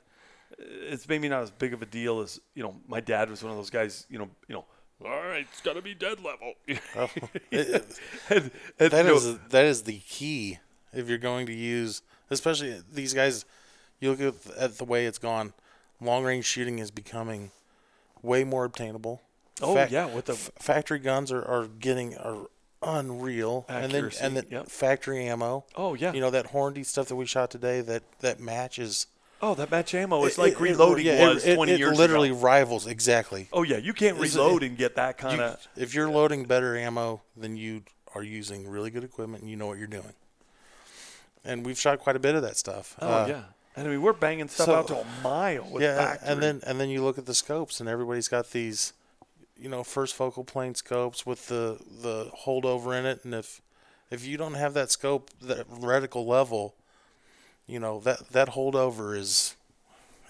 it's 0.59 1.09
maybe 1.09 1.29
not 1.29 1.43
as 1.43 1.51
big 1.51 1.73
of 1.73 1.81
a 1.81 1.87
deal 1.87 2.21
as 2.21 2.39
you 2.55 2.63
know. 2.63 2.77
My 2.87 3.01
dad 3.01 3.31
was 3.31 3.43
one 3.43 3.51
of 3.51 3.57
those 3.57 3.71
guys. 3.71 4.07
You 4.11 4.19
know, 4.19 4.29
you 4.47 4.55
know. 4.57 4.65
All 5.03 5.09
right, 5.23 5.47
it's 5.51 5.63
got 5.63 5.73
to 5.77 5.83
be 5.83 5.95
dead 5.95 6.19
level. 6.23 6.53
Oh, 6.95 7.09
it- 7.51 7.69
it- 7.69 8.01
and, 8.29 8.51
and, 8.79 8.91
that 8.91 9.05
you 9.07 9.11
know, 9.11 9.17
is 9.17 9.39
that 9.49 9.65
is 9.65 9.83
the 9.85 9.99
key 9.99 10.59
if 10.93 11.09
you're 11.09 11.19
going 11.19 11.47
to 11.47 11.53
use, 11.55 12.03
especially 12.31 12.81
these 12.93 13.15
guys. 13.15 13.45
You 14.01 14.13
look 14.15 14.21
at, 14.49 14.57
at 14.57 14.79
the 14.79 14.85
way 14.85 15.05
it's 15.05 15.19
gone. 15.19 15.53
Long 16.01 16.25
range 16.25 16.47
shooting 16.47 16.79
is 16.79 16.91
becoming 16.91 17.51
way 18.23 18.45
more 18.45 18.65
obtainable. 18.65 19.21
oh 19.61 19.75
Fac- 19.75 19.91
yeah, 19.91 20.07
with 20.07 20.25
the 20.25 20.33
F- 20.33 20.51
factory 20.59 20.99
guns 20.99 21.31
are, 21.31 21.45
are 21.45 21.67
getting 21.67 22.17
are 22.17 22.47
unreal, 22.83 23.67
and 23.69 23.85
then 23.93 24.05
Accuracy, 24.07 24.19
and 24.25 24.37
then 24.37 24.47
yep. 24.51 24.69
factory 24.69 25.27
ammo. 25.27 25.65
oh 25.77 25.93
yeah, 25.95 26.13
You 26.15 26.21
know 26.21 26.31
that 26.31 26.53
Hornady 26.53 26.85
stuff 26.87 27.09
that 27.09 27.17
we 27.17 27.27
shot 27.27 27.51
today. 27.51 27.83
That 27.83 28.03
that 28.21 28.41
matches. 28.41 29.07
oh 29.43 29.55
that 29.55 29.71
match 29.71 29.95
ammo. 29.95 30.25
is 30.25 30.39
like 30.39 30.53
it- 30.55 30.61
reloading 30.61 31.05
yeah, 31.07 31.29
it- 31.31 31.35
was 31.35 31.45
it, 31.47 31.57
20 31.57 31.73
it 31.73 31.79
years 31.79 31.99
literally 31.99 32.31
ago. 32.31 32.39
rivals 32.39 32.87
exactly. 32.87 33.49
Oh 33.53 33.63
yeah, 33.65 33.77
you 33.77 33.93
can't 33.93 34.17
reload 34.19 34.63
and 34.63 34.79
get 34.79 34.97
that 34.97 35.19
kind 35.19 35.41
of. 35.43 35.59
if 35.77 35.95
you're 35.95 36.09
loading 36.11 36.45
better 36.45 36.77
ammo, 36.77 37.21
then 37.37 37.57
you 37.59 37.83
are 38.15 38.23
using 38.23 38.67
really 38.67 38.91
good 38.91 39.05
equipment 39.05 39.43
and 39.43 39.51
you 39.51 39.57
know 39.57 39.67
what 39.67 39.77
you're 39.77 39.87
doing. 39.87 40.15
And 41.45 41.65
we've 41.65 41.79
shot 41.79 41.99
quite 42.01 42.17
a 42.17 42.21
bit 42.21 42.35
of 42.35 42.43
that 42.43 42.57
stuff. 42.57 42.97
Oh 43.01 43.09
Uh, 43.09 43.27
yeah, 43.29 43.43
and 43.77 43.87
I 43.89 43.91
mean 43.91 44.03
we're 44.03 44.13
banging 44.13 44.49
stuff 44.49 44.67
so- 44.67 44.75
out 44.75 44.87
to 44.89 44.99
a 45.01 45.07
mile 45.23 45.69
with 45.71 45.83
yeah, 45.83 45.97
factory. 45.97 46.29
and 46.33 46.43
then 46.43 46.61
and 46.67 46.81
then 46.81 46.89
you 46.91 47.03
look 47.03 47.17
at 47.19 47.27
the 47.27 47.35
scopes, 47.35 47.81
and 47.81 47.89
everybody's 47.89 48.29
got 48.29 48.51
these, 48.51 48.93
you 49.57 49.69
know, 49.69 49.83
first 49.83 50.15
focal 50.15 50.45
plane 50.45 50.75
scopes 50.75 51.25
with 51.25 51.49
the 51.49 51.79
the 52.03 52.31
holdover 52.45 52.99
in 52.99 53.07
it, 53.07 53.25
and 53.25 53.35
if 53.35 53.61
if 54.11 54.25
you 54.27 54.37
don't 54.37 54.55
have 54.55 54.75
that 54.75 54.91
scope, 54.91 55.31
that 55.41 55.69
reticle 55.71 56.27
level, 56.27 56.75
you 57.67 57.79
know 57.81 58.01
that 58.01 58.31
that 58.33 58.49
holdover 58.51 59.17
is 59.17 59.57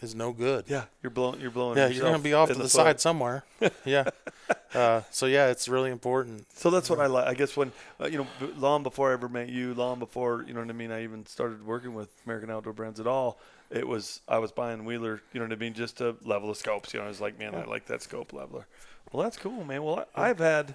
is 0.02 0.14
no 0.14 0.32
good. 0.32 0.64
yeah, 0.68 0.84
you're 1.02 1.10
blowing. 1.10 1.40
You're 1.40 1.50
blowing. 1.50 1.76
Yeah, 1.76 1.88
you're 1.88 2.04
gonna 2.04 2.18
be 2.18 2.32
off 2.32 2.48
to 2.48 2.54
the, 2.54 2.62
foot. 2.62 2.70
side 2.70 3.00
somewhere. 3.00 3.44
yeah. 3.84 4.08
Uh, 4.74 5.02
so 5.10 5.26
yeah, 5.26 5.48
it's 5.48 5.68
really 5.68 5.90
important. 5.90 6.46
So 6.54 6.70
that's 6.70 6.88
what 6.88 7.00
I 7.00 7.06
like. 7.06 7.26
I 7.26 7.34
guess 7.34 7.56
when 7.56 7.72
uh, 8.00 8.06
you 8.06 8.18
know, 8.18 8.26
long 8.56 8.82
before 8.82 9.10
I 9.10 9.14
ever 9.14 9.28
met 9.28 9.48
you, 9.48 9.74
long 9.74 9.98
before 9.98 10.44
you 10.46 10.54
know 10.54 10.60
what 10.60 10.70
I 10.70 10.74
mean, 10.74 10.90
I 10.90 11.04
even 11.04 11.26
started 11.26 11.64
working 11.66 11.94
with 11.94 12.08
American 12.24 12.50
Outdoor 12.50 12.72
Brands 12.72 13.00
at 13.00 13.06
all. 13.06 13.38
It 13.70 13.86
was 13.86 14.20
I 14.28 14.38
was 14.38 14.52
buying 14.52 14.84
Wheeler, 14.84 15.22
you 15.32 15.40
know 15.40 15.46
what 15.46 15.52
I 15.52 15.56
mean, 15.56 15.74
just 15.74 15.98
to 15.98 16.16
level 16.24 16.48
the 16.48 16.54
scopes. 16.54 16.92
You 16.92 17.00
know, 17.00 17.06
I 17.06 17.08
was 17.08 17.20
like, 17.20 17.38
man, 17.38 17.54
I 17.54 17.64
like 17.64 17.86
that 17.86 18.02
scope 18.02 18.32
leveler. 18.32 18.66
Well, 19.12 19.22
that's 19.22 19.36
cool, 19.36 19.64
man. 19.64 19.82
Well, 19.82 20.06
I, 20.14 20.30
I've 20.30 20.38
had 20.38 20.74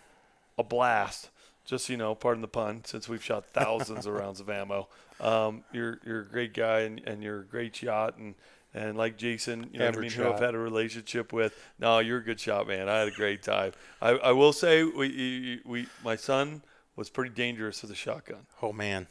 a 0.58 0.64
blast. 0.64 1.30
Just 1.66 1.88
so 1.88 1.94
you 1.94 1.98
know, 1.98 2.14
pardon 2.14 2.42
the 2.42 2.48
pun, 2.48 2.84
since 2.86 3.10
we've 3.10 3.24
shot 3.24 3.48
thousands 3.48 4.06
of 4.06 4.14
rounds 4.20 4.40
of 4.40 4.52
ammo. 4.52 4.88
Um, 5.20 5.64
you're 5.72 6.00
you're 6.06 6.22
a 6.22 6.26
great 6.26 6.54
guy 6.54 6.82
and, 6.82 7.02
and 7.06 7.24
you're 7.24 7.40
a 7.40 7.46
great 7.46 7.76
shot 7.76 8.18
and 8.18 8.36
and 8.76 8.98
like 8.98 9.18
Jason, 9.18 9.70
you 9.72 9.80
know 9.80 9.86
what 9.86 9.96
I 9.96 10.00
mean, 10.00 10.12
Average 10.12 10.14
who 10.16 10.30
I've 10.32 10.40
had 10.40 10.54
a 10.54 10.60
relationship 10.60 11.32
with. 11.32 11.58
No, 11.80 12.00
you're 12.00 12.18
a 12.20 12.24
good 12.24 12.40
shot, 12.40 12.68
man. 12.68 12.90
I 12.90 13.00
had 13.00 13.08
a 13.08 13.12
great 13.12 13.42
time. 13.42 13.72
I, 14.02 14.10
I 14.10 14.32
will 14.34 14.52
say 14.54 14.84
we 14.84 15.62
we 15.66 15.88
my 16.04 16.18
son 16.18 16.62
was 16.98 17.10
pretty 17.10 17.34
dangerous 17.34 17.82
with 17.82 17.92
a 17.92 17.96
shotgun. 17.96 18.46
Oh 18.62 18.74
man, 18.74 19.08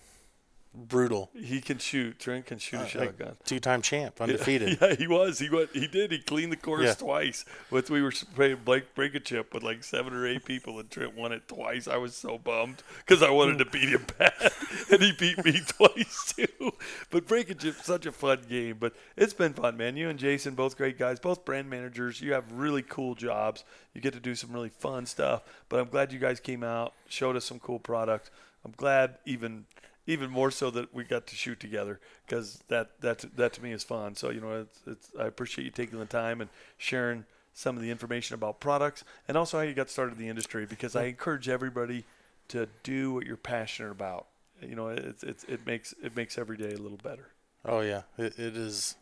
brutal. 0.74 1.30
He 1.34 1.60
can 1.60 1.78
shoot. 1.78 2.18
Trent 2.18 2.46
can 2.46 2.58
shoot 2.58 2.76
a 2.76 2.80
Uh, 2.80 2.82
like 2.82 2.92
shotgun. 2.92 3.36
Two-time 3.44 3.80
champ, 3.82 4.20
undefeated. 4.20 4.78
Yeah, 4.80 4.94
he 4.94 5.06
was. 5.06 5.38
He 5.38 5.48
went. 5.48 5.70
He 5.72 5.86
did. 5.86 6.10
He 6.10 6.18
cleaned 6.18 6.52
the 6.52 6.56
course 6.56 6.84
Yeah. 6.84 6.94
twice. 6.94 7.44
With 7.70 7.90
we 7.90 8.02
were 8.02 8.12
playing 8.34 8.58
Blake 8.64 8.94
break 8.94 9.14
a 9.14 9.20
chip 9.20 9.54
with 9.54 9.62
like 9.62 9.84
seven 9.84 10.12
or 10.12 10.26
eight 10.26 10.44
people, 10.44 10.78
and 10.80 10.90
Trent 10.90 11.14
won 11.16 11.32
it 11.32 11.46
twice. 11.48 11.86
I 11.86 11.96
was 11.96 12.14
so 12.16 12.38
bummed 12.38 12.82
because 12.98 13.22
I 13.22 13.30
wanted 13.30 13.58
to 13.58 13.64
beat 13.66 13.88
him 13.88 14.04
bad, 14.18 14.32
and 14.90 15.00
he 15.02 15.12
beat 15.12 15.44
me 15.44 15.60
twice 15.66 16.32
too. 16.36 16.72
But 17.10 17.26
break 17.26 17.50
a 17.50 17.54
chip, 17.54 17.76
such 17.76 18.06
a 18.06 18.12
fun 18.12 18.40
game. 18.48 18.76
But 18.80 18.94
it's 19.16 19.34
been 19.34 19.52
fun, 19.54 19.76
man. 19.76 19.96
You 19.96 20.08
and 20.08 20.18
Jason, 20.18 20.54
both 20.54 20.76
great 20.76 20.98
guys, 20.98 21.20
both 21.20 21.44
brand 21.44 21.70
managers. 21.70 22.20
You 22.20 22.32
have 22.32 22.50
really 22.52 22.82
cool 22.82 23.14
jobs. 23.14 23.64
You 23.94 24.00
get 24.00 24.12
to 24.14 24.20
do 24.20 24.34
some 24.34 24.52
really 24.52 24.70
fun 24.70 25.06
stuff. 25.06 25.42
But 25.68 25.78
I'm 25.80 25.88
glad 25.88 26.12
you 26.12 26.18
guys 26.18 26.40
came 26.40 26.64
out, 26.64 26.94
showed 27.08 27.36
us 27.36 27.44
some 27.44 27.60
cool 27.60 27.78
product. 27.78 28.30
I'm 28.64 28.72
glad 28.76 29.16
even 29.26 29.66
even 30.06 30.30
more 30.30 30.50
so 30.50 30.70
that 30.70 30.94
we 30.94 31.04
got 31.04 31.26
to 31.28 31.36
shoot 31.36 31.58
together 31.60 32.00
because 32.26 32.62
that 32.68 33.00
that 33.00 33.24
that 33.36 33.52
to 33.54 33.62
me 33.62 33.72
is 33.72 33.84
fun. 33.84 34.14
So 34.16 34.30
you 34.30 34.40
know, 34.40 34.60
it's, 34.62 34.80
it's 34.86 35.10
I 35.18 35.26
appreciate 35.26 35.64
you 35.64 35.70
taking 35.70 35.98
the 35.98 36.06
time 36.06 36.40
and 36.40 36.50
sharing 36.76 37.24
some 37.54 37.76
of 37.76 37.82
the 37.82 37.90
information 37.90 38.34
about 38.34 38.60
products 38.60 39.04
and 39.28 39.36
also 39.36 39.58
how 39.58 39.62
you 39.62 39.74
got 39.74 39.88
started 39.88 40.12
in 40.12 40.18
the 40.18 40.28
industry 40.28 40.66
because 40.66 40.96
I 40.96 41.04
encourage 41.04 41.48
everybody 41.48 42.04
to 42.48 42.68
do 42.82 43.12
what 43.12 43.26
you're 43.26 43.36
passionate 43.36 43.92
about. 43.92 44.26
You 44.60 44.74
know, 44.76 44.88
it's, 44.88 45.22
it's 45.22 45.44
it 45.44 45.66
makes 45.66 45.94
it 46.02 46.16
makes 46.16 46.38
every 46.38 46.56
day 46.56 46.72
a 46.72 46.78
little 46.78 47.00
better. 47.02 47.28
Oh 47.64 47.80
yeah, 47.80 48.02
it, 48.18 48.38
it 48.38 48.56
is. 48.56 48.96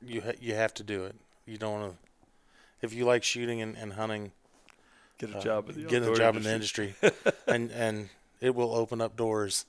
You 0.00 0.20
ha- 0.22 0.38
you 0.40 0.54
have 0.54 0.72
to 0.74 0.82
do 0.82 1.04
it. 1.04 1.16
You 1.46 1.58
don't 1.58 1.80
want 1.80 1.92
to. 1.92 1.98
If 2.80 2.92
you 2.94 3.04
like 3.04 3.24
shooting 3.24 3.60
and, 3.60 3.76
and 3.76 3.94
hunting, 3.94 4.30
Get 5.18 5.30
a 5.30 5.38
uh, 5.38 5.40
job 5.40 5.68
in 5.68 5.82
the 5.82 5.88
get 5.88 6.02
a 6.04 6.14
job 6.14 6.36
in 6.36 6.44
the 6.44 6.52
industry. 6.52 6.94
industry, 7.02 7.32
and 7.48 7.72
and 7.72 8.08
it 8.40 8.54
will 8.54 8.74
open 8.74 9.00
up 9.00 9.16
doors. 9.16 9.66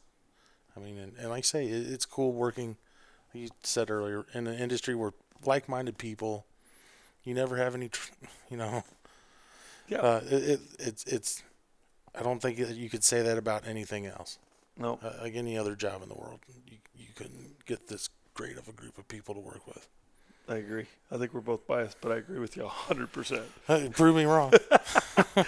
I 0.75 0.79
mean, 0.79 0.97
and, 0.97 1.13
and 1.17 1.29
like 1.29 1.39
I 1.39 1.41
say, 1.41 1.65
it, 1.65 1.87
it's 1.91 2.05
cool 2.05 2.31
working. 2.33 2.77
You 3.33 3.49
said 3.63 3.89
earlier 3.89 4.25
in 4.33 4.47
an 4.47 4.57
industry 4.59 4.95
where 4.95 5.13
like-minded 5.45 5.97
people, 5.97 6.45
you 7.23 7.33
never 7.33 7.57
have 7.57 7.75
any, 7.75 7.89
tr- 7.89 8.11
you 8.49 8.57
know. 8.57 8.83
Yeah. 9.87 9.99
Uh, 9.99 10.21
it, 10.25 10.43
it 10.43 10.59
it's 10.79 11.03
it's. 11.05 11.43
I 12.15 12.23
don't 12.23 12.41
think 12.41 12.57
that 12.57 12.75
you 12.75 12.89
could 12.89 13.03
say 13.03 13.21
that 13.21 13.37
about 13.37 13.67
anything 13.67 14.05
else. 14.07 14.39
No, 14.77 14.97
Uh, 15.03 15.13
like 15.21 15.35
any 15.35 15.57
other 15.57 15.75
job 15.75 16.01
in 16.01 16.09
the 16.09 16.15
world, 16.15 16.39
you 16.65 16.77
you 16.95 17.07
couldn't 17.15 17.65
get 17.65 17.87
this 17.87 18.09
great 18.33 18.57
of 18.57 18.67
a 18.67 18.71
group 18.71 18.97
of 18.97 19.07
people 19.07 19.33
to 19.35 19.41
work 19.41 19.67
with. 19.67 19.87
I 20.49 20.55
agree. 20.55 20.87
I 21.11 21.17
think 21.17 21.33
we're 21.33 21.41
both 21.41 21.67
biased, 21.67 22.01
but 22.01 22.11
I 22.11 22.15
agree 22.15 22.39
with 22.39 22.57
you 22.57 22.63
100%. 22.63 23.43
Hey, 23.67 23.89
prove 23.89 24.15
me 24.15 24.25
wrong. 24.25 24.51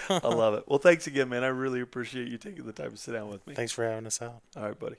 I 0.10 0.28
love 0.28 0.54
it. 0.54 0.64
Well, 0.68 0.78
thanks 0.78 1.08
again, 1.08 1.30
man. 1.30 1.44
I 1.44 1.48
really 1.48 1.82
appreciate 1.82 2.28
you 2.28 2.38
taking 2.38 2.66
the 2.66 2.72
time 2.72 2.92
to 2.92 2.98
sit 2.98 3.14
down 3.14 3.30
with 3.30 3.46
me. 3.48 3.56
Thanks 3.56 3.72
for 3.72 3.84
having 3.84 4.06
us 4.06 4.22
out. 4.22 4.42
All 4.56 4.64
right, 4.64 4.78
buddy. 4.80 4.98